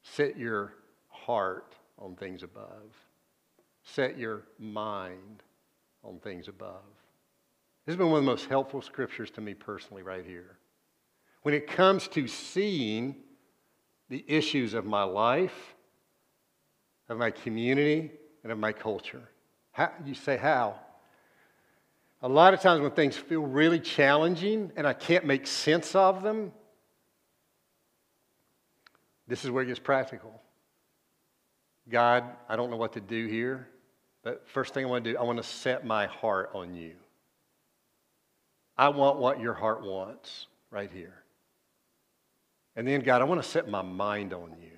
set 0.03 0.39
your 0.39 0.73
heart 1.11 1.75
on 1.99 2.17
things 2.17 2.43
above, 2.43 2.97
set 3.85 4.19
your 4.19 4.45
mind 4.59 5.43
on 6.03 6.19
things 6.21 6.49
above. 6.49 6.81
This 7.85 7.93
has 7.93 7.97
been 7.97 8.09
one 8.09 8.21
of 8.21 8.25
the 8.25 8.31
most 8.31 8.47
helpful 8.47 8.81
scriptures 8.81 9.31
to 9.33 9.43
me 9.43 9.53
personally, 9.53 10.03
right 10.03 10.25
here. 10.25 10.57
When 11.43 11.55
it 11.55 11.67
comes 11.67 12.09
to 12.09 12.27
seeing 12.27 13.17
the 14.13 14.25
issues 14.29 14.75
of 14.75 14.85
my 14.85 15.05
life, 15.05 15.75
of 17.09 17.17
my 17.17 17.31
community, 17.31 18.11
and 18.43 18.53
of 18.53 18.59
my 18.59 18.71
culture. 18.71 19.23
How, 19.71 19.91
you 20.05 20.13
say, 20.13 20.37
how? 20.37 20.79
A 22.21 22.29
lot 22.29 22.53
of 22.53 22.61
times 22.61 22.83
when 22.83 22.91
things 22.91 23.17
feel 23.17 23.41
really 23.41 23.81
challenging 23.81 24.71
and 24.77 24.87
I 24.87 24.93
can't 24.93 25.25
make 25.25 25.47
sense 25.47 25.95
of 25.95 26.23
them, 26.23 26.53
this 29.29 29.47
is 29.47 29.51
where 29.51 29.63
it 29.63 29.69
gets 29.69 29.81
practical. 29.81 30.43
God, 31.89 32.25
I 32.51 32.57
don't 32.57 32.69
know 32.69 32.77
what 32.77 32.93
to 32.93 33.01
do 33.01 33.27
here, 33.29 33.67
but 34.23 34.47
first 34.47 34.75
thing 34.75 34.85
I 34.85 34.89
want 34.91 35.05
to 35.05 35.13
do, 35.13 35.19
I 35.19 35.23
want 35.23 35.39
to 35.39 35.43
set 35.43 35.87
my 35.87 36.05
heart 36.05 36.51
on 36.53 36.75
you. 36.75 36.97
I 38.77 38.91
want 38.91 39.19
what 39.19 39.41
your 39.41 39.55
heart 39.55 39.83
wants 39.83 40.49
right 40.71 40.91
here. 40.93 41.22
And 42.77 42.87
then, 42.87 43.01
God, 43.01 43.21
I 43.21 43.25
want 43.25 43.43
to 43.43 43.49
set 43.49 43.69
my 43.69 43.83
mind 43.83 44.33
on 44.33 44.55
you. 44.61 44.69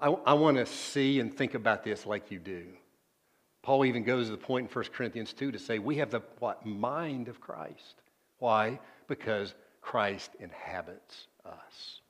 I, 0.00 0.08
I 0.08 0.34
want 0.34 0.56
to 0.58 0.66
see 0.66 1.18
and 1.18 1.34
think 1.34 1.54
about 1.54 1.82
this 1.82 2.06
like 2.06 2.30
you 2.30 2.38
do. 2.38 2.66
Paul 3.62 3.84
even 3.84 4.04
goes 4.04 4.26
to 4.26 4.32
the 4.32 4.38
point 4.38 4.70
in 4.70 4.74
1 4.74 4.84
Corinthians 4.94 5.32
2 5.32 5.52
to 5.52 5.58
say 5.58 5.78
we 5.78 5.96
have 5.96 6.10
the 6.10 6.22
what 6.38 6.64
mind 6.64 7.28
of 7.28 7.40
Christ. 7.40 8.02
Why? 8.38 8.78
Because 9.08 9.54
Christ 9.80 10.30
inhabits 10.38 11.26
us. 11.44 12.00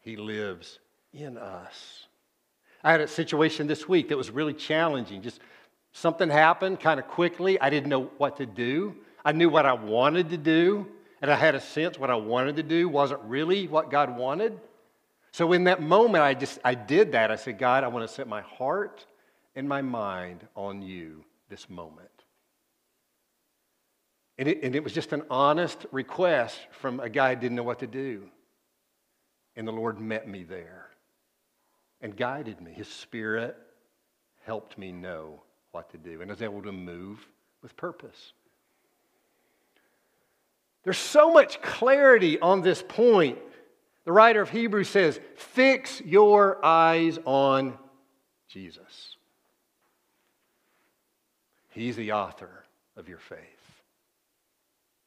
He 0.00 0.16
lives 0.16 0.80
in 1.12 1.38
us. 1.38 2.06
I 2.82 2.90
had 2.90 3.00
a 3.00 3.08
situation 3.08 3.66
this 3.66 3.88
week 3.88 4.08
that 4.08 4.18
was 4.18 4.30
really 4.30 4.52
challenging. 4.52 5.22
Just 5.22 5.40
something 5.92 6.28
happened 6.28 6.80
kind 6.80 7.00
of 7.00 7.06
quickly. 7.06 7.58
I 7.60 7.70
didn't 7.70 7.88
know 7.88 8.10
what 8.18 8.36
to 8.38 8.46
do. 8.46 8.96
I 9.24 9.32
knew 9.32 9.48
what 9.48 9.64
I 9.64 9.72
wanted 9.72 10.28
to 10.30 10.36
do, 10.36 10.86
and 11.24 11.32
I 11.32 11.36
had 11.36 11.54
a 11.54 11.60
sense 11.60 11.98
what 11.98 12.10
I 12.10 12.16
wanted 12.16 12.56
to 12.56 12.62
do 12.62 12.86
wasn't 12.86 13.22
really 13.22 13.66
what 13.66 13.90
God 13.90 14.14
wanted. 14.14 14.60
So 15.32 15.54
in 15.54 15.64
that 15.64 15.80
moment, 15.80 16.22
I 16.22 16.34
just 16.34 16.58
I 16.62 16.74
did 16.74 17.12
that. 17.12 17.30
I 17.30 17.36
said, 17.36 17.58
God, 17.58 17.82
I 17.82 17.88
want 17.88 18.06
to 18.06 18.14
set 18.14 18.28
my 18.28 18.42
heart 18.42 19.06
and 19.56 19.66
my 19.66 19.80
mind 19.80 20.46
on 20.54 20.82
you 20.82 21.24
this 21.48 21.70
moment. 21.70 22.10
And 24.36 24.48
it, 24.48 24.62
and 24.62 24.76
it 24.76 24.84
was 24.84 24.92
just 24.92 25.14
an 25.14 25.22
honest 25.30 25.86
request 25.92 26.58
from 26.72 27.00
a 27.00 27.08
guy 27.08 27.34
who 27.34 27.40
didn't 27.40 27.56
know 27.56 27.62
what 27.62 27.78
to 27.78 27.86
do. 27.86 28.28
And 29.56 29.66
the 29.66 29.72
Lord 29.72 29.98
met 29.98 30.28
me 30.28 30.42
there 30.42 30.90
and 32.02 32.14
guided 32.14 32.60
me. 32.60 32.70
His 32.70 32.88
Spirit 32.88 33.56
helped 34.44 34.76
me 34.76 34.92
know 34.92 35.40
what 35.70 35.88
to 35.92 35.96
do, 35.96 36.20
and 36.20 36.30
I 36.30 36.34
was 36.34 36.42
able 36.42 36.60
to 36.60 36.72
move 36.72 37.26
with 37.62 37.78
purpose. 37.78 38.34
There's 40.84 40.98
so 40.98 41.32
much 41.32 41.60
clarity 41.62 42.38
on 42.38 42.60
this 42.60 42.84
point. 42.86 43.38
The 44.04 44.12
writer 44.12 44.42
of 44.42 44.50
Hebrews 44.50 44.88
says, 44.88 45.18
Fix 45.36 46.00
your 46.02 46.64
eyes 46.64 47.18
on 47.24 47.78
Jesus. 48.48 49.16
He's 51.70 51.96
the 51.96 52.12
author 52.12 52.64
of 52.96 53.08
your 53.08 53.18
faith, 53.18 53.38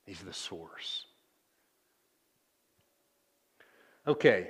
He's 0.05 0.19
the 0.19 0.33
source. 0.33 1.05
Okay. 4.05 4.49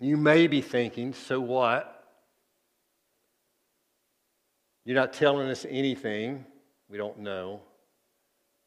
You 0.00 0.16
may 0.16 0.48
be 0.48 0.60
thinking, 0.60 1.14
so 1.14 1.40
what? 1.40 2.04
You're 4.84 4.96
not 4.96 5.12
telling 5.12 5.48
us 5.48 5.64
anything. 5.68 6.44
We 6.90 6.98
don't 6.98 7.20
know. 7.20 7.60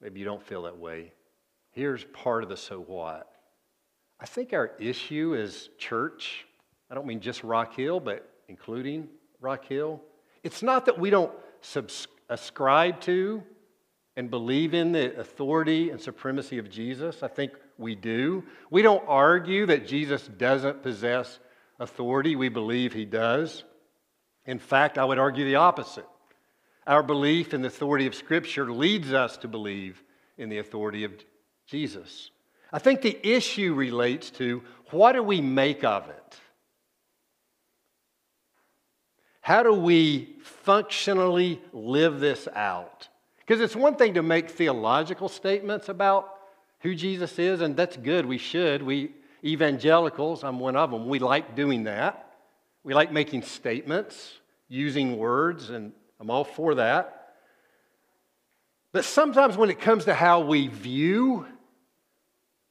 Maybe 0.02 0.20
you 0.20 0.26
don't 0.26 0.44
feel 0.44 0.64
that 0.64 0.78
way. 0.78 1.12
Here's 1.72 2.04
part 2.06 2.44
of 2.44 2.50
the 2.50 2.58
so 2.58 2.80
what. 2.80 3.32
I 4.20 4.26
think 4.26 4.54
our 4.54 4.72
issue 4.80 5.36
is 5.36 5.70
church. 5.78 6.46
I 6.90 6.96
don't 6.96 7.06
mean 7.06 7.20
just 7.20 7.44
Rock 7.44 7.76
Hill, 7.76 8.00
but 8.00 8.30
including 8.48 9.08
Rock 9.40 9.66
Hill. 9.66 10.02
It's 10.44 10.64
not 10.64 10.86
that 10.86 11.00
we 11.00 11.10
don't 11.10 11.32
subscribe 11.62 13.00
to 13.02 13.44
and 14.16 14.32
believe 14.32 14.74
in 14.74 14.92
the 14.92 15.20
authority 15.20 15.92
and 15.92 16.02
supremacy 16.02 16.58
of 16.58 16.70
Jesus. 16.70 17.22
I 17.22 17.28
think 17.28 17.52
we 17.78 17.94
do. 17.94 18.44
We 18.72 18.82
don't 18.82 19.04
argue 19.08 19.68
that 19.68 19.88
Jesus 19.88 20.28
doesn't 20.28 20.82
possess 20.82 21.40
authority. 21.80 22.36
We 22.36 22.50
believe 22.50 22.94
he 22.94 23.06
does. 23.06 23.64
In 24.46 24.58
fact, 24.58 24.98
I 24.98 25.06
would 25.06 25.20
argue 25.20 25.46
the 25.46 25.56
opposite. 25.56 26.08
Our 26.88 27.04
belief 27.04 27.54
in 27.54 27.62
the 27.62 27.68
authority 27.68 28.08
of 28.08 28.16
Scripture 28.16 28.72
leads 28.72 29.12
us 29.12 29.36
to 29.38 29.50
believe 29.50 30.02
in 30.38 30.48
the 30.48 30.60
authority 30.60 31.04
of 31.04 31.12
Jesus. 31.66 32.32
I 32.72 32.80
think 32.80 33.02
the 33.02 33.20
issue 33.28 33.74
relates 33.74 34.30
to 34.32 34.64
what 34.92 35.12
do 35.12 35.22
we 35.22 35.42
make 35.42 35.84
of 35.84 36.10
it? 36.10 36.38
How 39.42 39.64
do 39.64 39.74
we 39.74 40.36
functionally 40.42 41.62
live 41.74 42.20
this 42.22 42.48
out? 42.56 43.10
Because 43.40 43.62
it's 43.62 43.76
one 43.76 43.96
thing 43.96 44.14
to 44.14 44.24
make 44.24 44.50
theological 44.50 45.28
statements 45.30 45.90
about 45.90 46.36
who 46.80 46.96
Jesus 46.96 47.38
is, 47.38 47.62
and 47.62 47.76
that's 47.76 47.98
good. 47.98 48.26
We 48.26 48.38
should. 48.38 48.82
We 48.82 49.12
evangelicals, 49.44 50.44
I'm 50.44 50.60
one 50.60 50.76
of 50.76 50.92
them, 50.92 51.08
we 51.08 51.20
like 51.20 51.56
doing 51.56 51.84
that. 51.84 52.34
We 52.84 52.94
like 52.94 53.12
making 53.12 53.44
statements, 53.44 54.34
using 54.68 55.18
words, 55.18 55.70
and 55.70 55.92
I'm 56.20 56.30
all 56.30 56.44
for 56.44 56.76
that. 56.76 57.34
But 58.92 59.06
sometimes 59.06 59.58
when 59.58 59.70
it 59.70 59.80
comes 59.80 60.06
to 60.06 60.14
how 60.14 60.42
we 60.42 60.68
view 60.68 61.46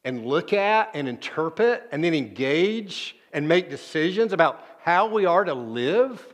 and 0.04 0.26
look 0.26 0.52
at 0.52 0.90
and 0.94 1.08
interpret 1.08 1.88
and 1.92 2.02
then 2.02 2.14
engage 2.14 3.16
and 3.32 3.48
make 3.48 3.70
decisions 3.70 4.32
about 4.32 4.64
how 4.82 5.08
we 5.08 5.26
are 5.26 5.44
to 5.44 5.54
live 5.54 6.24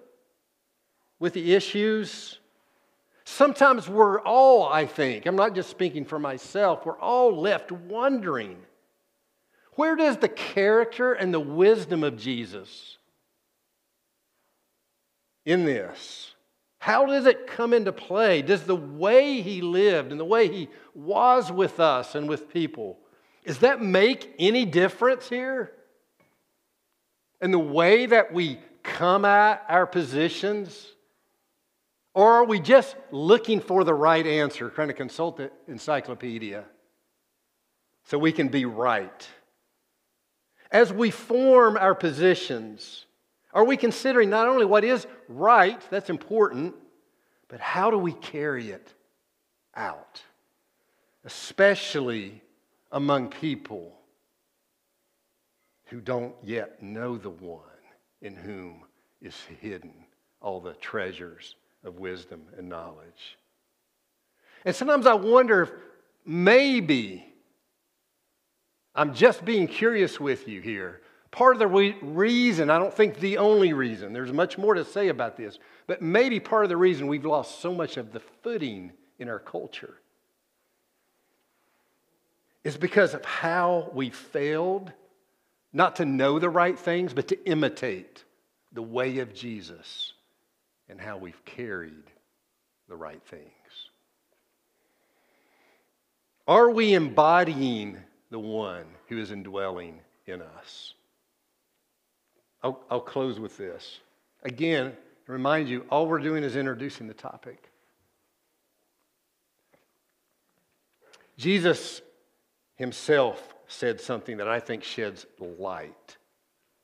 with 1.18 1.32
the 1.32 1.54
issues 1.54 2.38
Sometimes 3.24 3.88
we're 3.88 4.20
all, 4.20 4.68
I 4.68 4.84
think, 4.84 5.26
I'm 5.26 5.36
not 5.36 5.54
just 5.54 5.70
speaking 5.70 6.04
for 6.04 6.18
myself, 6.18 6.84
we're 6.84 6.98
all 6.98 7.34
left 7.40 7.72
wondering 7.72 8.58
where 9.74 9.96
does 9.96 10.18
the 10.18 10.28
character 10.28 11.14
and 11.14 11.32
the 11.32 11.40
wisdom 11.40 12.04
of 12.04 12.18
Jesus 12.18 12.98
in 15.46 15.64
this? 15.64 16.31
How 16.82 17.06
does 17.06 17.26
it 17.26 17.46
come 17.46 17.72
into 17.72 17.92
play? 17.92 18.42
Does 18.42 18.64
the 18.64 18.74
way 18.74 19.40
he 19.40 19.60
lived 19.60 20.10
and 20.10 20.18
the 20.18 20.24
way 20.24 20.48
he 20.48 20.68
was 20.96 21.52
with 21.52 21.78
us 21.78 22.16
and 22.16 22.28
with 22.28 22.52
people, 22.52 22.98
does 23.46 23.58
that 23.58 23.80
make 23.80 24.34
any 24.40 24.64
difference 24.64 25.28
here? 25.28 25.70
In 27.40 27.52
the 27.52 27.58
way 27.60 28.06
that 28.06 28.32
we 28.32 28.58
come 28.82 29.24
at 29.24 29.64
our 29.68 29.86
positions? 29.86 30.88
Or 32.14 32.32
are 32.32 32.44
we 32.44 32.58
just 32.58 32.96
looking 33.12 33.60
for 33.60 33.84
the 33.84 33.94
right 33.94 34.26
answer, 34.26 34.68
trying 34.68 34.88
to 34.88 34.94
consult 34.94 35.36
the 35.36 35.52
encyclopedia 35.68 36.64
so 38.06 38.18
we 38.18 38.32
can 38.32 38.48
be 38.48 38.64
right? 38.64 39.28
As 40.72 40.92
we 40.92 41.12
form 41.12 41.76
our 41.76 41.94
positions, 41.94 43.06
are 43.52 43.64
we 43.64 43.76
considering 43.76 44.30
not 44.30 44.48
only 44.48 44.64
what 44.64 44.84
is 44.84 45.06
right, 45.28 45.80
that's 45.90 46.10
important, 46.10 46.74
but 47.48 47.60
how 47.60 47.90
do 47.90 47.98
we 47.98 48.12
carry 48.12 48.70
it 48.70 48.94
out? 49.74 50.22
Especially 51.24 52.42
among 52.90 53.28
people 53.28 53.94
who 55.86 56.00
don't 56.00 56.34
yet 56.42 56.82
know 56.82 57.18
the 57.18 57.30
one 57.30 57.60
in 58.22 58.34
whom 58.34 58.84
is 59.20 59.36
hidden 59.60 59.92
all 60.40 60.60
the 60.60 60.74
treasures 60.74 61.54
of 61.84 61.98
wisdom 61.98 62.42
and 62.56 62.68
knowledge. 62.68 63.36
And 64.64 64.74
sometimes 64.74 65.06
I 65.06 65.14
wonder 65.14 65.62
if 65.62 65.72
maybe 66.24 67.26
I'm 68.94 69.14
just 69.14 69.44
being 69.44 69.66
curious 69.66 70.20
with 70.20 70.48
you 70.48 70.60
here. 70.60 71.00
Part 71.32 71.56
of 71.56 71.58
the 71.58 71.66
re- 71.66 71.96
reason, 72.02 72.70
I 72.70 72.78
don't 72.78 72.92
think 72.92 73.18
the 73.18 73.38
only 73.38 73.72
reason, 73.72 74.12
there's 74.12 74.32
much 74.32 74.58
more 74.58 74.74
to 74.74 74.84
say 74.84 75.08
about 75.08 75.36
this, 75.36 75.58
but 75.86 76.02
maybe 76.02 76.38
part 76.38 76.64
of 76.64 76.68
the 76.68 76.76
reason 76.76 77.06
we've 77.06 77.24
lost 77.24 77.60
so 77.60 77.74
much 77.74 77.96
of 77.96 78.12
the 78.12 78.20
footing 78.20 78.92
in 79.18 79.28
our 79.28 79.38
culture 79.38 79.94
is 82.64 82.76
because 82.76 83.14
of 83.14 83.24
how 83.24 83.90
we 83.94 84.10
failed 84.10 84.92
not 85.72 85.96
to 85.96 86.04
know 86.04 86.38
the 86.38 86.50
right 86.50 86.78
things, 86.78 87.14
but 87.14 87.28
to 87.28 87.48
imitate 87.48 88.24
the 88.72 88.82
way 88.82 89.18
of 89.18 89.34
Jesus 89.34 90.12
and 90.88 91.00
how 91.00 91.16
we've 91.16 91.44
carried 91.46 92.04
the 92.88 92.94
right 92.94 93.22
things. 93.24 93.42
Are 96.46 96.70
we 96.70 96.92
embodying 96.92 97.96
the 98.30 98.38
one 98.38 98.84
who 99.08 99.18
is 99.18 99.30
indwelling 99.30 100.00
in 100.26 100.42
us? 100.42 100.92
I'll, 102.62 102.80
I'll 102.90 103.00
close 103.00 103.40
with 103.40 103.56
this. 103.56 104.00
Again, 104.44 104.92
remind 105.26 105.68
you, 105.68 105.84
all 105.90 106.06
we're 106.06 106.18
doing 106.18 106.44
is 106.44 106.56
introducing 106.56 107.08
the 107.08 107.14
topic. 107.14 107.70
Jesus 111.36 112.02
himself 112.76 113.54
said 113.66 114.00
something 114.00 114.36
that 114.36 114.48
I 114.48 114.60
think 114.60 114.84
sheds 114.84 115.26
light 115.38 116.16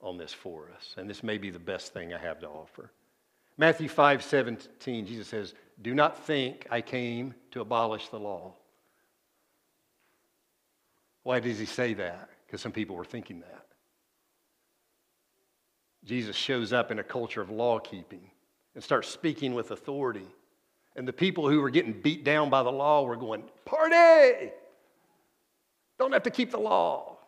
on 0.01 0.17
this 0.17 0.33
for 0.33 0.71
us, 0.77 0.95
and 0.97 1.09
this 1.09 1.23
may 1.23 1.39
be 1.39 1.51
the 1.51 1.59
best 1.59 1.93
thing 1.93 2.15
I 2.15 2.19
have 2.19 2.41
to 2.41 2.49
offer. 2.49 2.91
Matthew 3.57 3.89
5 3.89 4.23
17, 4.23 5.07
Jesus 5.07 5.27
says, 5.27 5.55
Do 5.83 5.95
not 5.95 6.25
think 6.25 6.67
I 6.71 6.81
came 6.81 7.35
to 7.51 7.61
abolish 7.61 8.09
the 8.09 8.19
law. 8.19 8.55
Why 11.25 11.41
does 11.41 11.59
he 11.59 11.67
say 11.67 11.95
that? 11.95 12.31
Because 12.47 12.61
some 12.61 12.73
people 12.73 12.97
were 12.97 13.05
thinking 13.05 13.41
that. 13.41 13.67
Jesus 16.09 16.35
shows 16.35 16.73
up 16.73 16.91
in 16.91 16.99
a 16.99 17.05
culture 17.05 17.43
of 17.43 17.51
law 17.51 17.79
keeping 17.79 18.31
and 18.75 18.83
starts 18.83 19.09
speaking 19.09 19.53
with 19.53 19.73
authority. 19.73 20.27
And 20.97 21.07
the 21.07 21.13
people 21.13 21.47
who 21.51 21.61
were 21.61 21.69
getting 21.69 21.93
beat 21.93 22.25
down 22.25 22.49
by 22.49 22.63
the 22.63 22.73
law 22.73 23.05
were 23.05 23.17
going, 23.17 23.45
Party! 23.67 24.51
don't 25.99 26.13
have 26.13 26.23
to 26.23 26.31
keep 26.31 26.51
the 26.51 26.59
law. 26.59 27.19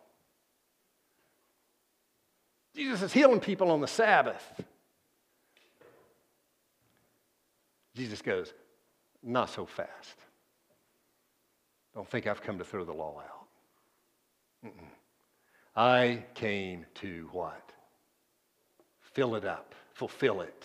Jesus 2.75 3.03
is 3.03 3.13
healing 3.13 3.41
people 3.41 3.71
on 3.71 3.83
the 3.83 3.87
Sabbath. 3.87 4.63
Jesus 7.95 8.23
goes, 8.23 8.55
Not 9.23 9.51
so 9.51 9.67
fast. 9.67 10.17
Don't 11.95 12.09
think 12.09 12.27
I've 12.27 12.41
come 12.41 12.57
to 12.57 12.65
throw 12.65 12.85
the 12.85 12.95
law 12.95 13.21
out. 13.21 14.71
Mm-mm. 14.71 14.89
I 15.77 16.25
came 16.35 16.87
to 16.95 17.29
what? 17.33 17.70
Fill 19.13 19.35
it 19.35 19.45
up, 19.45 19.75
fulfill 19.93 20.41
it. 20.41 20.65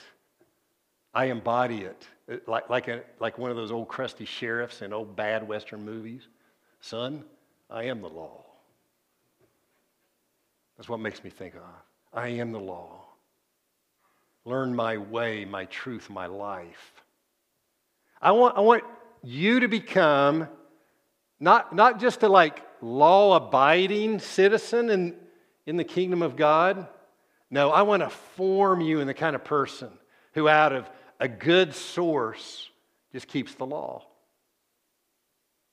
I 1.14 1.26
embody 1.26 1.82
it 1.82 2.08
uh, 2.32 2.38
like, 2.48 2.70
like, 2.70 2.88
a, 2.88 3.02
like 3.20 3.38
one 3.38 3.52
of 3.52 3.58
those 3.58 3.72
old 3.72 3.88
crusty 3.88 4.26
sheriffs 4.26 4.82
in 4.82 4.93
old 4.93 5.16
bad 5.16 5.48
Western 5.48 5.84
movies. 5.84 6.28
Son, 6.82 7.24
I 7.70 7.84
am 7.84 8.02
the 8.02 8.10
law. 8.10 8.43
That's 10.78 10.89
what 10.89 11.00
makes 11.00 11.24
me 11.24 11.30
think 11.30 11.56
of. 11.56 11.62
I 12.14 12.28
am 12.30 12.52
the 12.52 12.60
law. 12.60 13.04
Learn 14.43 14.76
my 14.76 14.98
way, 14.98 15.46
my 15.46 15.66
truth, 15.66 16.10
my 16.10 16.28
life. 16.28 16.93
I 18.22 18.32
want, 18.32 18.58
I 18.58 18.62
want 18.62 18.84
you 19.24 19.60
to 19.62 19.68
become 19.68 20.48
not, 21.39 21.76
not 21.76 22.00
just 22.00 22.24
a 22.24 22.30
like 22.30 22.62
law 22.82 23.36
abiding 23.36 24.20
citizen 24.20 24.89
in, 24.89 25.16
in 25.66 25.78
the 25.78 25.84
kingdom 25.84 26.22
of 26.22 26.36
God. 26.36 26.88
No, 27.56 27.72
I 27.72 27.84
want 27.84 28.03
to 28.03 28.10
form 28.10 28.82
you 28.82 28.99
in 28.99 29.08
the 29.08 29.14
kind 29.14 29.34
of 29.34 29.45
person 29.45 29.88
who, 30.34 30.49
out 30.49 30.74
of 30.74 30.89
a 31.22 31.30
good 31.30 31.74
source, 31.74 32.70
just 33.14 33.30
keeps 33.30 33.56
the 33.56 33.66
law. 33.66 34.06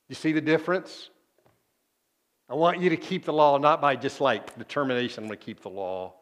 You 0.09 0.15
see 0.15 0.31
the 0.31 0.41
difference? 0.41 1.11
I 2.49 2.55
want 2.55 2.79
you 2.79 2.91
to 2.91 2.97
keep 2.97 3.25
the 3.25 3.33
law 3.33 3.59
not 3.59 3.81
by 3.81 3.97
just 3.97 4.21
like 4.21 4.57
determination, 4.57 5.25
I'm 5.25 5.29
going 5.29 5.41
to 5.41 5.45
keep 5.45 5.61
the 5.61 5.71
law. 5.71 6.15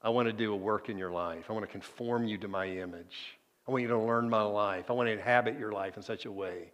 I 0.00 0.08
want 0.08 0.28
to 0.28 0.32
do 0.32 0.54
a 0.54 0.56
work 0.56 0.88
in 0.88 0.96
your 0.96 1.10
life. 1.10 1.44
I 1.50 1.52
want 1.52 1.66
to 1.66 1.70
conform 1.70 2.26
you 2.26 2.38
to 2.38 2.48
my 2.48 2.66
image. 2.66 3.36
I 3.68 3.72
want 3.72 3.82
you 3.82 3.88
to 3.88 3.98
learn 3.98 4.30
my 4.30 4.44
life. 4.44 4.86
I 4.88 4.94
want 4.94 5.08
to 5.08 5.12
inhabit 5.12 5.58
your 5.58 5.72
life 5.72 5.98
in 5.98 6.02
such 6.02 6.24
a 6.24 6.32
way 6.32 6.72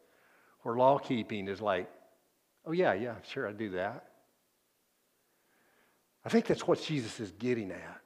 where 0.61 0.77
law 0.77 0.97
keeping 0.97 1.49
is 1.49 1.61
like, 1.61 1.91
oh, 2.67 2.71
yeah, 2.71 2.93
yeah, 2.93 3.17
sure, 3.29 3.49
I 3.49 3.53
do 3.53 3.71
that. 3.71 4.05
I 6.25 6.29
think 6.29 6.47
that's 6.47 6.69
what 6.69 6.81
Jesus 6.81 7.19
is 7.19 7.33
getting 7.33 7.73
at. 7.73 8.02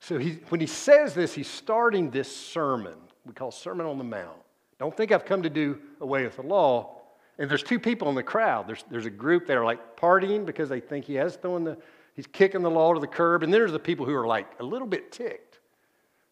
So 0.00 0.18
he, 0.18 0.40
when 0.48 0.60
he 0.60 0.66
says 0.66 1.14
this, 1.14 1.34
he's 1.34 1.48
starting 1.48 2.10
this 2.10 2.34
sermon 2.34 2.96
we 3.28 3.34
call 3.34 3.50
Sermon 3.50 3.86
on 3.86 3.98
the 3.98 4.04
Mount. 4.04 4.38
Don't 4.78 4.96
think 4.96 5.12
I've 5.12 5.26
come 5.26 5.42
to 5.42 5.50
do 5.50 5.78
away 6.00 6.24
with 6.24 6.36
the 6.36 6.42
law. 6.42 6.96
And 7.38 7.48
there's 7.48 7.62
two 7.62 7.78
people 7.78 8.08
in 8.08 8.14
the 8.14 8.22
crowd. 8.22 8.66
There's, 8.66 8.84
there's 8.90 9.06
a 9.06 9.10
group 9.10 9.46
that 9.46 9.56
are 9.56 9.64
like 9.64 9.96
partying 9.96 10.46
because 10.46 10.68
they 10.68 10.80
think 10.80 11.04
he 11.04 11.14
has 11.14 11.36
thrown 11.36 11.62
the, 11.62 11.76
he's 12.14 12.26
kicking 12.26 12.62
the 12.62 12.70
law 12.70 12.94
to 12.94 13.00
the 13.00 13.06
curb. 13.06 13.42
And 13.42 13.52
then 13.52 13.60
there's 13.60 13.72
the 13.72 13.78
people 13.78 14.06
who 14.06 14.14
are 14.14 14.26
like 14.26 14.48
a 14.58 14.64
little 14.64 14.88
bit 14.88 15.12
ticked 15.12 15.60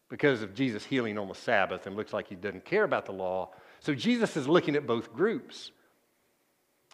because 0.09 0.41
of 0.41 0.53
Jesus 0.53 0.83
healing 0.83 1.17
on 1.17 1.27
the 1.27 1.35
Sabbath 1.35 1.85
and 1.85 1.95
looks 1.95 2.13
like 2.13 2.27
he 2.27 2.35
doesn't 2.35 2.65
care 2.65 2.83
about 2.83 3.05
the 3.05 3.13
law. 3.13 3.51
So 3.79 3.93
Jesus 3.93 4.35
is 4.35 4.47
looking 4.47 4.75
at 4.75 4.87
both 4.87 5.13
groups. 5.13 5.71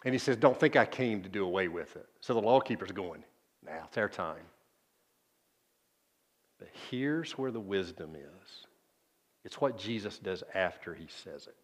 And 0.04 0.14
he 0.14 0.18
says, 0.18 0.36
Don't 0.36 0.58
think 0.58 0.76
I 0.76 0.84
came 0.84 1.22
to 1.22 1.28
do 1.30 1.44
away 1.46 1.68
with 1.68 1.96
it. 1.96 2.06
So 2.20 2.34
the 2.34 2.42
law 2.42 2.60
keeper's 2.60 2.92
going, 2.92 3.24
Now 3.64 3.84
it's 3.86 3.96
our 3.96 4.08
time. 4.08 4.44
But 6.58 6.68
here's 6.90 7.32
where 7.32 7.50
the 7.50 7.60
wisdom 7.60 8.14
is 8.14 8.66
it's 9.44 9.60
what 9.60 9.78
Jesus 9.78 10.18
does 10.18 10.42
after 10.54 10.94
he 10.94 11.06
says 11.08 11.46
it. 11.46 11.56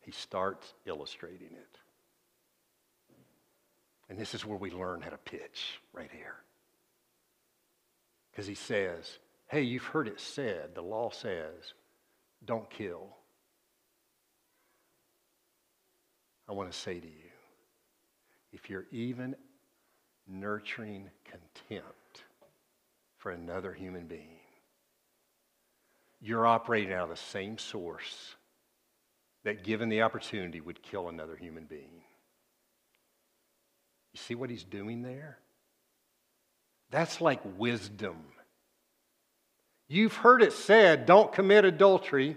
He 0.00 0.10
starts 0.10 0.74
illustrating 0.86 1.52
it. 1.52 1.78
And 4.10 4.18
this 4.18 4.34
is 4.34 4.44
where 4.44 4.56
we 4.56 4.70
learn 4.70 5.02
how 5.02 5.10
to 5.10 5.18
pitch 5.18 5.80
right 5.92 6.10
here. 6.10 6.36
Because 8.30 8.46
he 8.46 8.54
says, 8.54 9.18
Hey, 9.48 9.62
you've 9.62 9.84
heard 9.84 10.08
it 10.08 10.20
said, 10.20 10.74
the 10.74 10.82
law 10.82 11.10
says, 11.10 11.72
don't 12.44 12.68
kill. 12.70 13.16
I 16.48 16.52
want 16.52 16.70
to 16.70 16.78
say 16.78 17.00
to 17.00 17.06
you, 17.06 17.30
if 18.52 18.70
you're 18.70 18.86
even 18.90 19.34
nurturing 20.26 21.10
contempt 21.24 21.94
for 23.18 23.30
another 23.30 23.72
human 23.72 24.06
being, 24.06 24.38
you're 26.20 26.46
operating 26.46 26.92
out 26.92 27.04
of 27.04 27.10
the 27.10 27.16
same 27.16 27.58
source 27.58 28.34
that, 29.44 29.62
given 29.62 29.88
the 29.88 30.02
opportunity, 30.02 30.60
would 30.60 30.82
kill 30.82 31.08
another 31.08 31.36
human 31.36 31.64
being. 31.64 32.02
You 34.12 34.18
see 34.18 34.34
what 34.34 34.50
he's 34.50 34.64
doing 34.64 35.02
there? 35.02 35.38
That's 36.90 37.20
like 37.20 37.40
wisdom. 37.56 38.16
You've 39.88 40.16
heard 40.16 40.42
it 40.42 40.52
said, 40.52 41.06
don't 41.06 41.32
commit 41.32 41.64
adultery. 41.64 42.36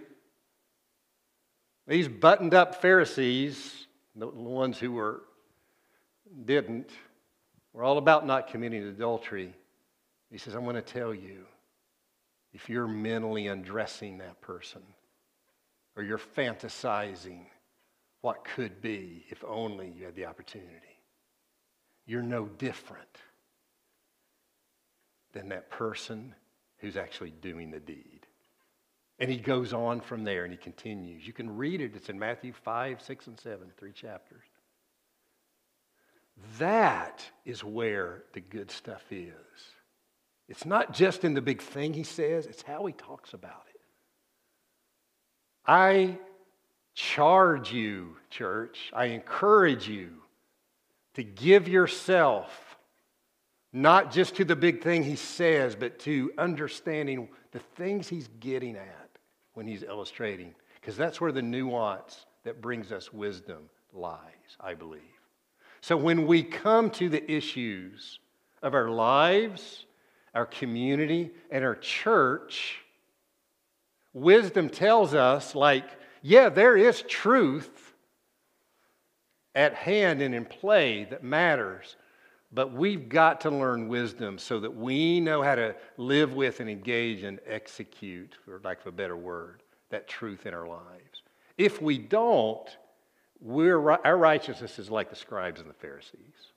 These 1.88 2.08
buttoned 2.08 2.54
up 2.54 2.82
Pharisees, 2.82 3.88
the 4.16 4.28
ones 4.28 4.78
who 4.78 4.92
were 4.92 5.22
didn't, 6.46 6.90
were 7.74 7.84
all 7.84 7.98
about 7.98 8.26
not 8.26 8.48
committing 8.48 8.84
adultery. 8.84 9.54
He 10.32 10.38
says, 10.38 10.56
I'm 10.56 10.64
going 10.64 10.76
to 10.76 10.82
tell 10.82 11.14
you 11.14 11.46
if 12.54 12.70
you're 12.70 12.88
mentally 12.88 13.48
undressing 13.48 14.20
that 14.20 14.42
person 14.42 14.82
or 15.96 16.04
you're 16.04 16.18
fantasizing 16.18 17.46
what 18.22 18.46
could 18.46 18.82
be 18.82 19.26
if 19.30 19.44
only 19.46 19.90
you 19.90 20.06
had 20.06 20.16
the 20.16 20.26
opportunity. 20.26 20.70
You're 22.06 22.22
no 22.22 22.46
different 22.46 23.18
than 25.34 25.50
that 25.50 25.70
person 25.70 26.34
who's 26.78 26.98
actually 26.98 27.32
doing 27.42 27.72
the 27.72 27.80
deed. 27.80 28.26
And 29.20 29.30
he 29.30 29.38
goes 29.38 29.74
on 29.74 30.02
from 30.02 30.24
there 30.24 30.44
and 30.46 30.52
he 30.52 30.58
continues. 30.58 31.28
You 31.28 31.34
can 31.34 31.56
read 31.56 31.82
it, 31.82 31.96
it's 31.96 32.10
in 32.10 32.18
Matthew 32.18 32.54
5, 32.54 33.02
6, 33.02 33.28
and 33.28 33.40
7, 33.40 33.72
three 33.78 33.92
chapters. 33.92 34.46
That 36.58 37.24
is 37.46 37.64
where 37.64 38.24
the 38.34 38.42
good 38.42 38.72
stuff 38.72 39.04
is. 39.12 39.36
It's 40.52 40.66
not 40.66 40.92
just 40.94 41.24
in 41.24 41.34
the 41.34 41.42
big 41.42 41.62
thing 41.62 41.94
he 41.94 42.04
says, 42.04 42.46
it's 42.46 42.62
how 42.62 42.86
he 42.86 42.92
talks 42.92 43.34
about 43.34 43.64
it. 43.74 43.80
I 45.66 46.18
charge 46.94 47.72
you, 47.72 48.18
church, 48.30 48.92
I 48.92 49.06
encourage 49.06 49.88
you 49.88 50.10
to 51.14 51.24
give 51.24 51.70
yourself 51.70 52.78
not 53.72 54.12
just 54.12 54.36
to 54.36 54.44
the 54.44 54.58
big 54.58 54.84
thing 54.84 55.04
he 55.04 55.16
says, 55.16 55.74
but 55.74 56.00
to 56.00 56.34
understanding 56.38 57.30
the 57.54 57.60
things 57.78 58.10
he's 58.10 58.28
getting 58.42 58.76
at 58.76 59.10
when 59.54 59.66
he's 59.66 59.84
illustrating. 59.84 60.54
Because 60.82 60.98
that's 60.98 61.22
where 61.22 61.32
the 61.32 61.42
nuance 61.42 62.26
that 62.44 62.62
brings 62.62 62.92
us 62.92 63.14
wisdom 63.14 63.70
lies, 63.94 64.58
I 64.60 64.74
believe. 64.74 65.00
So 65.80 65.96
when 65.96 66.28
we 66.28 66.44
come 66.44 66.90
to 66.92 67.08
the 67.08 67.32
issues 67.32 68.20
of 68.62 68.74
our 68.74 68.90
lives, 68.90 69.86
our 70.34 70.46
community, 70.46 71.32
and 71.50 71.64
our 71.64 71.76
church, 71.76 72.78
wisdom 74.14 74.70
tells 74.70 75.14
us, 75.14 75.56
like, 75.56 75.86
yeah, 76.22 76.50
there 76.50 76.78
is 76.78 77.02
truth 77.04 77.94
at 79.54 79.74
hand 79.74 80.22
and 80.22 80.34
in 80.34 80.46
play 80.46 81.06
that 81.06 81.24
matters, 81.24 81.98
but 82.54 82.72
we've 82.74 83.10
got 83.10 83.42
to 83.42 83.50
learn 83.50 83.88
wisdom 83.88 84.38
so 84.38 84.60
that 84.60 84.76
we 84.76 85.20
know 85.20 85.42
how 85.42 85.56
to 85.56 85.76
live 85.98 86.34
with 86.34 86.60
and 86.60 86.70
engage 86.70 87.24
and 87.24 87.40
execute, 87.46 88.36
for 88.46 88.62
lack 88.64 88.82
of 88.82 88.88
a 88.88 88.92
better 88.92 89.18
word, 89.18 89.64
that 89.90 90.08
truth 90.08 90.46
in 90.46 90.54
our 90.54 90.68
lives. 90.68 91.24
If 91.58 91.82
we 91.82 91.98
don't, 91.98 92.70
we're, 93.42 93.92
our 93.92 94.18
righteousness 94.18 94.80
is 94.80 94.90
like 94.90 95.10
the 95.10 95.16
scribes 95.16 95.60
and 95.60 95.70
the 95.70 95.74
Pharisees. 95.74 96.51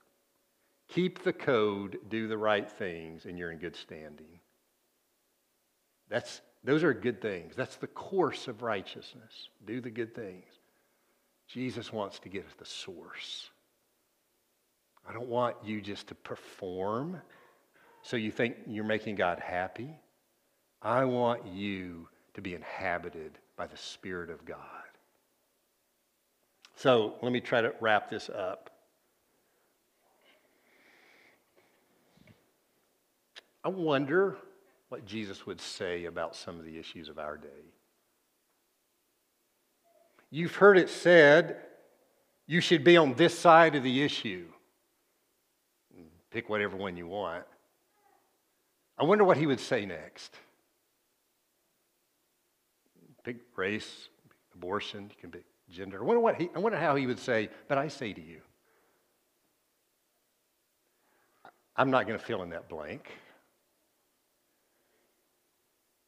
Keep 0.87 1.23
the 1.23 1.33
code, 1.33 1.99
do 2.09 2.27
the 2.27 2.37
right 2.37 2.69
things, 2.69 3.25
and 3.25 3.37
you're 3.37 3.51
in 3.51 3.57
good 3.57 3.75
standing. 3.75 4.39
That's, 6.09 6.41
those 6.63 6.83
are 6.83 6.93
good 6.93 7.21
things. 7.21 7.55
That's 7.55 7.77
the 7.77 7.87
course 7.87 8.47
of 8.47 8.61
righteousness. 8.61 9.49
Do 9.65 9.81
the 9.81 9.89
good 9.89 10.13
things. 10.13 10.45
Jesus 11.47 11.91
wants 11.91 12.19
to 12.19 12.29
get 12.29 12.45
at 12.49 12.57
the 12.57 12.65
source. 12.65 13.49
I 15.07 15.13
don't 15.13 15.27
want 15.27 15.55
you 15.63 15.81
just 15.81 16.07
to 16.07 16.15
perform 16.15 17.21
so 18.01 18.17
you 18.17 18.31
think 18.31 18.55
you're 18.67 18.83
making 18.83 19.15
God 19.15 19.39
happy. 19.39 19.95
I 20.81 21.05
want 21.05 21.47
you 21.47 22.07
to 22.35 22.41
be 22.41 22.53
inhabited 22.53 23.39
by 23.57 23.65
the 23.65 23.77
Spirit 23.77 24.29
of 24.29 24.45
God. 24.45 24.59
So 26.75 27.15
let 27.21 27.31
me 27.31 27.39
try 27.39 27.61
to 27.61 27.73
wrap 27.79 28.09
this 28.09 28.29
up. 28.29 28.69
I 33.65 33.69
wonder 33.69 34.37
what 34.89 35.07
Jesus 35.07 35.47
would 35.47 35.59
say 35.59 36.05
about 36.05 36.35
some 36.35 36.59
of 36.59 36.65
the 36.65 36.77
issues 36.77 37.09
of 37.09 37.17
our 37.17 37.35
day. 37.35 37.73
You've 40.29 40.55
heard 40.55 40.77
it 40.77 40.87
said 40.87 41.57
you 42.45 42.61
should 42.61 42.83
be 42.83 42.95
on 42.95 43.15
this 43.15 43.37
side 43.37 43.73
of 43.73 43.81
the 43.81 44.03
issue. 44.03 44.45
Pick 46.29 46.47
whatever 46.47 46.77
one 46.77 46.95
you 46.95 47.07
want. 47.07 47.43
I 48.99 49.03
wonder 49.03 49.23
what 49.23 49.37
he 49.37 49.47
would 49.47 49.59
say 49.59 49.83
next. 49.83 50.35
Pick 53.23 53.37
race, 53.55 54.09
abortion, 54.53 55.09
you 55.09 55.15
can 55.19 55.31
pick 55.31 55.45
gender. 55.71 56.01
I 56.01 56.05
wonder, 56.05 56.19
what 56.19 56.35
he, 56.35 56.49
I 56.55 56.59
wonder 56.59 56.77
how 56.77 56.95
he 56.95 57.07
would 57.07 57.19
say, 57.19 57.49
but 57.67 57.79
I 57.79 57.87
say 57.87 58.13
to 58.13 58.21
you. 58.21 58.41
I'm 61.75 61.89
not 61.89 62.05
going 62.05 62.19
to 62.19 62.23
fill 62.23 62.43
in 62.43 62.51
that 62.51 62.69
blank. 62.69 63.09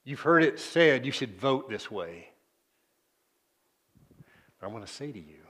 You've 0.07 0.21
heard 0.21 0.41
it 0.41 0.57
said 0.57 1.05
you 1.05 1.11
should 1.11 1.37
vote 1.37 1.69
this 1.69 1.91
way. 1.91 2.29
But 4.57 4.67
I 4.67 4.71
want 4.71 4.87
to 4.87 4.91
say 4.91 5.11
to 5.11 5.19
you, 5.19 5.43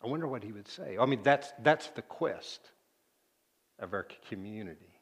I 0.00 0.06
wonder 0.06 0.28
what 0.28 0.44
he 0.44 0.52
would 0.52 0.68
say. 0.68 0.96
I 0.96 1.06
mean, 1.06 1.18
that's, 1.24 1.52
that's 1.60 1.88
the 1.88 2.02
quest 2.02 2.60
of 3.80 3.94
our 3.94 4.06
community, 4.28 4.94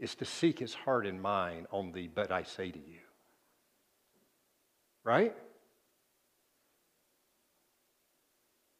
is 0.00 0.16
to 0.16 0.24
seek 0.24 0.58
his 0.58 0.74
heart 0.74 1.06
and 1.06 1.22
mind 1.22 1.68
on 1.70 1.92
the 1.92 2.08
but 2.08 2.32
I 2.32 2.42
say 2.42 2.72
to 2.72 2.78
you. 2.80 2.98
Right? 5.04 5.36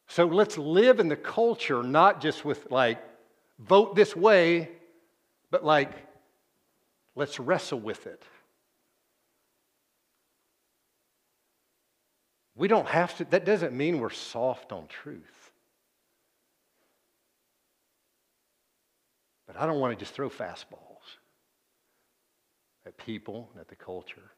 So 0.09 0.27
let's 0.27 0.59
live 0.59 0.99
in 0.99 1.07
the 1.07 1.15
culture, 1.15 1.85
not 1.85 2.21
just 2.21 2.45
with 2.45 2.69
like, 2.69 2.99
vote 3.61 3.95
this 3.95 4.17
way, 4.17 4.71
but 5.53 5.65
like, 5.65 5.93
let's 7.15 7.39
wrestle 7.39 7.79
with 7.79 8.09
it. 8.09 8.25
We 12.61 12.69
don't 12.69 12.89
have 12.89 13.17
to, 13.17 13.25
that 13.31 13.47
doesn't 13.47 13.73
mean 13.73 14.01
we're 14.01 14.11
soft 14.11 14.71
on 14.71 14.87
truth. 14.87 15.51
But 19.47 19.57
I 19.57 19.65
don't 19.65 19.81
want 19.81 19.99
to 19.99 19.99
just 19.99 20.13
throw 20.13 20.29
fastballs 20.29 21.17
at 22.85 22.99
people 22.99 23.49
and 23.53 23.63
at 23.63 23.69
the 23.69 23.77
culture. 23.77 24.31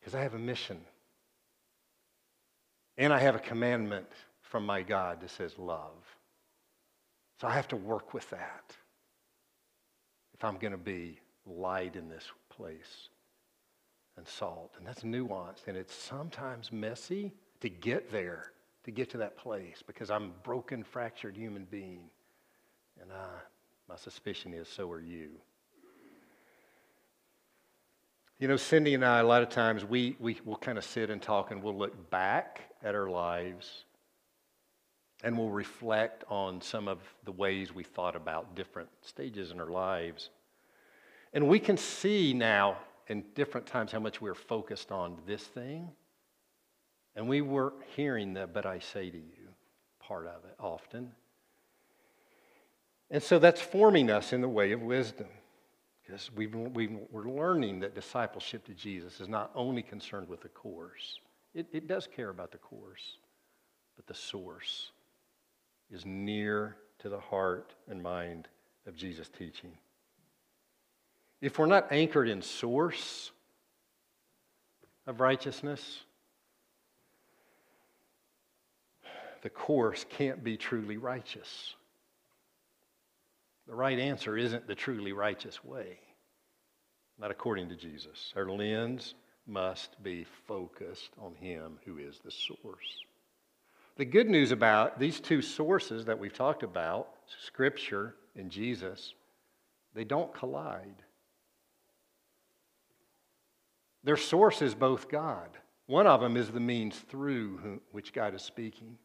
Because 0.00 0.14
I 0.14 0.22
have 0.22 0.32
a 0.32 0.38
mission. 0.38 0.80
And 2.96 3.12
I 3.12 3.18
have 3.18 3.34
a 3.34 3.40
commandment 3.40 4.08
from 4.40 4.64
my 4.64 4.80
God 4.80 5.20
that 5.20 5.28
says 5.28 5.58
love. 5.58 6.16
So 7.42 7.46
I 7.46 7.52
have 7.52 7.68
to 7.68 7.76
work 7.76 8.14
with 8.14 8.30
that 8.30 8.74
if 10.32 10.42
I'm 10.42 10.56
going 10.56 10.72
to 10.72 10.78
be 10.78 11.20
light 11.44 11.94
in 11.94 12.08
this 12.08 12.24
place 12.48 13.10
and 14.16 14.26
salt. 14.26 14.74
And 14.78 14.86
that's 14.86 15.02
nuanced. 15.02 15.68
And 15.68 15.76
it's 15.76 15.94
sometimes 15.94 16.72
messy 16.72 17.32
to 17.60 17.68
get 17.68 18.10
there, 18.10 18.52
to 18.84 18.90
get 18.90 19.10
to 19.10 19.18
that 19.18 19.36
place, 19.36 19.82
because 19.86 20.10
I'm 20.10 20.24
a 20.24 20.42
broken, 20.42 20.82
fractured 20.82 21.36
human 21.36 21.66
being. 21.70 22.10
And 23.00 23.10
I, 23.12 23.28
my 23.88 23.96
suspicion 23.96 24.54
is 24.54 24.68
so 24.68 24.90
are 24.90 25.00
you. 25.00 25.30
You 28.38 28.48
know, 28.48 28.56
Cindy 28.56 28.94
and 28.94 29.04
I, 29.04 29.20
a 29.20 29.24
lot 29.24 29.42
of 29.42 29.48
times, 29.48 29.84
we, 29.84 30.14
we 30.20 30.38
will 30.44 30.56
kind 30.56 30.76
of 30.76 30.84
sit 30.84 31.08
and 31.08 31.22
talk 31.22 31.52
and 31.52 31.62
we'll 31.62 31.76
look 31.76 32.10
back 32.10 32.60
at 32.82 32.94
our 32.94 33.08
lives 33.08 33.84
and 35.24 35.38
we'll 35.38 35.50
reflect 35.50 36.24
on 36.28 36.60
some 36.60 36.86
of 36.86 36.98
the 37.24 37.32
ways 37.32 37.74
we 37.74 37.82
thought 37.82 38.14
about 38.14 38.54
different 38.54 38.90
stages 39.00 39.50
in 39.50 39.60
our 39.60 39.70
lives. 39.70 40.28
And 41.32 41.48
we 41.48 41.58
can 41.58 41.78
see 41.78 42.34
now 42.34 42.76
in 43.08 43.24
different 43.34 43.66
times 43.66 43.92
how 43.92 44.00
much 44.00 44.20
we 44.20 44.28
were 44.28 44.34
focused 44.34 44.90
on 44.90 45.16
this 45.26 45.42
thing. 45.42 45.90
And 47.14 47.28
we 47.28 47.40
weren't 47.40 47.76
hearing 47.94 48.34
the, 48.34 48.46
but 48.46 48.66
I 48.66 48.78
say 48.78 49.10
to 49.10 49.16
you, 49.16 49.48
part 50.00 50.26
of 50.26 50.44
it 50.44 50.54
often. 50.60 51.12
And 53.10 53.22
so 53.22 53.38
that's 53.38 53.60
forming 53.60 54.10
us 54.10 54.32
in 54.32 54.40
the 54.40 54.48
way 54.48 54.72
of 54.72 54.82
wisdom. 54.82 55.28
Because 56.04 56.30
we 56.32 56.46
we're 56.46 57.28
learning 57.28 57.80
that 57.80 57.94
discipleship 57.94 58.64
to 58.66 58.74
Jesus 58.74 59.20
is 59.20 59.28
not 59.28 59.50
only 59.54 59.82
concerned 59.82 60.28
with 60.28 60.40
the 60.40 60.48
course, 60.48 61.18
it, 61.52 61.66
it 61.72 61.88
does 61.88 62.06
care 62.06 62.28
about 62.28 62.52
the 62.52 62.58
course, 62.58 63.16
but 63.96 64.06
the 64.06 64.14
source 64.14 64.90
is 65.90 66.04
near 66.06 66.76
to 66.98 67.08
the 67.08 67.18
heart 67.18 67.74
and 67.88 68.00
mind 68.02 68.46
of 68.86 68.94
Jesus' 68.94 69.28
teaching. 69.28 69.72
If 71.46 71.60
we're 71.60 71.66
not 71.66 71.92
anchored 71.92 72.28
in 72.28 72.42
source 72.42 73.30
of 75.06 75.20
righteousness, 75.20 76.00
the 79.42 79.48
course 79.48 80.04
can't 80.10 80.42
be 80.42 80.56
truly 80.56 80.96
righteous. 80.96 81.76
The 83.68 83.76
right 83.76 83.96
answer 83.96 84.36
isn't 84.36 84.66
the 84.66 84.74
truly 84.74 85.12
righteous 85.12 85.62
way, 85.62 86.00
not 87.16 87.30
according 87.30 87.68
to 87.68 87.76
Jesus. 87.76 88.32
Our 88.34 88.50
lens 88.50 89.14
must 89.46 90.02
be 90.02 90.26
focused 90.48 91.10
on 91.16 91.36
Him 91.36 91.78
who 91.84 91.98
is 91.98 92.18
the 92.24 92.32
source. 92.32 93.04
The 93.94 94.04
good 94.04 94.28
news 94.28 94.50
about 94.50 94.98
these 94.98 95.20
two 95.20 95.42
sources 95.42 96.06
that 96.06 96.18
we've 96.18 96.34
talked 96.34 96.64
about, 96.64 97.06
Scripture 97.44 98.16
and 98.34 98.50
Jesus, 98.50 99.14
they 99.94 100.02
don't 100.02 100.34
collide. 100.34 101.04
Their 104.06 104.16
source 104.16 104.62
is 104.62 104.76
both 104.76 105.08
God. 105.08 105.48
One 105.86 106.06
of 106.06 106.20
them 106.20 106.36
is 106.36 106.48
the 106.48 106.60
means 106.60 106.96
through 106.96 107.80
which 107.90 108.12
God 108.12 108.36
is 108.36 108.42
speaking. 108.42 108.98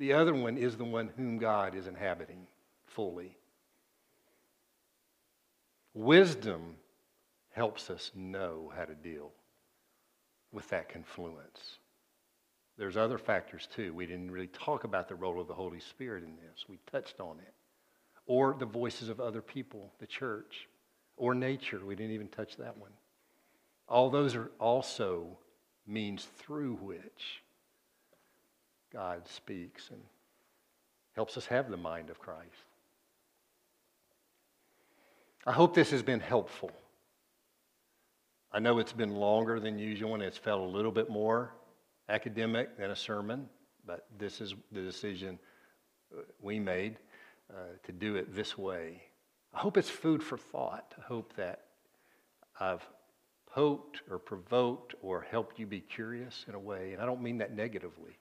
The 0.00 0.12
other 0.12 0.34
one 0.34 0.58
is 0.58 0.76
the 0.76 0.84
one 0.84 1.10
whom 1.16 1.38
God 1.38 1.76
is 1.76 1.86
inhabiting 1.86 2.48
fully. 2.84 3.38
Wisdom 5.94 6.74
helps 7.50 7.88
us 7.88 8.10
know 8.16 8.72
how 8.76 8.84
to 8.84 8.96
deal 8.96 9.30
with 10.50 10.68
that 10.70 10.88
confluence. 10.88 11.78
There's 12.76 12.96
other 12.96 13.18
factors 13.18 13.68
too. 13.72 13.94
We 13.94 14.06
didn't 14.06 14.32
really 14.32 14.48
talk 14.48 14.82
about 14.82 15.08
the 15.08 15.14
role 15.14 15.40
of 15.40 15.46
the 15.46 15.54
Holy 15.54 15.80
Spirit 15.80 16.24
in 16.24 16.34
this. 16.34 16.64
We 16.68 16.80
touched 16.90 17.20
on 17.20 17.38
it. 17.38 17.54
Or 18.26 18.56
the 18.58 18.66
voices 18.66 19.08
of 19.08 19.20
other 19.20 19.40
people, 19.40 19.92
the 20.00 20.06
church, 20.08 20.68
or 21.16 21.32
nature. 21.32 21.86
We 21.86 21.94
didn't 21.94 22.14
even 22.14 22.28
touch 22.28 22.56
that 22.56 22.76
one. 22.76 22.90
All 23.88 24.10
those 24.10 24.34
are 24.34 24.50
also 24.58 25.38
means 25.86 26.26
through 26.36 26.74
which 26.76 27.42
God 28.92 29.26
speaks 29.26 29.90
and 29.90 30.00
helps 31.14 31.36
us 31.36 31.46
have 31.46 31.70
the 31.70 31.76
mind 31.76 32.10
of 32.10 32.18
Christ. 32.18 32.48
I 35.46 35.52
hope 35.52 35.74
this 35.74 35.90
has 35.90 36.02
been 36.02 36.20
helpful. 36.20 36.70
I 38.52 38.58
know 38.58 38.78
it's 38.78 38.92
been 38.92 39.14
longer 39.14 39.60
than 39.60 39.78
usual 39.78 40.14
and 40.14 40.22
it's 40.22 40.38
felt 40.38 40.60
a 40.60 40.76
little 40.76 40.92
bit 40.92 41.08
more 41.08 41.54
academic 42.08 42.76
than 42.76 42.90
a 42.90 42.96
sermon, 42.96 43.48
but 43.86 44.06
this 44.18 44.40
is 44.40 44.54
the 44.72 44.82
decision 44.82 45.38
uh, 46.14 46.22
we 46.40 46.58
made 46.58 46.98
uh, 47.50 47.76
to 47.84 47.92
do 47.92 48.16
it 48.16 48.34
this 48.34 48.56
way. 48.58 49.02
I 49.54 49.58
hope 49.58 49.76
it's 49.76 49.90
food 49.90 50.22
for 50.22 50.36
thought. 50.36 50.94
I 50.98 51.02
hope 51.02 51.34
that 51.36 51.64
I've 52.60 52.86
poked 53.54 54.02
or 54.10 54.18
provoked 54.18 54.94
or 55.02 55.26
helped 55.30 55.58
you 55.58 55.66
be 55.66 55.80
curious 55.80 56.44
in 56.48 56.54
a 56.54 56.58
way, 56.58 56.92
and 56.92 57.02
I 57.02 57.06
don't 57.06 57.22
mean 57.22 57.38
that 57.38 57.54
negatively. 57.54 58.18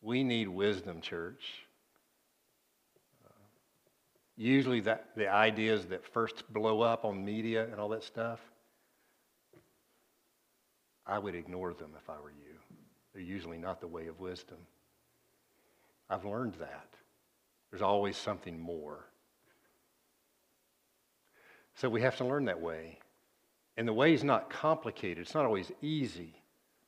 We 0.00 0.22
need 0.22 0.48
wisdom, 0.48 1.00
church. 1.00 1.66
Uh, 3.24 3.30
usually, 4.36 4.80
that, 4.80 5.10
the 5.16 5.28
ideas 5.28 5.86
that 5.86 6.04
first 6.04 6.50
blow 6.52 6.80
up 6.80 7.04
on 7.04 7.24
media 7.24 7.64
and 7.64 7.80
all 7.80 7.88
that 7.90 8.04
stuff, 8.04 8.40
I 11.06 11.18
would 11.18 11.34
ignore 11.34 11.74
them 11.74 11.90
if 11.96 12.08
I 12.10 12.20
were 12.20 12.30
you. 12.30 12.76
They're 13.12 13.22
usually 13.22 13.58
not 13.58 13.80
the 13.80 13.88
way 13.88 14.06
of 14.06 14.20
wisdom. 14.20 14.58
I've 16.10 16.24
learned 16.24 16.54
that. 16.54 16.88
There's 17.70 17.82
always 17.82 18.16
something 18.16 18.58
more. 18.58 19.06
So 21.74 21.88
we 21.88 22.02
have 22.02 22.16
to 22.16 22.24
learn 22.24 22.46
that 22.46 22.60
way. 22.60 22.98
And 23.78 23.86
the 23.86 23.92
way 23.92 24.12
is 24.12 24.24
not 24.24 24.50
complicated, 24.50 25.18
it's 25.18 25.36
not 25.36 25.44
always 25.44 25.70
easy, 25.80 26.34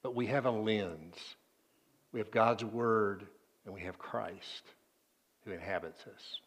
but 0.02 0.16
we 0.16 0.26
have 0.26 0.44
a 0.44 0.50
lens. 0.50 1.14
We 2.12 2.18
have 2.18 2.32
God's 2.32 2.64
Word, 2.64 3.28
and 3.64 3.72
we 3.72 3.82
have 3.82 3.96
Christ 3.96 4.64
who 5.44 5.52
inhabits 5.52 6.00
us. 6.12 6.40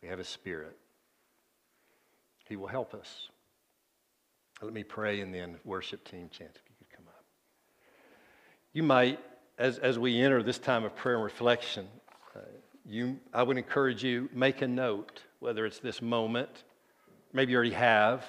We 0.00 0.08
have 0.08 0.18
a 0.18 0.24
Spirit. 0.24 0.78
He 2.48 2.56
will 2.56 2.68
help 2.68 2.94
us. 2.94 3.28
Let 4.62 4.72
me 4.72 4.82
pray 4.82 5.20
and 5.20 5.32
then 5.34 5.56
worship 5.66 6.02
team 6.08 6.30
chance 6.30 6.56
if 6.56 6.62
you 6.66 6.74
could 6.78 6.96
come 6.96 7.06
up. 7.06 7.24
You 8.72 8.82
might, 8.82 9.20
as, 9.58 9.76
as 9.76 9.98
we 9.98 10.18
enter 10.18 10.42
this 10.42 10.58
time 10.58 10.84
of 10.84 10.96
prayer 10.96 11.16
and 11.16 11.24
reflection, 11.24 11.86
uh, 12.34 12.40
you, 12.86 13.20
I 13.34 13.42
would 13.42 13.58
encourage 13.58 14.02
you, 14.02 14.30
make 14.32 14.62
a 14.62 14.68
note, 14.68 15.20
whether 15.38 15.66
it's 15.66 15.80
this 15.80 16.00
moment, 16.00 16.64
maybe 17.34 17.52
you 17.52 17.58
already 17.58 17.74
have, 17.74 18.24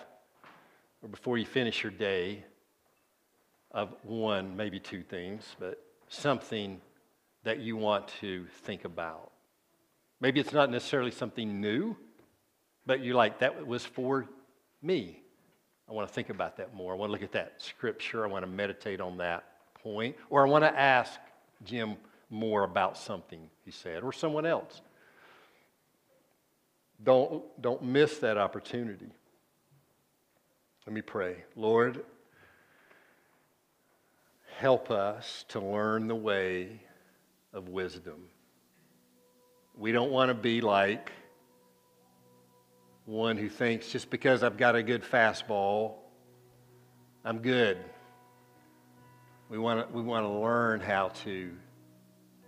or 1.02 1.10
before 1.10 1.38
you 1.38 1.46
finish 1.46 1.84
your 1.84 1.92
day, 1.92 2.44
of 3.74 3.94
one, 4.04 4.56
maybe 4.56 4.80
two 4.80 5.02
things, 5.02 5.56
but 5.60 5.82
something 6.10 6.82
that 7.44 7.60
you 7.60 7.78
want 7.78 8.08
to 8.20 8.46
think 8.64 8.86
about. 8.86 9.32
Maybe 10.20 10.40
it's 10.40 10.54
not 10.54 10.70
necessarily 10.70 11.12
something 11.12 11.60
new, 11.62 11.96
but 12.86 13.04
you're 13.04 13.16
like, 13.16 13.40
that 13.40 13.66
was 13.66 13.86
for 13.86 14.28
me. 14.82 15.22
I 15.90 15.94
want 15.94 16.08
to 16.08 16.14
think 16.14 16.30
about 16.30 16.58
that 16.58 16.74
more. 16.74 16.94
I 16.94 16.96
want 16.96 17.10
to 17.10 17.14
look 17.14 17.24
at 17.24 17.32
that 17.32 17.56
scripture. 17.58 18.24
I 18.24 18.28
want 18.28 18.44
to 18.44 18.52
meditate 18.52 19.02
on 19.02 19.18
that 19.18 19.46
point. 19.84 20.16
Or 20.30 20.46
I 20.46 20.50
want 20.50 20.64
to 20.64 20.80
ask 20.80 21.20
Jim 21.64 21.96
more 22.30 22.64
about 22.64 22.98
something 22.98 23.50
he 23.66 23.72
said, 23.72 24.04
or 24.04 24.14
someone 24.14 24.46
else. 24.46 24.82
Don't, 27.04 27.44
don't 27.62 27.84
miss 27.84 28.20
that 28.20 28.38
opportunity. 28.38 29.10
Let 30.88 30.94
me 30.94 31.02
pray. 31.04 31.36
Lord, 31.56 32.04
help 34.58 34.90
us 34.90 35.46
to 35.50 35.60
learn 35.60 36.08
the 36.08 36.16
way 36.16 36.82
of 37.54 37.70
wisdom. 37.70 38.30
We 39.78 39.92
don't 39.92 40.10
want 40.10 40.30
to 40.30 40.34
be 40.34 40.60
like 40.60 41.12
one 43.06 43.38
who 43.38 43.48
thinks 43.48 43.92
just 43.92 44.10
because 44.10 44.42
I've 44.42 44.58
got 44.58 44.76
a 44.76 44.82
good 44.82 45.04
fastball, 45.04 45.98
I'm 47.24 47.40
good. 47.40 47.78
We 49.50 49.60
want 49.60 49.88
to, 49.88 49.96
we 49.96 50.02
want 50.02 50.26
to 50.26 50.30
learn 50.30 50.80
how 50.80 51.10
to 51.26 51.52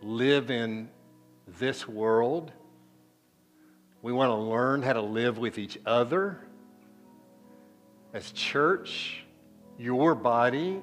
live 0.01 0.49
in 0.49 0.89
this 1.59 1.88
world. 1.88 2.51
We 4.01 4.11
want 4.11 4.29
to 4.29 4.36
learn 4.36 4.81
how 4.81 4.93
to 4.93 5.01
live 5.01 5.38
with 5.38 5.59
each 5.59 5.77
other 5.86 6.43
as 8.14 8.32
church, 8.32 9.24
your 9.78 10.16
body. 10.16 10.82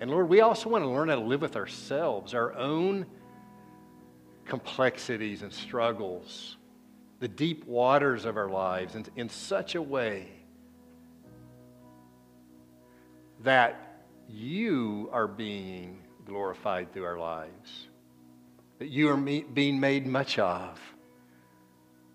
And 0.00 0.10
Lord, 0.10 0.28
we 0.28 0.40
also 0.40 0.68
want 0.70 0.84
to 0.84 0.88
learn 0.88 1.08
how 1.08 1.16
to 1.16 1.20
live 1.20 1.42
with 1.42 1.56
ourselves, 1.56 2.34
our 2.34 2.54
own 2.54 3.04
complexities 4.44 5.42
and 5.42 5.52
struggles, 5.52 6.56
the 7.20 7.28
deep 7.28 7.66
waters 7.66 8.24
of 8.24 8.36
our 8.36 8.48
lives 8.48 8.94
in, 8.94 9.04
in 9.16 9.28
such 9.28 9.74
a 9.74 9.82
way 9.82 10.28
that 13.42 14.04
you 14.28 15.08
are 15.12 15.26
being 15.26 16.00
glorified 16.24 16.92
through 16.92 17.04
our 17.04 17.18
lives, 17.18 17.88
that 18.78 18.88
you 18.88 19.08
are 19.08 19.16
me, 19.16 19.44
being 19.52 19.80
made 19.80 20.06
much 20.06 20.38
of. 20.38 20.78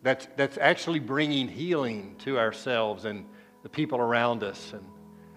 That's, 0.04 0.28
that's 0.36 0.58
actually 0.58 1.00
bringing 1.00 1.48
healing 1.48 2.16
to 2.20 2.38
ourselves 2.38 3.06
and 3.06 3.26
the 3.64 3.70
people 3.70 4.00
around 4.00 4.44
us 4.44 4.74
and 4.74 4.86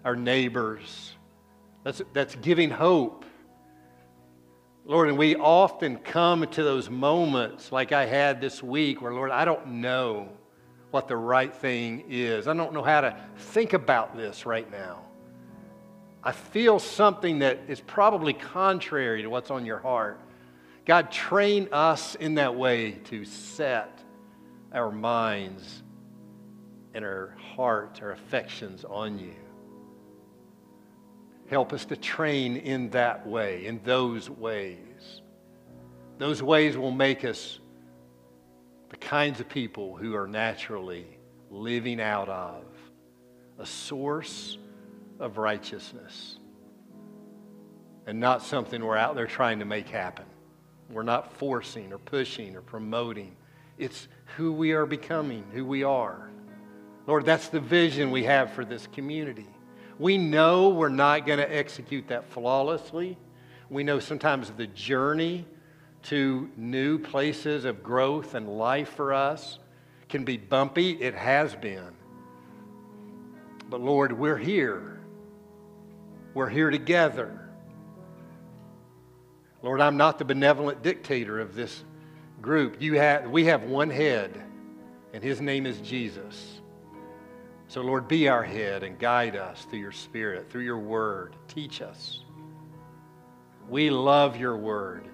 our 0.05 0.17
neighbors. 0.17 1.15
That's, 1.85 2.03
that's 2.13 2.35
giving 2.37 2.71
hope 2.71 3.25
Lord, 4.89 5.09
and 5.09 5.19
we 5.19 5.35
often 5.35 5.97
come 5.97 6.47
to 6.47 6.63
those 6.63 6.89
moments 6.89 7.73
like 7.73 7.91
I 7.91 8.07
had 8.07 8.41
this 8.41 8.63
week 8.63 9.03
where, 9.03 9.13
Lord, 9.13 9.33
I 9.33 9.45
don't 9.45 9.67
know 9.67 10.29
what 10.93 11.09
the 11.09 11.17
right 11.17 11.53
thing 11.53 12.05
is. 12.09 12.47
I 12.47 12.55
don't 12.55 12.73
know 12.73 12.85
how 12.85 13.01
to 13.01 13.17
think 13.37 13.73
about 13.73 14.17
this 14.17 14.47
right 14.47 14.71
now. 14.71 15.03
I 16.23 16.31
feel 16.31 16.79
something 16.79 17.41
that 17.41 17.63
is 17.67 17.81
probably 17.81 18.33
contrary 18.33 19.23
to 19.23 19.29
what's 19.29 19.51
on 19.51 19.67
your 19.67 19.81
heart. 19.81 20.21
God, 20.85 21.11
train 21.11 21.69
us 21.73 22.15
in 22.15 22.37
that 22.37 22.55
way 22.55 22.93
to 23.07 23.25
set 23.25 24.05
our 24.73 24.93
minds 24.93 25.83
and 26.97 27.05
our 27.05 27.37
heart, 27.55 28.01
our 28.01 28.13
affections 28.13 28.83
on 28.89 29.19
you. 29.19 29.35
Help 31.51 31.75
us 31.75 31.85
to 31.85 31.95
train 31.95 32.57
in 32.57 32.89
that 32.91 33.27
way, 33.27 33.67
in 33.67 33.83
those 33.85 34.31
ways. 34.31 35.21
Those 36.17 36.43
ways 36.43 36.75
will 36.79 36.91
make 36.91 37.23
us 37.23 37.61
the 38.89 38.97
kinds 38.97 39.41
of 39.41 39.49
people 39.51 39.95
who 39.95 40.17
are 40.17 40.27
naturally 40.27 41.07
living 41.51 42.01
out 42.01 42.31
of 42.31 42.65
a 43.59 43.67
source 43.67 44.57
of 45.21 45.37
righteousness 45.37 46.39
and 48.07 48.19
not 48.19 48.43
something 48.43 48.83
we're 48.83 48.97
out 48.97 49.15
there 49.15 49.27
trying 49.27 49.59
to 49.59 49.67
make 49.67 49.91
happen. 49.91 50.25
We're 50.89 51.03
not 51.03 51.31
forcing 51.35 51.93
or 51.93 51.99
pushing 51.99 52.57
or 52.57 52.63
promoting. 52.63 53.37
It's 53.77 54.09
who 54.39 54.51
we 54.51 54.73
are 54.73 54.87
becoming, 54.87 55.45
who 55.53 55.67
we 55.67 55.83
are. 55.83 56.31
Lord, 57.07 57.25
that's 57.25 57.49
the 57.49 57.61
vision 57.61 58.11
we 58.11 58.25
have 58.25 58.53
for 58.53 58.65
this 58.65 58.87
community. 58.89 59.47
We 59.99 60.19
know 60.19 60.71
we're 60.71 60.89
not 60.89 61.27
going 61.27 61.39
to 61.39 61.57
execute 61.57 62.09
that 62.09 62.29
flawlessly. 62.31 63.17
We 63.71 63.85
know 63.85 63.99
sometimes 64.01 64.51
the 64.51 64.67
journey 64.67 65.47
to 66.05 66.51
new 66.57 66.99
places 66.99 67.65
of 67.65 67.83
growth 67.83 68.35
and 68.35 68.49
life 68.49 68.91
for 68.91 69.15
us 69.15 69.59
can 70.09 70.25
be 70.25 70.37
bumpy. 70.37 70.93
It 70.93 71.15
has 71.15 71.55
been. 71.55 71.95
But 73.69 73.81
Lord, 73.81 74.13
we're 74.13 74.37
here. 74.37 75.01
We're 76.35 76.49
here 76.49 76.71
together. 76.71 77.49
Lord, 79.63 79.81
I'm 79.81 79.97
not 79.97 80.19
the 80.19 80.25
benevolent 80.25 80.83
dictator 80.83 81.41
of 81.41 81.55
this 81.55 81.83
group. 82.41 82.81
You 82.81 82.95
have, 82.95 83.31
we 83.31 83.47
have 83.47 83.65
one 83.65 83.91
head, 83.91 84.41
and 85.13 85.25
his 85.25 85.41
name 85.41 85.67
is 85.67 85.81
Jesus. 85.81 86.56
So, 87.69 87.81
Lord, 87.81 88.07
be 88.07 88.29
our 88.29 88.45
head 88.45 88.83
and 88.83 88.99
guide 88.99 89.37
us 89.37 89.67
through 89.69 89.81
your 89.81 89.93
Spirit, 89.93 90.51
through 90.51 90.63
your 90.63 90.79
word. 90.79 91.37
Teach 91.49 91.83
us. 91.83 92.21
We 93.69 93.91
love 93.91 94.37
your 94.37 94.57
word. 94.57 95.09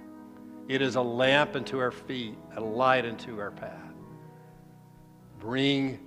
It 0.69 0.83
is 0.83 0.97
a 0.97 1.03
lamp 1.03 1.57
unto 1.57 1.79
our 1.79 1.91
feet, 1.91 2.37
a 2.55 2.61
light 2.61 3.07
unto 3.07 3.41
our 3.41 3.51
path. 3.51 3.79
Bring 5.41 5.99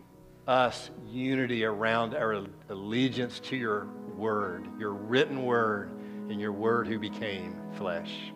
us 0.48 0.92
unity 1.08 1.66
around 1.66 2.14
our 2.14 2.46
allegiance 2.70 3.40
to 3.40 3.56
your 3.56 3.88
word, 4.16 4.68
your 4.80 4.94
written 4.94 5.44
word, 5.44 5.90
and 6.30 6.40
your 6.40 6.52
word 6.52 6.88
who 6.88 7.00
became 7.00 7.56
flesh. 7.78 8.32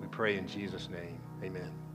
We 0.00 0.06
pray 0.06 0.38
in 0.38 0.46
Jesus' 0.46 0.88
name. 0.88 1.20
Amen. 1.42 1.85